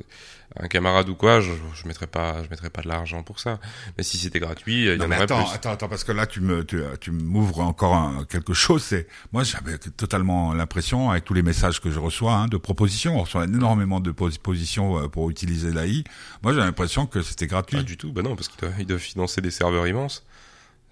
un 0.58 0.68
camarade 0.68 1.08
ou 1.08 1.14
quoi, 1.14 1.40
je, 1.40 1.50
je 1.74 1.86
mettrais 1.88 2.06
pas, 2.06 2.42
je 2.44 2.48
mettrais 2.50 2.70
pas 2.70 2.82
de 2.82 2.88
l'argent 2.88 3.22
pour 3.22 3.40
ça. 3.40 3.58
Mais 3.96 4.04
si 4.04 4.18
c'était 4.18 4.40
gratuit, 4.40 4.82
il 4.86 5.00
y 5.00 5.04
en 5.04 5.08
mais 5.08 5.16
aurait 5.16 5.24
attends, 5.24 5.44
plus. 5.44 5.54
attends, 5.54 5.70
attends, 5.72 5.88
parce 5.88 6.04
que 6.04 6.12
là 6.12 6.26
tu 6.26 6.40
me 6.40 6.64
tu, 6.64 6.80
tu 7.00 7.10
m'ouvres 7.10 7.60
encore 7.60 7.94
un- 7.94 8.24
quelque 8.24 8.52
chose. 8.54 8.82
C'est 8.82 9.06
moi 9.32 9.44
j'avais 9.44 9.78
totalement 9.78 10.52
l'impression 10.54 11.10
avec 11.10 11.24
tous 11.24 11.34
les 11.34 11.42
messages 11.42 11.80
que 11.80 11.90
je 11.90 11.98
reçois 11.98 12.34
hein, 12.34 12.46
de 12.48 12.56
propositions, 12.56 13.16
on 13.18 13.22
reçoit 13.22 13.44
énormément 13.44 14.00
de 14.00 14.10
pos- 14.10 14.30
propositions 14.30 14.98
euh, 14.98 15.08
pour 15.08 15.30
utiliser 15.30 15.72
l'AI. 15.72 16.04
Moi 16.42 16.52
j'ai 16.52 16.60
l'impression 16.60 17.06
que 17.06 17.22
c'était 17.22 17.46
gratuit. 17.46 17.76
Pas 17.78 17.82
du 17.82 17.96
tout. 17.96 18.12
Bah 18.12 18.22
non, 18.22 18.36
parce 18.36 18.48
qu'ils 18.48 18.60
doivent, 18.60 18.74
ils 18.78 18.86
doivent 18.86 19.00
financer 19.00 19.40
des 19.40 19.50
serveurs 19.50 19.86
immenses. 19.86 20.24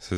C'est 0.02 0.16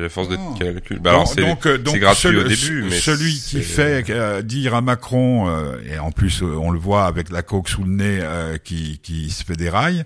la 0.00 0.08
force 0.08 0.28
de 0.28 0.36
calcul. 0.58 0.98
Bah 0.98 1.10
alors 1.10 1.34
donc, 1.36 1.66
euh, 1.66 1.78
donc, 1.78 1.98
gratuit 1.98 2.22
celui- 2.22 2.38
au 2.40 2.42
début, 2.44 2.82
mais 2.82 2.98
celui 2.98 3.32
qui 3.38 3.62
fait 3.62 4.10
euh, 4.10 4.42
dire 4.42 4.74
à 4.74 4.80
Macron 4.80 5.48
euh, 5.48 5.76
et 5.86 5.98
en 5.98 6.10
plus 6.10 6.42
euh, 6.42 6.46
on 6.46 6.70
le 6.72 6.78
voit 6.80 7.06
avec 7.06 7.30
la 7.30 7.42
coque 7.42 7.68
sous 7.68 7.84
le 7.84 7.90
nez 7.90 8.18
euh, 8.20 8.58
qui 8.58 8.98
qui 9.02 9.30
se 9.30 9.44
fait 9.44 9.54
des 9.56 9.70
rails, 9.70 10.02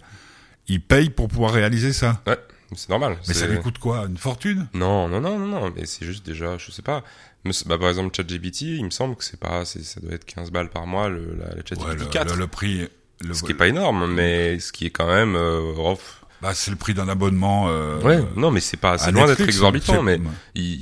il 0.68 0.82
paye 0.82 1.08
pour 1.08 1.28
pouvoir 1.28 1.52
réaliser 1.52 1.94
ça. 1.94 2.20
Ouais, 2.26 2.36
c'est 2.76 2.90
normal. 2.90 3.16
Mais 3.26 3.32
ça 3.34 3.46
lui 3.46 3.58
coûte 3.60 3.78
quoi 3.78 4.04
Une 4.06 4.18
fortune? 4.18 4.68
Non, 4.74 5.08
non, 5.08 5.20
non, 5.22 5.38
non, 5.38 5.46
non, 5.46 5.72
mais 5.74 5.86
c'est 5.86 6.04
juste 6.04 6.24
déjà, 6.26 6.58
je 6.58 6.70
sais 6.70 6.82
pas. 6.82 7.02
Mais 7.46 7.52
Bah, 7.64 7.78
par 7.78 7.88
exemple, 7.88 8.14
ChatGPT, 8.14 8.62
il 8.62 8.84
me 8.84 8.90
semble 8.90 9.16
que 9.16 9.24
c'est 9.24 9.40
pas, 9.40 9.64
ça 9.64 9.78
doit 10.02 10.12
être 10.12 10.26
15 10.26 10.50
balles 10.50 10.68
par 10.68 10.86
mois, 10.86 11.08
le, 11.08 11.34
la, 11.38 11.46
la 11.54 11.62
ChatGPT 11.66 11.86
Ouais, 11.88 11.94
le, 11.96 12.04
4. 12.04 12.34
le- 12.34 12.40
le 12.40 12.46
prix. 12.46 12.88
Le, 13.24 13.32
ce 13.34 13.42
qui 13.42 13.52
est 13.52 13.54
pas 13.56 13.66
énorme, 13.68 14.12
mais 14.12 14.60
ce 14.60 14.70
qui 14.70 14.86
est 14.86 14.90
quand 14.90 15.06
même, 15.08 15.34
euh, 15.34 15.72
oh, 15.76 15.98
bah, 16.42 16.54
c'est 16.54 16.70
le 16.70 16.76
prix 16.76 16.94
d'un 16.94 17.08
abonnement. 17.08 17.66
Euh, 17.68 18.00
ouais, 18.00 18.20
non, 18.36 18.50
mais 18.50 18.60
c'est 18.60 18.76
pas, 18.76 18.98
c'est 18.98 19.10
loin 19.12 19.22
d'être 19.26 19.38
Netflix, 19.40 19.56
exorbitant, 19.56 20.02
mais 20.02 20.20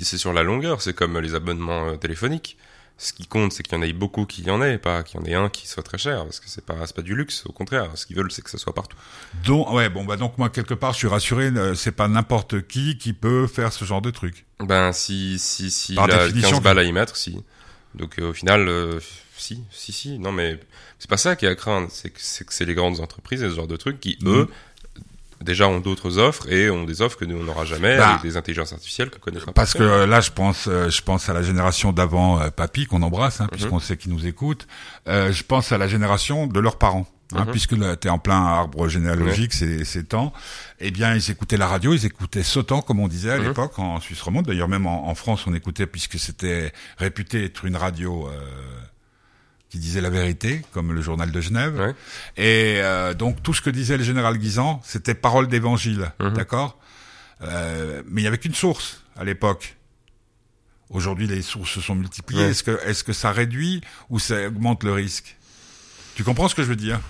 c'est 0.02 0.18
sur 0.18 0.32
la 0.32 0.42
longueur, 0.42 0.82
c'est 0.82 0.94
comme 0.94 1.18
les 1.18 1.34
abonnements 1.34 1.88
euh, 1.88 1.96
téléphoniques. 1.96 2.56
Ce 2.98 3.12
qui 3.12 3.26
compte, 3.26 3.52
c'est 3.52 3.62
qu'il 3.62 3.74
y 3.76 3.78
en 3.78 3.82
ait 3.82 3.92
beaucoup 3.92 4.24
qui 4.24 4.40
y 4.42 4.50
en 4.50 4.62
ait, 4.62 4.78
pas 4.78 5.02
qu'il 5.02 5.20
y 5.20 5.22
en 5.22 5.26
ait 5.26 5.34
un 5.34 5.50
qui 5.50 5.68
soit 5.68 5.82
très 5.82 5.98
cher, 5.98 6.24
parce 6.24 6.40
que 6.40 6.48
c'est 6.48 6.64
pas, 6.64 6.76
c'est 6.86 6.96
pas 6.96 7.02
du 7.02 7.14
luxe, 7.14 7.44
au 7.44 7.52
contraire. 7.52 7.90
Ce 7.94 8.06
qu'ils 8.06 8.16
veulent, 8.16 8.32
c'est 8.32 8.40
que 8.40 8.48
ça 8.48 8.56
soit 8.56 8.72
partout. 8.74 8.96
Donc, 9.44 9.70
ouais, 9.70 9.90
bon, 9.90 10.04
bah 10.06 10.16
donc 10.16 10.38
moi 10.38 10.48
quelque 10.48 10.72
part, 10.72 10.92
je 10.94 10.98
suis 10.98 11.06
rassuré. 11.08 11.48
euh, 11.48 11.74
C'est 11.74 11.92
pas 11.92 12.08
n'importe 12.08 12.66
qui 12.66 12.96
qui 12.96 13.12
peut 13.12 13.46
faire 13.46 13.70
ce 13.74 13.84
genre 13.84 14.00
de 14.00 14.10
truc. 14.10 14.46
Ben, 14.60 14.92
si, 14.94 15.38
si, 15.38 15.70
si, 15.70 15.94
Par 15.94 16.04
a 16.06 16.24
définition, 16.24 16.52
15 16.52 16.62
balles 16.62 16.78
à 16.78 16.84
y 16.84 16.92
mettre, 16.92 17.16
si. 17.16 17.38
Donc, 17.94 18.18
euh, 18.18 18.30
au 18.30 18.32
final, 18.32 18.66
euh, 18.66 18.98
si, 19.36 19.62
si, 19.70 19.92
si. 19.92 20.18
Non, 20.18 20.32
mais 20.32 20.58
c'est 20.98 21.10
pas 21.10 21.18
ça 21.18 21.36
qui 21.36 21.44
est 21.44 21.50
à 21.50 21.54
craindre. 21.54 21.88
C'est 21.90 22.08
que 22.08 22.20
c'est 22.54 22.64
les 22.64 22.74
grandes 22.74 23.00
entreprises 23.00 23.42
et 23.42 23.50
ce 23.50 23.54
genre 23.56 23.66
de 23.68 23.76
trucs 23.76 24.00
qui, 24.00 24.16
Mhm. 24.22 24.28
eux, 24.32 24.48
déjà 25.42 25.68
ont 25.68 25.80
d'autres 25.80 26.18
offres 26.18 26.50
et 26.50 26.70
ont 26.70 26.84
des 26.84 27.02
offres 27.02 27.18
que 27.18 27.24
nous, 27.24 27.36
on 27.36 27.42
n'aura 27.44 27.64
jamais 27.64 27.96
Bah, 27.96 28.10
avec 28.10 28.22
des 28.22 28.36
intelligences 28.36 28.72
artificielles 28.72 29.10
qu'on 29.10 29.18
connaîtra 29.20 29.52
Parce 29.52 29.72
que 29.74 29.78
pas. 29.78 29.84
euh, 29.84 30.06
là, 30.06 30.20
je 30.20 30.30
pense, 30.30 30.66
euh, 30.68 30.88
je 30.90 31.02
pense 31.02 31.28
à 31.28 31.32
la 31.34 31.42
génération 31.42 31.92
d'avant, 31.92 32.40
euh, 32.40 32.50
papy 32.50 32.86
qu'on 32.86 33.02
embrasse, 33.02 33.40
hein, 33.40 33.44
Mhm. 33.44 33.50
puisqu'on 33.50 33.78
sait 33.80 33.96
qu'ils 33.96 34.12
nous 34.12 34.26
écoutent. 34.26 34.66
Euh, 35.08 35.32
je 35.32 35.42
pense 35.42 35.72
à 35.72 35.78
la 35.78 35.88
génération 35.88 36.46
de 36.46 36.60
leurs 36.60 36.78
parents. 36.78 37.06
Hein, 37.34 37.44
Mhm. 37.44 37.50
Puisque 37.50 37.72
là, 37.72 37.96
t'es 37.96 38.08
en 38.08 38.18
plein 38.18 38.40
arbre 38.40 38.86
généalogique 38.88 39.52
ces, 39.52 39.84
ces 39.84 40.04
temps, 40.04 40.32
eh 40.78 40.92
bien, 40.92 41.12
ils 41.12 41.30
écoutaient 41.30 41.56
la 41.56 41.66
radio, 41.66 41.92
ils 41.92 42.06
écoutaient 42.06 42.44
Sautant, 42.44 42.82
comme 42.82 43.00
on 43.00 43.08
disait 43.08 43.32
à 43.32 43.38
Mhm. 43.38 43.48
l'époque 43.48 43.78
en 43.80 43.98
Suisse 44.00 44.22
romande. 44.22 44.46
D'ailleurs, 44.46 44.68
même 44.68 44.86
en, 44.86 45.08
en 45.08 45.14
France, 45.16 45.44
on 45.48 45.52
écoutait 45.54 45.86
puisque 45.88 46.20
c'était 46.20 46.72
réputé 46.98 47.44
être 47.46 47.64
une 47.64 47.74
radio 47.76 48.28
euh, 48.28 48.40
qui 49.68 49.78
disait 49.78 50.00
la 50.00 50.10
vérité, 50.10 50.62
comme 50.72 50.92
le 50.92 51.02
journal 51.02 51.30
de 51.32 51.40
Genève. 51.40 51.76
Ouais. 51.78 51.94
Et 52.36 52.76
euh, 52.80 53.14
donc 53.14 53.42
tout 53.42 53.52
ce 53.54 53.60
que 53.60 53.70
disait 53.70 53.96
le 53.96 54.04
général 54.04 54.38
Guisan, 54.38 54.80
c'était 54.84 55.14
parole 55.14 55.48
d'évangile, 55.48 56.12
Mhm. 56.20 56.32
d'accord? 56.34 56.78
Euh, 57.42 58.02
Mais 58.08 58.22
il 58.22 58.24
y 58.24 58.28
avait 58.28 58.38
qu'une 58.38 58.54
source 58.54 59.02
à 59.16 59.24
l'époque. 59.24 59.76
Aujourd'hui, 60.88 61.26
les 61.26 61.42
sources 61.42 61.72
se 61.72 61.80
sont 61.80 61.96
multipliées. 61.96 62.44
Ouais. 62.44 62.50
Est-ce 62.50 62.62
que 62.62 62.78
est-ce 62.86 63.02
que 63.02 63.12
ça 63.12 63.32
réduit 63.32 63.80
ou 64.08 64.18
ça 64.20 64.46
augmente 64.46 64.84
le 64.84 64.92
risque? 64.92 65.36
Tu 66.14 66.22
comprends 66.22 66.48
ce 66.48 66.54
que 66.54 66.62
je 66.62 66.68
veux 66.68 66.76
dire? 66.76 67.00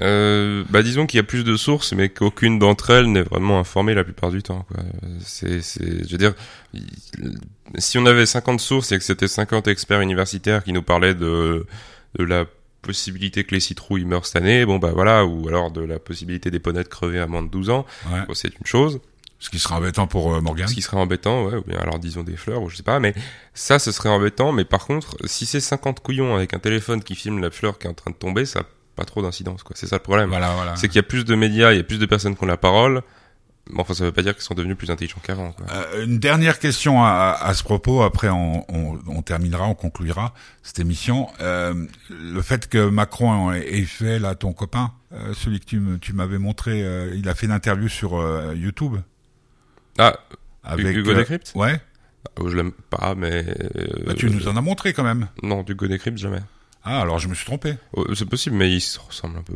Euh, 0.00 0.64
bah, 0.70 0.82
disons 0.82 1.06
qu'il 1.06 1.18
y 1.18 1.20
a 1.20 1.24
plus 1.24 1.44
de 1.44 1.56
sources, 1.56 1.92
mais 1.92 2.08
qu'aucune 2.08 2.58
d'entre 2.58 2.90
elles 2.90 3.10
n'est 3.10 3.22
vraiment 3.22 3.58
informée 3.58 3.94
la 3.94 4.04
plupart 4.04 4.30
du 4.30 4.42
temps, 4.42 4.64
quoi. 4.68 4.82
C'est, 5.20 5.60
c'est, 5.60 6.06
je 6.06 6.12
veux 6.12 6.18
dire, 6.18 6.34
si 7.76 7.98
on 7.98 8.06
avait 8.06 8.26
50 8.26 8.60
sources 8.60 8.92
et 8.92 8.98
que 8.98 9.04
c'était 9.04 9.28
50 9.28 9.68
experts 9.68 10.00
universitaires 10.00 10.62
qui 10.62 10.72
nous 10.72 10.82
parlaient 10.82 11.14
de, 11.14 11.66
de 12.18 12.24
la 12.24 12.44
possibilité 12.82 13.44
que 13.44 13.54
les 13.54 13.60
citrouilles 13.60 14.04
meurent 14.04 14.26
cette 14.26 14.36
année, 14.36 14.64
bon 14.64 14.78
bah 14.78 14.92
voilà, 14.94 15.24
ou 15.24 15.48
alors 15.48 15.70
de 15.70 15.82
la 15.82 15.98
possibilité 15.98 16.50
des 16.50 16.60
ponnettes 16.60 16.88
crever 16.88 17.18
à 17.18 17.26
moins 17.26 17.42
de 17.42 17.48
12 17.48 17.70
ans, 17.70 17.86
ouais. 18.10 18.20
bon, 18.26 18.34
c'est 18.34 18.56
une 18.58 18.66
chose. 18.66 19.00
Ce 19.40 19.50
qui 19.50 19.60
sera 19.60 19.76
embêtant 19.76 20.08
pour 20.08 20.34
euh, 20.34 20.40
Morgan. 20.40 20.66
Ce 20.66 20.74
qui 20.74 20.82
serait 20.82 20.96
embêtant, 20.96 21.44
ouais, 21.44 21.56
ou 21.56 21.62
bien 21.62 21.78
alors 21.78 22.00
disons 22.00 22.24
des 22.24 22.36
fleurs, 22.36 22.60
ou 22.62 22.68
je 22.70 22.76
sais 22.76 22.82
pas, 22.82 22.98
mais 22.98 23.14
ça, 23.54 23.78
ce 23.78 23.92
serait 23.92 24.08
embêtant, 24.08 24.50
mais 24.50 24.64
par 24.64 24.84
contre, 24.84 25.16
si 25.26 25.46
c'est 25.46 25.60
50 25.60 26.00
couillons 26.00 26.34
avec 26.34 26.54
un 26.54 26.58
téléphone 26.58 27.02
qui 27.02 27.14
filme 27.14 27.40
la 27.40 27.50
fleur 27.50 27.78
qui 27.78 27.86
est 27.86 27.90
en 27.90 27.94
train 27.94 28.10
de 28.10 28.16
tomber, 28.16 28.46
ça 28.46 28.64
pas 28.98 29.04
trop 29.04 29.22
d'incidence, 29.22 29.62
quoi. 29.62 29.74
C'est 29.78 29.86
ça 29.86 29.96
le 29.96 30.02
problème. 30.02 30.28
Voilà, 30.28 30.52
voilà. 30.54 30.76
C'est 30.76 30.88
qu'il 30.88 30.96
y 30.96 30.98
a 30.98 31.04
plus 31.04 31.24
de 31.24 31.34
médias, 31.34 31.72
il 31.72 31.76
y 31.76 31.80
a 31.80 31.84
plus 31.84 31.98
de 31.98 32.06
personnes 32.06 32.36
qui 32.36 32.42
ont 32.44 32.46
la 32.46 32.56
parole. 32.56 33.02
Mais 33.70 33.80
enfin, 33.80 33.92
ça 33.92 34.04
veut 34.04 34.12
pas 34.12 34.22
dire 34.22 34.34
qu'ils 34.34 34.42
sont 34.42 34.54
devenus 34.54 34.76
plus 34.78 34.90
intelligents 34.90 35.20
qu'avant. 35.22 35.54
Euh, 35.70 36.04
une 36.06 36.18
dernière 36.18 36.58
question 36.58 37.04
à, 37.04 37.36
à 37.38 37.52
ce 37.52 37.62
propos, 37.62 38.02
après 38.02 38.30
on, 38.30 38.64
on, 38.72 38.98
on 39.06 39.20
terminera, 39.22 39.66
on 39.66 39.74
conclura 39.74 40.32
cette 40.62 40.78
émission. 40.78 41.28
Euh, 41.40 41.86
le 42.10 42.40
fait 42.42 42.66
que 42.68 42.88
Macron 42.88 43.52
ait 43.52 43.78
ait 43.78 43.82
fait, 43.82 44.18
là, 44.18 44.34
ton 44.34 44.54
copain, 44.54 44.92
euh, 45.12 45.34
celui 45.34 45.60
que 45.60 45.96
tu, 45.96 46.12
m'avais 46.14 46.38
montré, 46.38 46.82
euh, 46.82 47.14
il 47.14 47.28
a 47.28 47.34
fait 47.34 47.44
une 47.46 47.52
interview 47.52 47.88
sur 47.88 48.18
euh, 48.18 48.54
YouTube. 48.56 48.96
Ah, 49.98 50.18
Avec, 50.64 50.96
Hugo 50.96 51.12
Décrypte 51.12 51.52
Ouais, 51.54 51.78
oh, 52.40 52.48
je 52.48 52.56
l'aime 52.56 52.72
pas, 52.72 53.14
mais... 53.14 53.44
euh, 53.76 54.04
bah, 54.06 54.14
tu 54.14 54.30
nous 54.30 54.48
en 54.48 54.56
as 54.56 54.62
montré 54.62 54.94
quand 54.94 55.04
même. 55.04 55.28
Non, 55.42 55.62
du 55.62 55.72
Hugo 55.72 55.86
Décrypte, 55.88 56.16
jamais. 56.18 56.40
Ah, 56.90 57.02
alors 57.02 57.18
je 57.18 57.28
me 57.28 57.34
suis 57.34 57.44
trompé. 57.44 57.74
Oh, 57.92 58.06
c'est 58.14 58.24
possible, 58.28 58.56
mais 58.56 58.72
il 58.72 58.80
se 58.80 58.98
ressemble 58.98 59.36
un 59.38 59.42
peu. 59.42 59.54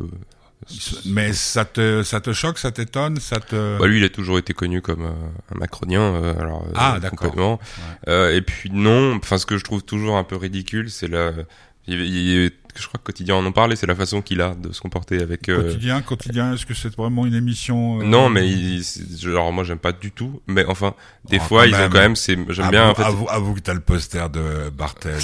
Mais 1.05 1.33
ça 1.33 1.65
te, 1.65 2.03
ça 2.03 2.21
te 2.21 2.31
choque, 2.31 2.57
ça 2.57 2.71
t'étonne, 2.71 3.17
ça 3.19 3.39
te... 3.39 3.77
Bah, 3.79 3.87
lui, 3.87 3.97
il 3.97 4.03
a 4.05 4.09
toujours 4.09 4.37
été 4.37 4.53
connu 4.53 4.81
comme 4.81 5.05
euh, 5.07 5.53
un 5.53 5.57
macronien, 5.57 6.01
euh, 6.01 6.39
alors 6.39 6.63
euh, 6.63 6.71
Ah, 6.75 6.99
d'accord. 7.01 7.19
complètement. 7.19 7.59
Euh, 8.07 8.35
et 8.35 8.41
puis 8.41 8.69
non, 8.71 9.15
enfin 9.15 9.37
ce 9.37 9.45
que 9.45 9.57
je 9.57 9.63
trouve 9.63 9.83
toujours 9.83 10.15
un 10.17 10.23
peu 10.23 10.35
ridicule, 10.37 10.89
c'est 10.89 11.07
la, 11.07 11.31
il- 11.87 12.01
il- 12.01 12.51
je 12.75 12.87
crois 12.87 12.97
que 12.97 13.03
quotidien 13.03 13.35
en 13.35 13.45
ont 13.45 13.51
parlé, 13.51 13.75
c'est 13.75 13.85
la 13.85 13.93
façon 13.95 14.23
qu'il 14.23 14.41
a 14.41 14.55
de 14.55 14.71
se 14.71 14.81
comporter 14.81 15.21
avec. 15.21 15.47
euh, 15.47 15.61
Quotidien, 15.63 16.01
quotidien, 16.01 16.53
est-ce 16.53 16.65
que 16.65 16.73
c'est 16.73 16.95
vraiment 16.95 17.25
une 17.27 17.35
émission 17.35 18.01
euh, 18.01 18.03
Non, 18.03 18.29
mais 18.29 18.49
il, 18.49 18.83
c'est- 18.83 19.19
genre 19.21 19.53
moi 19.53 19.63
j'aime 19.63 19.77
pas 19.77 19.91
du 19.91 20.11
tout, 20.11 20.41
mais 20.47 20.65
enfin 20.65 20.95
des 21.29 21.37
Oh, 21.39 21.43
fois 21.45 21.67
ils 21.67 21.75
ont 21.75 21.89
quand 21.89 21.99
même, 21.99 22.15
c'est 22.15 22.35
j'aime 22.49 22.71
bien 22.71 22.89
en 22.89 22.95
fait. 22.95 23.03
Avoue, 23.03 23.27
avoue 23.29 23.53
que 23.53 23.59
t'as 23.59 23.75
le 23.75 23.79
poster 23.79 24.27
de 24.29 24.69
Barthez 24.71 25.17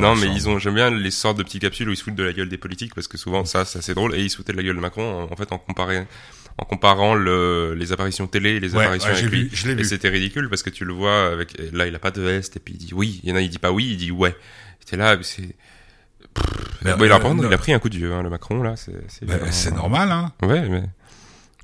Non, 0.00 0.16
mais 0.16 0.26
ils 0.34 0.48
ont, 0.48 0.58
j'aime 0.58 0.74
bien 0.74 0.90
les 0.90 1.12
sortes 1.12 1.38
de 1.38 1.44
petites 1.44 1.62
capsules 1.62 1.88
où 1.88 1.92
ils 1.92 1.96
se 1.96 2.02
foutent 2.02 2.16
de 2.16 2.24
la 2.24 2.32
gueule 2.32 2.48
des 2.48 2.58
politiques 2.58 2.94
parce 2.94 3.06
que 3.06 3.18
souvent 3.18 3.44
ça, 3.44 3.64
c'est 3.64 3.78
assez 3.78 3.94
drôle 3.94 4.14
et 4.16 4.22
ils 4.24 4.30
se 4.30 4.36
foutaient 4.38 4.52
de 4.52 4.56
la 4.56 4.64
gueule 4.64 4.76
de 4.76 4.80
Macron 4.80 5.28
en, 5.28 5.32
en 5.32 5.36
fait 5.36 5.52
en 5.52 5.58
comparant, 5.58 6.04
en 6.58 6.64
comparant 6.64 7.14
le, 7.14 7.74
les 7.74 7.92
apparitions 7.92 8.26
télé 8.26 8.56
et 8.56 8.60
les 8.60 8.74
Ouais, 8.74 8.82
apparitions 8.82 9.10
ouais, 9.10 9.18
avec 9.18 9.30
lui. 9.30 9.44
vu, 9.44 9.80
Et 9.80 9.84
c'était 9.84 10.08
ridicule 10.08 10.48
parce 10.48 10.64
que 10.64 10.70
tu 10.70 10.84
le 10.84 10.92
vois 10.92 11.26
avec, 11.32 11.56
là 11.72 11.86
il 11.86 11.94
a 11.94 12.00
pas 12.00 12.10
de 12.10 12.20
veste 12.22 12.56
et 12.56 12.60
puis 12.60 12.74
il 12.74 12.84
dit 12.84 12.94
oui, 12.94 13.20
il 13.22 13.30
y 13.30 13.32
en 13.32 13.36
a 13.36 13.40
il 13.42 13.48
dit 13.48 13.58
pas 13.60 13.70
oui, 13.70 13.86
il 13.92 13.96
dit 13.96 14.10
ouais. 14.10 14.34
C'était 14.80 14.96
là, 14.96 15.16
c'est, 15.22 15.54
Mais, 16.82 16.92
il, 16.98 17.04
a, 17.12 17.18
par 17.18 17.20
contre, 17.30 17.42
non, 17.42 17.48
il 17.48 17.54
a 17.54 17.58
pris 17.58 17.72
un 17.72 17.78
coup 17.78 17.88
de 17.88 17.96
vieux, 17.96 18.12
hein, 18.12 18.22
le 18.22 18.30
Macron 18.30 18.62
là, 18.62 18.76
c'est, 18.76 18.92
c'est, 19.08 19.26
bah, 19.26 19.34
c'est 19.50 19.72
normal, 19.74 20.10
hein. 20.12 20.32
Ouais, 20.42 20.68
mais, 20.68 20.84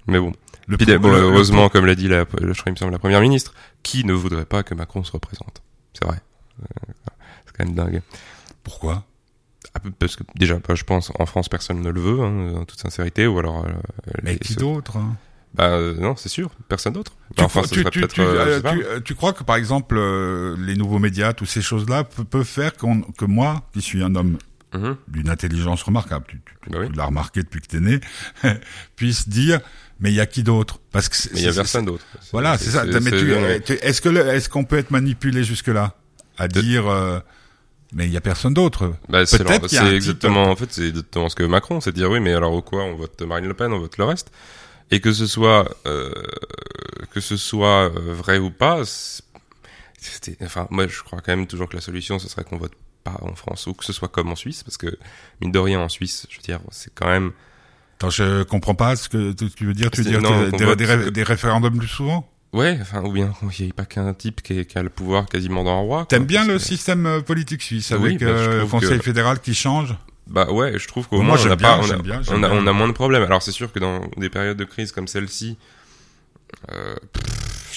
mais 0.06 0.18
bon. 0.18 0.32
Le 0.66 0.76
Puis, 0.76 0.86
bon, 0.98 1.10
le 1.12 1.18
heureusement, 1.18 1.68
comme 1.68 1.86
l'a 1.86 1.94
dit 1.94 2.08
la, 2.08 2.20
je 2.20 2.52
crois, 2.52 2.54
il 2.66 2.72
me 2.72 2.76
semble, 2.76 2.92
la 2.92 2.98
première 2.98 3.20
ministre, 3.20 3.52
qui 3.82 4.04
ne 4.04 4.12
voudrait 4.12 4.44
pas 4.46 4.62
que 4.62 4.74
Macron 4.74 5.04
se 5.04 5.12
représente? 5.12 5.62
C'est 5.92 6.04
vrai. 6.06 6.18
Euh, 6.62 6.66
C'est 7.46 7.56
quand 7.56 7.64
même 7.64 7.74
dingue. 7.74 8.02
Pourquoi? 8.62 9.04
Ah, 9.74 9.80
Parce 9.98 10.16
que 10.16 10.22
déjà, 10.34 10.58
je 10.74 10.84
pense 10.84 11.12
en 11.18 11.26
France 11.26 11.48
personne 11.48 11.80
ne 11.80 11.90
le 11.90 12.00
veut, 12.00 12.20
hein, 12.22 12.54
en 12.60 12.64
toute 12.64 12.80
sincérité, 12.80 13.26
ou 13.26 13.38
alors. 13.38 13.64
euh, 13.64 13.70
Mais 14.22 14.32
les- 14.32 14.38
qui 14.38 14.54
d'autre 14.56 14.96
hein? 14.96 15.16
Bah 15.54 15.64
euh, 15.72 15.94
non, 15.98 16.16
c'est 16.16 16.30
sûr, 16.30 16.50
personne 16.68 16.94
d'autre. 16.94 17.12
tu, 17.36 17.44
enfin, 17.44 17.60
tu, 17.62 17.84
tu, 17.90 18.02
euh, 18.22 19.00
tu, 19.04 19.14
crois 19.14 19.34
que 19.34 19.44
par 19.44 19.56
exemple 19.56 19.96
euh, 19.98 20.56
les 20.58 20.76
nouveaux 20.76 20.98
médias, 20.98 21.34
toutes 21.34 21.48
ces 21.48 21.60
choses-là 21.60 22.04
pe- 22.04 22.22
peuvent 22.24 22.42
faire 22.46 22.74
qu'on, 22.74 23.02
que 23.02 23.26
moi, 23.26 23.60
qui 23.74 23.82
suis 23.82 24.02
un 24.02 24.14
homme 24.14 24.38
Mhm. 24.74 24.96
d'une 25.08 25.28
intelligence 25.28 25.82
remarquable, 25.82 26.24
tu, 26.28 26.40
tu, 26.62 26.70
Bah 26.70 26.78
oui. 26.80 26.86
tu 26.90 26.96
l'as 26.96 27.04
remarqué 27.06 27.42
depuis 27.42 27.60
que 27.60 27.66
t'es 27.66 27.80
né, 27.80 28.00
puisse 28.96 29.28
dire 29.28 29.60
Mais 30.00 30.10
il 30.10 30.14
y 30.16 30.20
a 30.20 30.26
qui 30.26 30.42
d'autre? 30.42 30.80
Parce 30.90 31.08
que 31.08 31.16
il 31.36 31.42
y 31.42 31.46
a 31.48 31.52
personne 31.52 31.84
d'autre. 31.84 32.04
Voilà, 32.32 32.56
c'est 32.58 32.70
ça. 32.70 32.84
Est-ce 32.86 34.00
que 34.00 34.08
le- 34.08 34.26
est-ce 34.28 34.48
qu'on 34.48 34.64
peut 34.64 34.78
être 34.78 34.90
manipulé 34.90 35.44
jusque 35.44 35.68
là 35.68 35.94
à 36.38 36.48
De- 36.48 36.60
dire 36.60 36.88
euh, 36.88 37.20
mais 37.94 38.06
il 38.06 38.12
y 38.12 38.16
a 38.16 38.20
personne 38.22 38.54
d'autre 38.54 38.94
Bah, 39.10 39.26
c'est 39.26 39.46
exactement, 39.94 40.44
en 40.50 40.56
fait, 40.56 40.72
c'est 40.72 40.88
exactement 40.88 41.28
ce 41.28 41.36
que 41.36 41.42
Macron, 41.44 41.80
c'est 41.82 41.92
de 41.92 41.96
dire 41.96 42.10
oui, 42.10 42.20
mais 42.20 42.32
alors 42.32 42.52
au 42.54 42.62
quoi 42.62 42.82
on 42.84 42.94
vote 42.96 43.20
Marine 43.22 43.46
Le 43.46 43.54
Pen, 43.54 43.70
on 43.72 43.78
vote 43.78 43.98
le 43.98 44.04
reste, 44.04 44.32
et 44.90 45.00
que 45.00 45.12
ce 45.12 45.26
soit, 45.26 45.68
euh, 45.86 46.10
que 47.12 47.20
ce 47.20 47.36
soit 47.36 47.92
euh, 47.94 48.14
vrai 48.14 48.38
ou 48.38 48.50
pas, 48.50 48.82
enfin, 50.42 50.66
moi 50.70 50.86
je 50.88 51.02
crois 51.02 51.20
quand 51.20 51.36
même 51.36 51.46
toujours 51.46 51.68
que 51.68 51.76
la 51.76 51.82
solution 51.82 52.18
ce 52.18 52.28
serait 52.28 52.44
qu'on 52.44 52.56
vote 52.56 52.72
pas 53.02 53.18
en 53.22 53.34
France 53.34 53.66
ou 53.66 53.74
que 53.74 53.84
ce 53.84 53.92
soit 53.92 54.08
comme 54.08 54.30
en 54.30 54.36
Suisse, 54.36 54.62
parce 54.62 54.76
que 54.76 54.98
mine 55.40 55.52
de 55.52 55.58
rien 55.58 55.80
en 55.80 55.88
Suisse, 55.88 56.26
je 56.30 56.36
veux 56.36 56.42
dire, 56.42 56.60
c'est 56.70 56.92
quand 56.94 57.06
même, 57.08 57.32
Attends, 57.98 58.10
je 58.10 58.42
comprends 58.42 58.74
pas 58.74 58.96
ce 58.96 59.08
que 59.08 59.32
tu 59.32 59.64
veux 59.64 59.74
dire. 59.74 59.90
Tu 59.90 60.02
veux 60.02 60.10
dire 60.10 60.20
non, 60.22 60.44
des, 60.44 60.50
qu'on 60.50 60.56
des- 60.56 60.64
vote 60.64 60.78
des 60.78 60.86
ce 60.86 60.90
ré- 60.92 61.04
que- 61.04 61.10
des 61.10 61.22
référendums 61.22 61.78
plus 61.78 61.86
souvent? 61.88 62.28
Ouais, 62.52 62.76
enfin, 62.82 63.02
ou 63.02 63.12
bien 63.12 63.32
il 63.58 63.64
n'y 63.66 63.70
a 63.70 63.74
pas 63.74 63.84
qu'un 63.86 64.12
type 64.12 64.42
qui, 64.42 64.58
est- 64.58 64.64
qui 64.66 64.76
a 64.76 64.82
le 64.82 64.88
pouvoir 64.90 65.26
quasiment 65.26 65.62
d'un 65.64 65.72
roi. 65.74 65.98
quoi, 66.00 66.06
T'aimes 66.06 66.26
bien 66.26 66.44
le 66.46 66.58
système 66.58 67.06
euh, 67.06 67.20
politique 67.20 67.62
suisse 67.62 67.92
Oui, 67.92 68.10
avec 68.16 68.20
bah, 68.20 68.26
je 68.26 68.32
euh, 68.50 68.60
le 68.62 68.66
Conseil 68.66 68.98
que- 68.98 69.04
fédéral 69.04 69.40
qui 69.40 69.54
change? 69.54 69.94
Bah 70.26 70.50
ouais, 70.50 70.78
je 70.78 70.86
trouve 70.88 71.08
qu'au 71.08 71.16
Moi, 71.22 71.36
moins 71.36 71.46
on 71.46 71.50
a 71.50 71.56
bien, 71.56 71.68
pas, 71.68 71.78
on 71.78 71.84
a, 71.84 71.86
j'aime 71.86 72.02
bien, 72.02 72.22
j'aime 72.22 72.36
on 72.38 72.42
a, 72.42 72.48
bien. 72.48 72.58
on 72.58 72.66
a 72.66 72.72
moins 72.72 72.88
de 72.88 72.92
problèmes. 72.92 73.22
Alors 73.22 73.42
c'est 73.42 73.52
sûr 73.52 73.72
que 73.72 73.78
dans 73.78 74.00
des 74.16 74.28
périodes 74.30 74.56
de 74.58 74.64
crise 74.64 74.92
comme 74.92 75.06
celle-ci, 75.08 75.56
euh, 76.72 76.94
pff, 77.12 77.24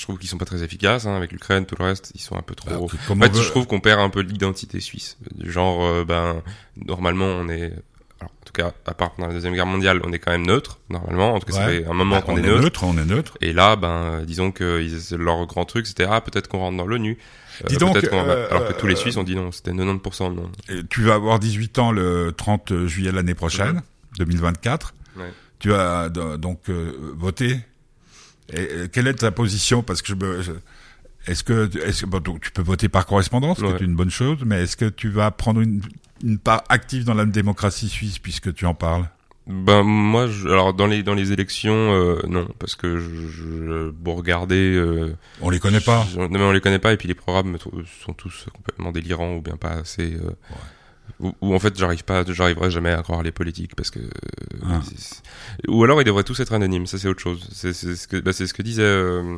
trouve 0.05 0.17
qu'ils 0.17 0.29
sont 0.29 0.37
pas 0.37 0.45
très 0.45 0.63
efficaces 0.63 1.05
hein, 1.05 1.15
avec 1.15 1.31
l'Ukraine, 1.31 1.65
tout 1.65 1.75
le 1.77 1.83
reste, 1.85 2.11
ils 2.15 2.21
sont 2.21 2.35
un 2.37 2.41
peu 2.41 2.55
trop. 2.55 2.69
Bah, 2.69 2.77
en 2.79 2.87
fait, 2.87 3.29
veut- 3.33 3.41
je 3.43 3.49
trouve 3.49 3.67
qu'on 3.67 3.79
perd 3.81 3.99
un 3.99 4.09
peu 4.09 4.21
l'identité 4.21 4.79
suisse. 4.79 5.17
Du 5.35 5.51
genre, 5.51 5.83
euh, 5.83 6.05
ben 6.05 6.41
normalement 6.85 7.25
on 7.25 7.49
est, 7.49 7.73
alors, 8.21 8.31
en 8.31 8.45
tout 8.45 8.53
cas 8.53 8.71
à 8.85 8.93
part 8.93 9.11
pendant 9.11 9.27
la 9.27 9.33
deuxième 9.33 9.53
guerre 9.53 9.65
mondiale, 9.65 10.01
on 10.03 10.11
est 10.13 10.19
quand 10.19 10.31
même 10.31 10.45
neutre 10.47 10.79
normalement. 10.89 11.33
En 11.33 11.39
tout 11.39 11.47
cas, 11.47 11.53
ça 11.53 11.65
Ouais. 11.67 11.79
fait 11.81 11.85
un 11.87 11.93
moment 11.93 12.15
Bah, 12.17 12.21
qu'on 12.21 12.33
on 12.33 12.37
est 12.37 12.41
neutre. 12.41 12.83
on 12.83 12.97
est 12.97 13.05
neutre. 13.05 13.37
Et 13.41 13.51
là, 13.53 13.75
ben 13.75 14.23
disons 14.25 14.51
que 14.51 14.81
ils- 14.81 15.15
leur 15.17 15.45
grand 15.47 15.65
truc, 15.65 15.85
c'était 15.87 16.05
ah 16.09 16.21
peut-être 16.21 16.47
qu'on 16.47 16.59
rentre 16.59 16.77
dans 16.77 16.87
l'ONU. 16.87 17.17
Euh, 17.63 17.67
Dis 17.67 17.77
donc, 17.77 17.95
euh, 18.03 18.47
alors 18.51 18.67
que 18.67 18.73
tous 18.73 18.87
les 18.87 18.95
Suisses 18.97 19.15
ont 19.17 19.23
dit 19.23 19.35
non, 19.35 19.51
c'était 19.51 19.71
90% 19.71 20.29
non. 20.33 20.51
Et 20.69 20.81
tu 20.89 21.03
vas 21.03 21.13
avoir 21.15 21.39
18 21.39 21.79
ans 21.79 21.91
le 21.91 22.33
30 22.35 22.85
juillet 22.85 23.11
l'année 23.13 23.33
prochaine, 23.35 23.81
2024. 24.19 24.93
Mhm. 25.15 25.21
Ouais. 25.21 25.29
Tu 25.59 25.73
as 25.73 26.09
do- 26.09 26.35
donc 26.37 26.59
euh, 26.69 26.91
voté. 27.15 27.57
Et, 28.53 28.87
quelle 28.91 29.07
est 29.07 29.13
ta 29.15 29.31
position? 29.31 29.81
Parce 29.83 30.01
que 30.01 30.07
je 30.09 30.15
me- 30.15 30.41
je- 30.41 30.51
est-ce 31.27 31.43
que 31.43 31.69
est-ce 31.79 32.01
que 32.01 32.05
bon, 32.07 32.19
donc, 32.19 32.41
tu 32.41 32.51
peux 32.51 32.61
voter 32.61 32.89
par 32.89 33.05
correspondance, 33.05 33.57
ce 33.57 33.63
qui 33.63 33.69
Ouais. 33.71 33.77
est 33.77 33.83
une 33.85 33.95
bonne 33.95 34.11
chose, 34.11 34.39
mais 34.45 34.63
est-ce 34.63 34.77
que 34.77 34.85
tu 34.85 35.09
vas 35.09 35.31
prendre 35.31 35.61
une, 35.61 35.81
une 36.23 36.37
part 36.37 36.63
active 36.69 37.03
dans 37.03 37.13
la 37.15 37.25
démocratie 37.25 37.89
suisse 37.89 38.19
puisque 38.19 38.53
tu 38.53 38.65
en 38.65 38.73
parles? 38.75 39.09
Ben 39.47 39.83
moi, 39.83 40.25
je, 40.27 40.47
alors 40.47 40.73
dans 40.73 40.87
les 40.87 41.03
dans 41.03 41.13
les 41.13 41.31
élections, 41.31 41.71
euh, 41.93 42.19
non, 42.27 42.47
parce 42.57 42.73
que 42.75 42.97
je, 42.99 43.27
je 43.27 43.89
bon 43.91 44.15
regarder. 44.15 44.73
Euh, 44.75 45.15
On 45.41 45.51
les 45.51 45.59
connaît 45.59 45.79
pas. 45.81 46.03
je- 46.11 46.17
non 46.19 46.27
mais 46.31 46.39
on 46.41 46.51
les 46.51 46.61
connaît 46.61 46.79
pas 46.79 46.93
et 46.93 46.97
puis 46.97 47.07
les 47.07 47.13
programmes 47.13 47.57
sont 48.03 48.13
tous 48.13 48.45
complètement 48.55 48.91
délirants 48.91 49.35
ou 49.35 49.41
bien 49.41 49.55
pas 49.55 49.69
assez. 49.71 50.15
Euh, 50.15 50.31
ou, 51.19 51.33
ou 51.41 51.55
en 51.55 51.59
fait 51.59 51.77
j'arrive 51.77 52.03
pas, 52.03 52.23
j'arriverai 52.27 52.71
jamais 52.71 52.91
à 52.91 53.01
croire 53.01 53.23
les 53.23 53.31
politiques 53.31 53.75
parce 53.75 53.91
que. 53.91 53.99
euh, 53.99 54.09
Ah. 54.69 54.81
c'est- 54.95 55.21
Ou 55.67 55.83
alors 55.83 56.01
ils 56.01 56.05
devraient 56.05 56.23
tous 56.23 56.39
être 56.39 56.53
anonymes, 56.53 56.87
ça 56.87 56.97
c'est 56.97 57.07
autre 57.07 57.21
chose. 57.21 57.47
C'est 57.51 57.73
ce 57.73 58.07
que 58.07 58.17
bah, 58.17 58.33
c'est 58.33 58.47
ce 58.47 58.53
que 58.53 58.61
disait. 58.61 58.83
Euh, 58.83 59.37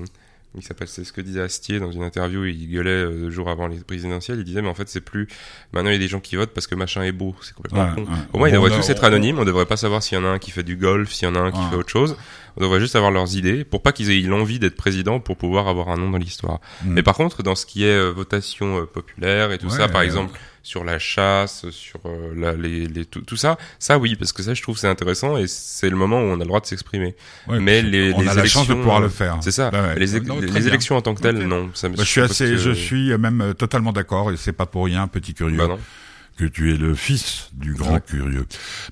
il 0.56 0.64
s'appelle, 0.64 0.88
c'est 0.88 1.04
ce 1.04 1.14
que 1.14 1.22
disait 1.22 1.42
Astier 1.42 1.80
dans 1.80 1.92
une 1.92 2.02
interview. 2.02 2.46
Il 2.46 2.72
gueulait 2.72 2.90
euh, 2.90 3.12
le 3.26 3.30
jour 3.30 3.48
avant 3.50 3.68
les 3.68 3.78
présidentielles. 3.80 4.40
Il 4.40 4.44
disait 4.44 4.62
mais 4.64 4.70
en 4.70 4.74
fait 4.74 4.90
c'est 4.90 5.02
plus. 5.02 5.28
Maintenant 5.72 5.90
il 5.92 5.94
y 5.94 5.98
a 5.98 6.00
des 6.00 6.08
gens 6.08 6.20
qui 6.22 6.36
votent 6.36 6.54
parce 6.54 6.66
que 6.66 6.74
machin 6.74 7.04
est 7.04 7.12
beau. 7.12 7.36
C'est 7.42 7.54
complètement 7.54 7.84
Ouais, 7.84 7.94
con. 7.96 8.02
ouais. 8.04 8.18
Au 8.34 8.38
moins, 8.40 8.50
ils 8.50 8.54
devraient 8.54 8.74
a- 8.74 8.78
tous 8.78 8.90
être 8.90 9.04
on- 9.04 9.08
anonymes. 9.08 9.38
On 9.38 9.46
devrait 9.46 9.68
pas 9.68 9.78
savoir 9.78 10.02
s'il 10.02 10.18
y 10.18 10.22
en 10.22 10.26
a 10.26 10.30
un 10.30 10.40
qui 10.40 10.50
fait 10.52 10.64
du 10.64 10.76
golf, 10.78 11.12
s'il 11.12 11.28
y 11.28 11.32
en 11.32 11.36
a 11.36 11.40
un 11.40 11.52
qui 11.52 11.62
fait 11.70 11.76
autre 11.76 11.90
chose. 11.90 12.16
On 12.56 12.62
devrait 12.62 12.80
juste 12.80 12.96
avoir 12.96 13.12
leurs 13.12 13.36
idées 13.36 13.66
pour 13.66 13.84
pas 13.84 13.92
qu'ils 13.92 14.10
aient 14.10 14.20
l'envie 14.28 14.58
d'être 14.58 14.78
président 14.78 15.20
pour 15.20 15.38
pouvoir 15.38 15.68
avoir 15.68 15.90
un 15.90 15.98
nom 15.98 16.10
dans 16.10 16.18
l'histoire. 16.18 16.60
Mm. 16.84 16.94
Mais 16.94 17.04
par 17.04 17.14
contre, 17.16 17.44
dans 17.44 17.54
ce 17.54 17.68
qui 17.68 17.84
est 17.84 17.90
euh, 17.96 18.10
votation 18.12 18.80
euh, 18.82 18.86
populaire 18.86 19.52
et 19.52 19.60
tout 19.60 19.70
ça, 19.70 19.88
par 19.90 20.02
euh, 20.02 20.06
exemple, 20.06 20.40
sur 20.68 20.84
la 20.84 21.00
chasse, 21.00 21.70
sur 21.70 22.00
euh, 22.06 22.34
la, 22.36 22.52
les, 22.54 22.88
les, 22.88 23.06
tout, 23.06 23.22
tout 23.22 23.38
ça, 23.38 23.58
ça 23.80 23.98
oui, 23.98 24.18
parce 24.18 24.34
que 24.34 24.44
ça, 24.44 24.54
je 24.54 24.62
trouve 24.62 24.78
c'est 24.78 24.88
intéressant 24.90 25.38
et 25.38 25.48
c'est 25.48 25.90
le 25.90 25.96
moment 25.96 26.20
où 26.20 26.26
on 26.26 26.36
a 26.36 26.40
le 26.40 26.46
droit 26.46 26.60
de 26.60 26.66
s'exprimer. 26.66 27.16
Ouais, 27.48 27.60
mais 27.62 27.82
les, 27.82 28.12
on 28.14 28.20
les 28.20 28.28
a 28.28 28.34
la 28.34 28.46
chance 28.46 28.68
de 28.68 28.74
élections, 28.74 28.76
pouvoir 28.76 29.00
le 29.00 29.08
faire. 29.08 29.38
C'est 29.42 29.52
ça. 29.52 29.72
Bah 29.72 29.82
ouais. 29.88 29.96
Les, 30.00 30.20
Non, 30.20 30.42
élections 30.42 30.98
en 30.98 31.02
tant 31.02 31.16
que 31.16 31.22
telles, 31.22 31.38
non. 31.48 31.70
Ça, 31.74 31.88
me- 31.88 31.96
Bah, 31.96 32.04
je 32.04 32.10
suis 32.10 32.20
assez, 32.22 32.46
que- 32.46 32.58
je 32.58 32.72
suis 32.72 33.18
même 33.18 33.40
euh, 33.42 33.54
totalement 33.54 33.94
d'accord 33.94 34.32
et 34.32 34.38
c'est 34.38 34.52
pas 34.52 34.66
pour 34.66 34.86
rien, 34.86 35.08
petit 35.08 35.34
curieux. 35.34 35.58
Bah 35.58 35.68
non. 35.68 35.80
Que 36.38 36.46
tu 36.46 36.74
es 36.74 36.78
le 36.78 36.94
fils 36.96 37.50
du 37.54 37.74
grand 37.74 37.96
Ouais. 37.96 38.02
curieux. 38.02 38.46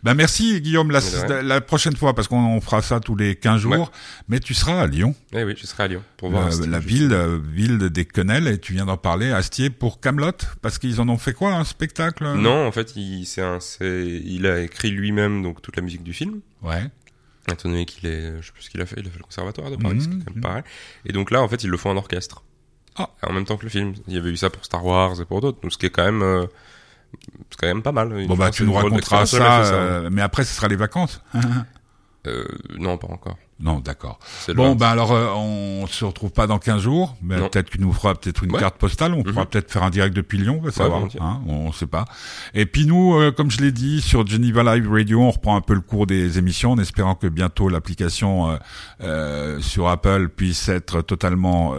Ben 0.04 0.14
merci 0.16 0.60
Guillaume, 0.62 0.92
la, 0.92 1.62
prochaine 1.62 1.96
fois, 1.96 2.14
parce 2.16 2.28
qu'on 2.28 2.44
on 2.44 2.60
fera 2.60 2.82
ça 2.82 3.00
tous 3.00 3.16
les 3.16 3.36
15 3.36 3.62
jours, 3.62 3.74
Ouais. 3.74 3.86
mais 4.28 4.40
tu 4.40 4.54
seras 4.54 4.82
à 4.82 4.88
Lyon, 4.88 5.16
Eh 5.32 5.44
oui, 5.44 5.54
je 5.58 5.66
serai 5.68 5.84
à 5.84 5.88
Lyon 5.88 6.02
pour 6.18 6.32
voir. 6.32 6.48
euh, 6.52 6.66
la 6.68 6.80
ville 6.80 7.14
euh, 7.14 7.40
ville 7.42 7.78
des 7.90 8.06
quenelles, 8.06 8.48
et 8.48 8.58
tu 8.60 8.74
viens 8.74 8.86
d'en 8.86 8.98
parler, 8.98 9.32
Astier, 9.32 9.70
pour 9.70 10.00
Camelot, 10.00 10.32
parce 10.62 10.78
qu'ils 10.80 11.00
en 11.00 11.08
ont 11.08 11.18
fait 11.18 11.34
quoi, 11.34 11.54
un 11.54 11.64
spectacle? 11.64 12.24
Non, 12.36 12.66
en 12.68 12.72
fait, 12.72 12.96
il, 12.96 13.26
c'est 13.26 13.42
un, 13.44 13.60
c'est, 13.60 14.06
il 14.26 14.46
a 14.48 14.60
écrit 14.62 14.90
lui-même 14.90 15.44
donc 15.44 15.62
toute 15.62 15.76
la 15.76 15.82
musique 15.84 16.04
du 16.04 16.14
film. 16.14 16.42
Ouais. 16.64 16.84
Étant 17.52 17.70
donné 17.70 17.86
qu'il 17.86 18.10
est, 18.10 18.42
je 18.42 18.48
sais 18.48 18.52
plus 18.54 18.64
ce 18.64 18.70
qu'il 18.72 18.82
a 18.82 18.88
fait, 18.88 18.96
il 19.00 19.08
a 19.08 19.12
fait 19.12 19.20
le 19.20 19.24
conservatoire 19.24 19.70
de 19.70 19.76
Paris, 19.76 19.96
Mhm, 19.96 20.02
c'est 20.02 20.10
quand 20.10 20.16
même 20.16 20.36
mhm. 20.36 20.42
pareil. 20.42 20.64
Et 21.06 21.14
donc 21.14 21.30
là, 21.30 21.44
en 21.44 21.48
fait, 21.48 21.64
ils 21.64 21.70
le 21.70 21.78
font 21.78 21.92
en 21.92 21.98
orchestre. 21.98 22.44
Ah. 22.98 23.10
En 23.22 23.34
même 23.34 23.46
temps 23.46 23.58
que 23.58 23.64
le 23.66 23.70
film. 23.70 23.94
Il 24.08 24.14
y 24.16 24.18
avait 24.18 24.30
eu 24.32 24.38
ça 24.38 24.50
pour 24.50 24.64
Star 24.66 24.84
Wars 24.84 25.20
et 25.22 25.26
pour 25.26 25.42
d'autres, 25.42 25.60
donc 25.62 25.72
ce 25.74 25.78
qui 25.78 25.86
est 25.86 25.90
quand 25.90 26.06
même, 26.06 26.24
euh, 26.24 26.46
c'est 27.50 27.60
quand 27.60 27.68
même 27.68 27.82
pas 27.82 27.92
mal. 27.92 28.26
Bon 28.28 28.36
bah 28.36 28.50
tu 28.52 28.64
nous 28.64 28.74
raconteras 28.74 29.26
ça, 29.26 29.62
euh, 29.64 30.10
mais 30.12 30.22
après 30.22 30.44
ce 30.44 30.54
sera 30.56 30.68
les 30.68 30.76
vacances. 30.76 31.22
Euh, 32.28 32.44
non, 32.80 32.98
pas 32.98 33.06
encore. 33.10 33.38
non, 33.60 33.82
d'accord. 33.82 34.18
Bon, 34.56 34.70
20. 34.70 34.76
ben 34.78 34.88
alors, 34.88 35.12
euh, 35.12 35.28
on 35.36 35.86
se 35.86 36.04
retrouve 36.06 36.32
pas 36.32 36.48
dans 36.48 36.58
15 36.58 36.82
jours, 36.82 37.16
mais 37.22 37.36
peut-être 37.38 37.70
qu'il 37.70 37.82
nous 37.82 37.94
fera 37.94 38.16
peut-être 38.16 38.44
une 38.44 38.52
Ouais. 38.52 38.60
carte 38.60 38.78
postale, 38.78 39.14
on 39.14 39.22
pourra 39.22 39.42
Mhm. 39.42 39.48
peut-être 39.48 39.72
faire 39.72 39.84
un 39.84 39.92
direct 39.92 40.16
depuis 40.16 40.40
Lyon, 40.40 40.58
on 40.60 40.66
va 40.66 40.72
savoir, 40.72 41.04
hein, 41.22 41.42
on, 41.48 41.68
on 41.68 41.72
sait 41.72 41.86
pas. 41.86 42.06
Et 42.56 42.66
puis 42.66 42.88
nous, 42.88 43.14
euh, 43.14 43.32
comme 43.32 43.52
je 43.52 43.62
l'ai 43.62 43.72
dit, 43.72 44.02
sur 44.02 44.26
Geneva 44.26 44.64
Live 44.76 44.92
Radio, 44.92 45.22
on 45.22 45.30
reprend 45.30 45.56
un 45.56 45.62
peu 45.62 45.76
le 45.76 45.82
cours 45.82 46.08
des 46.08 46.40
émissions, 46.40 46.72
en 46.72 46.80
espérant 46.80 47.14
que 47.14 47.28
bientôt 47.28 47.70
l'application 47.70 48.50
euh, 48.50 48.58
euh, 49.02 49.62
sur 49.62 49.88
Apple 49.88 50.30
puisse 50.30 50.68
être 50.68 51.02
totalement... 51.04 51.76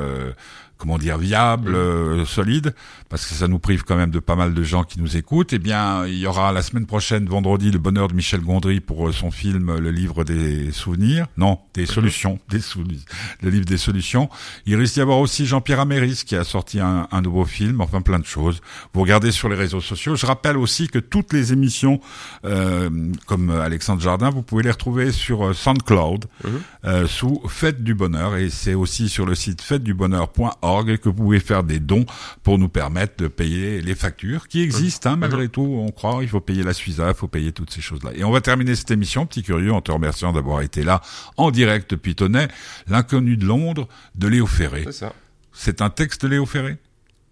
comment 0.78 0.98
dire 0.98 1.18
viable, 1.18 1.74
euh, 1.74 2.24
solide, 2.26 2.74
parce 3.08 3.26
que 3.26 3.34
ça 3.34 3.48
nous 3.48 3.58
prive 3.58 3.84
quand 3.84 3.96
même 3.96 4.10
de 4.10 4.18
pas 4.18 4.36
mal 4.36 4.52
de 4.54 4.62
gens 4.62 4.84
qui 4.84 5.00
nous 5.00 5.16
écoutent. 5.16 5.52
Eh 5.52 5.58
bien, 5.58 6.06
il 6.06 6.18
y 6.18 6.26
aura 6.26 6.52
la 6.52 6.62
semaine 6.62 6.86
prochaine, 6.86 7.26
vendredi, 7.26 7.70
le 7.70 7.78
bonheur 7.78 8.08
de 8.08 8.14
Michel 8.14 8.40
Gondry 8.40 8.80
pour 8.80 9.08
euh, 9.08 9.12
son 9.12 9.30
film 9.30 9.70
euh, 9.70 9.78
Le 9.80 9.90
livre 9.90 10.24
des 10.24 10.70
souvenirs. 10.72 11.26
Non, 11.36 11.58
des 11.74 11.86
solutions, 11.86 12.38
des 12.50 12.60
souvenirs. 12.60 13.00
Le 13.42 13.50
livre 13.50 13.64
des 13.64 13.78
solutions. 13.78 14.28
Il 14.66 14.76
risque 14.76 14.94
d'y 14.94 15.00
avoir 15.00 15.18
aussi 15.18 15.46
Jean-Pierre 15.46 15.80
Améris 15.80 16.22
qui 16.26 16.36
a 16.36 16.44
sorti 16.44 16.80
un, 16.80 17.08
un 17.10 17.22
nouveau 17.22 17.44
film, 17.44 17.80
enfin 17.80 18.02
plein 18.02 18.18
de 18.18 18.26
choses. 18.26 18.60
Vous 18.92 19.00
regardez 19.00 19.32
sur 19.32 19.48
les 19.48 19.56
réseaux 19.56 19.80
sociaux. 19.80 20.16
Je 20.16 20.26
rappelle 20.26 20.56
aussi 20.56 20.88
que 20.88 20.98
toutes 20.98 21.32
les 21.32 21.52
émissions, 21.52 22.00
euh, 22.44 22.90
comme 23.26 23.50
Alexandre 23.50 24.00
Jardin, 24.02 24.30
vous 24.30 24.42
pouvez 24.42 24.62
les 24.62 24.70
retrouver 24.70 25.12
sur 25.12 25.46
euh, 25.46 25.52
SoundCloud 25.54 26.26
Mhm. 26.44 26.60
euh, 26.84 27.06
sous 27.06 27.40
Fête 27.48 27.82
du 27.82 27.94
Bonheur 27.94 28.36
et 28.36 28.50
c'est 28.50 28.74
aussi 28.74 29.08
sur 29.08 29.24
le 29.26 29.34
site 29.34 29.62
fêtedubonheur.org 29.62 30.65
que 30.98 31.08
vous 31.08 31.14
pouvez 31.14 31.40
faire 31.40 31.62
des 31.64 31.78
dons 31.80 32.04
pour 32.42 32.58
nous 32.58 32.68
permettre 32.68 33.16
de 33.22 33.28
payer 33.28 33.80
les 33.80 33.94
factures 33.94 34.48
qui 34.48 34.62
existent 34.62 35.10
hein, 35.12 35.16
malgré 35.16 35.48
tout. 35.48 35.62
On 35.62 35.90
croit, 35.90 36.18
il 36.22 36.28
faut 36.28 36.40
payer 36.40 36.62
la 36.62 36.72
Suiza, 36.72 37.08
il 37.08 37.14
faut 37.14 37.28
payer 37.28 37.52
toutes 37.52 37.70
ces 37.72 37.80
choses-là. 37.80 38.10
Et 38.14 38.24
on 38.24 38.30
va 38.30 38.40
terminer 38.40 38.74
cette 38.74 38.90
émission, 38.90 39.26
petit 39.26 39.42
curieux, 39.42 39.72
en 39.72 39.80
te 39.80 39.92
remerciant 39.92 40.32
d'avoir 40.32 40.60
été 40.62 40.82
là 40.82 41.00
en 41.36 41.50
direct 41.50 41.90
depuis 41.90 42.14
Tonnet, 42.14 42.48
l'inconnu 42.88 43.36
de 43.36 43.44
Londres 43.46 43.88
de 44.14 44.28
Léo 44.28 44.46
Ferré. 44.46 44.82
C'est 44.86 44.92
ça. 44.92 45.12
C'est 45.52 45.80
un 45.82 45.90
texte 45.90 46.22
de 46.22 46.28
Léo 46.28 46.46
Ferré? 46.46 46.76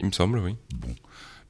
Il 0.01 0.07
me 0.07 0.13
semble, 0.13 0.39
oui. 0.39 0.57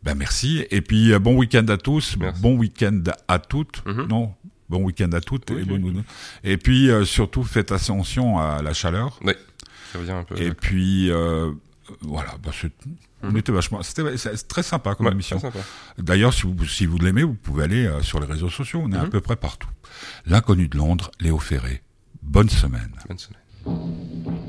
Ben 0.02 0.14
merci. 0.14 0.64
Et 0.70 0.80
puis 0.80 1.12
euh, 1.12 1.18
bon 1.18 1.34
week-end 1.36 1.66
à 1.68 1.76
tous, 1.76 2.16
Merci. 2.18 2.42
bon 2.42 2.56
week-end 2.56 3.02
à 3.28 3.38
toutes. 3.38 3.84
Mhm. 3.86 4.06
Non, 4.08 4.34
bon 4.68 4.82
week-end 4.82 5.10
à 5.12 5.20
toutes. 5.20 5.50
Oui, 5.50 5.62
et, 5.66 5.72
oui. 5.72 5.78
bon- 5.78 6.04
et 6.42 6.56
puis 6.58 6.90
euh, 6.90 7.04
surtout 7.04 7.42
faites 7.42 7.72
attention 7.72 8.38
à 8.38 8.60
la 8.62 8.74
chaleur. 8.74 9.18
Oui. 9.24 9.32
Ça 9.92 9.98
revient 9.98 10.10
un 10.10 10.24
peu. 10.24 10.36
Et 10.40 10.52
puis 10.52 11.10
euh, 11.10 11.52
voilà, 12.00 12.34
bah, 12.42 12.50
c'est- 12.52 12.72
on 13.22 13.34
était 13.36 13.52
vachement, 13.52 13.82
c'était 13.82 14.16
c'est 14.16 14.48
très 14.48 14.62
sympa 14.62 14.94
comme 14.94 15.06
Ouais, 15.06 15.12
émission. 15.12 15.40
D'ailleurs, 15.98 16.32
si 16.34 16.42
vous 16.42 16.64
si 16.66 16.86
vous 16.86 16.98
l'aimez, 16.98 17.22
vous 17.22 17.34
pouvez 17.34 17.64
aller 17.64 17.86
euh, 17.86 18.02
sur 18.02 18.20
les 18.20 18.26
réseaux 18.26 18.50
sociaux. 18.50 18.80
On 18.84 18.92
est 18.92 18.96
à 18.96 19.04
Mhm. 19.04 19.10
peu 19.10 19.20
près 19.20 19.36
partout. 19.36 19.68
L'inconnu 20.26 20.68
de 20.68 20.76
Londres, 20.76 21.10
Léo 21.20 21.38
Ferré. 21.38 21.82
Bonne 22.22 22.48
semaine. 22.48 22.92
Bonne 23.08 23.18
semaine. 23.18 24.44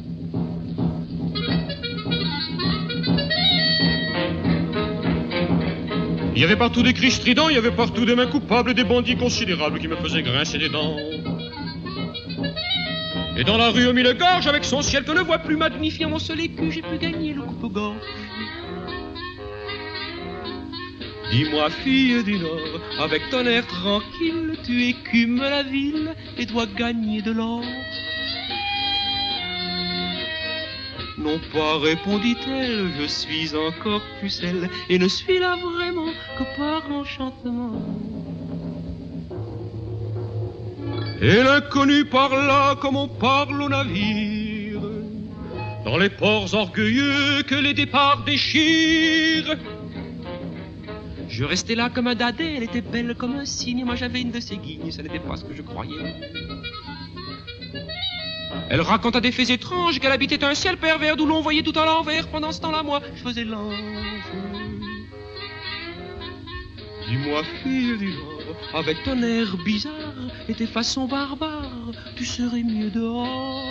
Il 6.36 6.41
y 6.41 6.43
avait 6.43 6.57
partout 6.57 6.83
des 6.83 6.93
cris 6.93 7.11
stridents, 7.11 7.47
il 7.49 7.55
y 7.55 7.57
avait 7.57 7.71
partout 7.71 8.05
des 8.05 8.15
mains 8.15 8.27
coupables, 8.27 8.73
des 8.73 8.83
bandits 8.83 9.15
considérables 9.15 9.79
qui 9.79 9.88
me 9.88 9.95
faisaient 9.95 10.21
grincer 10.23 10.57
des 10.57 10.69
dents. 10.69 10.95
Et 13.38 13.43
dans 13.43 13.57
la 13.57 13.69
rue 13.69 13.88
au 13.88 13.93
mille 13.93 14.13
gorges, 14.17 14.47
avec 14.47 14.63
son 14.63 14.81
ciel 14.81 15.03
que 15.03 15.11
ne 15.11 15.21
voit 15.21 15.39
plus 15.39 15.57
magnifiant 15.57 16.09
mon 16.09 16.19
seul 16.19 16.39
écu, 16.39 16.71
j'ai 16.71 16.81
pu 16.81 16.97
gagner 16.97 17.33
le 17.33 17.41
coupe-gorge. 17.41 17.97
Dis-moi, 21.31 21.69
fille 21.69 22.23
du 22.23 22.38
Nord, 22.38 22.79
avec 22.97 23.29
ton 23.29 23.45
air 23.45 23.67
tranquille, 23.67 24.57
tu 24.63 24.86
écumes 24.86 25.41
la 25.41 25.63
ville 25.63 26.15
et 26.38 26.45
dois 26.45 26.65
gagner 26.65 27.21
de 27.21 27.31
l'or. 27.31 27.61
Non 31.17 31.39
pas, 31.51 31.79
répondit-elle, 31.79 32.89
je 33.01 33.05
suis 33.05 33.53
encore 33.55 34.01
pucelle 34.21 34.69
et 34.89 34.97
ne 34.97 35.07
suis 35.09 35.39
là 35.39 35.57
vraiment 35.57 36.11
que 36.38 36.57
par 36.57 36.89
enchantement. 36.89 37.81
Et 41.22 41.43
l'inconnu 41.43 42.05
parla 42.05 42.76
comme 42.82 42.97
on 42.97 43.07
parle 43.07 43.61
au 43.61 43.70
navire, 43.70 44.82
dans 45.86 45.97
les 45.97 46.09
ports 46.09 46.53
orgueilleux 46.53 47.43
que 47.43 47.55
les 47.55 47.74
départs 47.74 48.24
déchirent. 48.26 49.55
Je 51.30 51.43
restais 51.43 51.76
là 51.76 51.89
comme 51.89 52.07
un 52.07 52.16
dadais, 52.16 52.55
elle 52.55 52.63
était 52.63 52.82
belle 52.82 53.16
comme 53.16 53.36
un 53.36 53.45
cygne, 53.45 53.84
moi 53.86 53.95
j'avais 53.95 54.22
une 54.22 54.32
de 54.32 54.39
ses 54.39 54.57
guignes, 54.57 54.91
ce 54.91 55.01
n'était 55.01 55.20
pas 55.20 55.38
ce 55.38 55.43
que 55.45 55.53
je 55.53 55.61
croyais. 55.61 56.16
Elle 58.70 58.82
raconta 58.82 59.22
des 59.22 59.32
faits 59.32 59.49
étranges, 59.49 59.99
qu'elle 59.99 60.11
habitait 60.11 60.43
un 60.43 60.55
ciel 60.55 60.78
pervers 60.78 61.16
d'où 61.16 61.26
l'on 61.26 61.41
voyait 61.41 61.61
tout 61.61 61.78
à 61.80 61.86
l'envers. 61.86 62.28
Pendant 62.28 62.51
ce 62.51 62.61
temps-là, 62.61 62.84
moi, 62.84 63.01
je 63.16 63.22
faisais 63.22 63.43
l'ange. 63.43 63.76
Dis-moi, 67.08 67.43
fille 67.62 67.97
du 67.97 68.14
Nord, 68.14 68.56
avec 68.74 69.03
ton 69.03 69.22
air 69.22 69.56
bizarre 69.64 70.16
et 70.49 70.56
tes 70.56 70.66
façons 70.66 71.06
barbares, 71.06 71.91
tu 72.16 72.26
serais 72.26 72.64
mieux 72.64 72.89
dehors. 72.89 73.64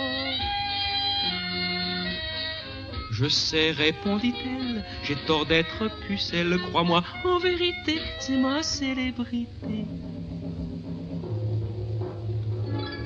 Je 3.11 3.27
sais, 3.27 3.71
répondit-elle, 3.71 4.83
j'ai 5.03 5.15
tort 5.27 5.45
d'être 5.45 5.89
pucelle, 6.07 6.57
crois-moi, 6.69 7.03
en 7.25 7.39
vérité, 7.39 7.99
c'est 8.19 8.37
ma 8.37 8.63
célébrité. 8.63 9.85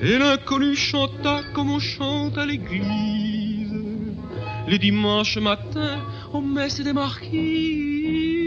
Et 0.02 0.18
l'inconnu 0.18 0.74
chanta 0.76 1.42
comme 1.54 1.70
on 1.70 1.78
chante 1.78 2.38
à 2.38 2.46
l'église, 2.46 3.84
les 4.66 4.78
dimanches 4.78 5.38
matins 5.38 6.00
aux 6.32 6.40
messes 6.40 6.80
des 6.80 6.92
marquises. 6.92 8.39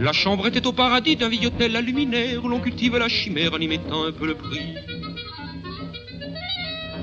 La 0.00 0.14
chambre 0.14 0.46
était 0.46 0.66
au 0.66 0.72
paradis 0.72 1.16
d'un 1.16 1.28
vieil 1.28 1.46
hôtel 1.46 1.76
à 1.76 1.82
luminaire 1.82 2.42
où 2.42 2.48
l'on 2.48 2.58
cultive 2.58 2.96
la 2.96 3.10
chimère 3.10 3.52
en 3.52 3.58
y 3.58 3.68
mettant 3.68 4.04
un 4.04 4.12
peu 4.12 4.26
le 4.26 4.34
prix. 4.34 4.74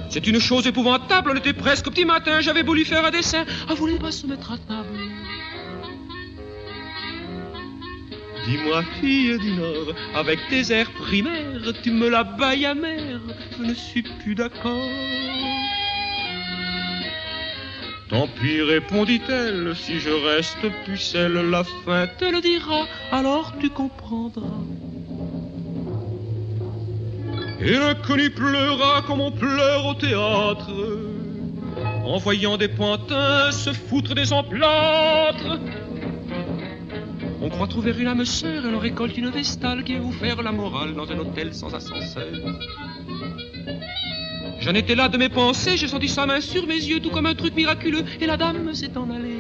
C'est 0.10 0.26
une 0.26 0.39
chose 0.39 0.66
épouvantable, 0.66 1.32
on 1.32 1.38
était 1.38 1.54
presque 1.54 1.86
au 1.86 1.91
petit 1.91 2.06
matin, 2.06 2.41
j'avais 2.41 2.64
voulu 2.64 2.86
faire 2.86 3.06
un 3.06 3.12
dessin. 3.12 3.45
Ah, 3.70 3.76
voulez 3.76 4.00
pas 4.00 4.12
se 4.12 4.26
mettre 4.26 4.52
à 4.52 4.58
table? 4.58 4.98
Dis-moi, 8.48 8.84
fille 9.00 9.38
du 9.38 9.52
Nord, 9.52 9.93
avec 10.16 10.39
tes 10.50 10.74
airs 10.74 10.91
primaires, 10.93 11.74
tu 11.84 11.91
me 11.91 12.10
la 12.10 12.24
bailles 12.24 12.66
amère, 12.66 13.22
je 13.60 13.64
ne 13.64 13.76
suis 13.76 14.02
plus 14.02 14.34
d'accord. 14.34 14.89
Tant 18.10 18.28
pis, 18.28 18.62
répondit-elle, 18.62 19.76
si 19.76 19.99
je 19.99 20.10
reste 20.10 20.66
pucelle, 20.86 21.34
la 21.34 21.64
fin 21.64 22.08
te 22.08 22.24
le 22.24 22.39
dira, 22.39 22.86
alors 23.12 23.53
tu 23.60 23.70
comprendras. 23.70 24.64
Et 27.60 27.74
l'inconnu 27.74 28.30
pleura 28.30 29.01
comme 29.01 29.20
on 29.20 29.32
pleure 29.32 29.86
au 29.88 29.93
théâtre, 29.93 30.72
en 32.05 32.18
voyant 32.18 32.55
des 32.55 32.70
pantins 32.70 33.51
se 33.51 33.74
foutre 33.74 34.16
des 34.16 34.32
emplâtres. 34.32 35.60
On 37.41 37.49
croit 37.49 37.68
trouver 37.68 37.93
une 37.97 38.08
âme 38.08 38.24
sœur 38.24 38.66
et 38.66 38.72
l'on 38.72 38.80
récolte 38.80 39.18
une 39.18 39.30
vestale 39.30 39.84
qui 39.84 39.97
vous 39.97 40.14
faire 40.14 40.41
la 40.41 40.53
morale 40.53 40.93
dans 40.95 41.12
un 41.12 41.18
hôtel 41.20 41.53
sans 41.53 41.74
ascenseur. 41.76 42.32
J'en 44.68 44.74
étais 44.74 44.95
là 44.95 45.07
de 45.07 45.18
mes 45.18 45.30
pensées, 45.30 45.78
j'ai 45.78 45.88
senti 45.88 46.09
sa 46.09 46.26
main 46.26 46.41
sur 46.41 46.68
mes 46.68 46.76
yeux, 46.76 46.99
tout 46.99 47.09
comme 47.09 47.26
un 47.26 47.36
truc 47.36 47.55
miraculeux, 47.55 48.03
et 48.20 48.26
la 48.26 48.36
dame 48.36 48.74
s'est 48.76 48.97
en 48.97 49.09
allée. 49.09 49.39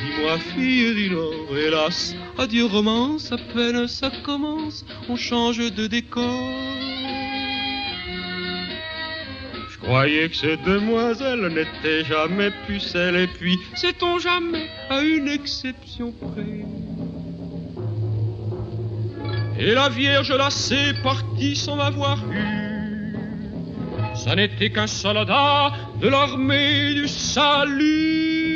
Dis-moi, 0.00 0.38
fille 0.52 0.92
du 0.96 1.10
Nord, 1.10 1.56
hélas, 1.56 2.16
adieu 2.38 2.64
romance, 2.64 3.30
à 3.30 3.36
peine 3.54 3.86
ça 3.86 4.10
commence, 4.24 4.84
on 5.08 5.14
change 5.14 5.58
de 5.58 5.86
décor. 5.86 6.50
Je 9.70 9.78
croyais 9.78 10.28
que 10.28 10.36
cette 10.36 10.64
demoiselle 10.64 11.52
n'était 11.54 12.04
jamais 12.04 12.50
pucelle, 12.66 13.14
et 13.14 13.28
puis 13.28 13.56
Sait-on 13.76 14.18
jamais, 14.18 14.66
à 14.88 15.02
une 15.02 15.28
exception 15.28 16.10
près. 16.10 16.64
Et 19.62 19.74
la 19.74 19.90
Vierge 19.90 20.32
lassée 20.32 20.94
partit 21.02 21.54
sans 21.54 21.76
m'avoir 21.76 22.18
eu. 22.32 23.14
Ça 24.14 24.34
n'était 24.34 24.70
qu'un 24.70 24.86
soldat 24.86 25.72
de 26.00 26.08
l'armée 26.08 26.94
du 26.94 27.06
salut. 27.06 28.49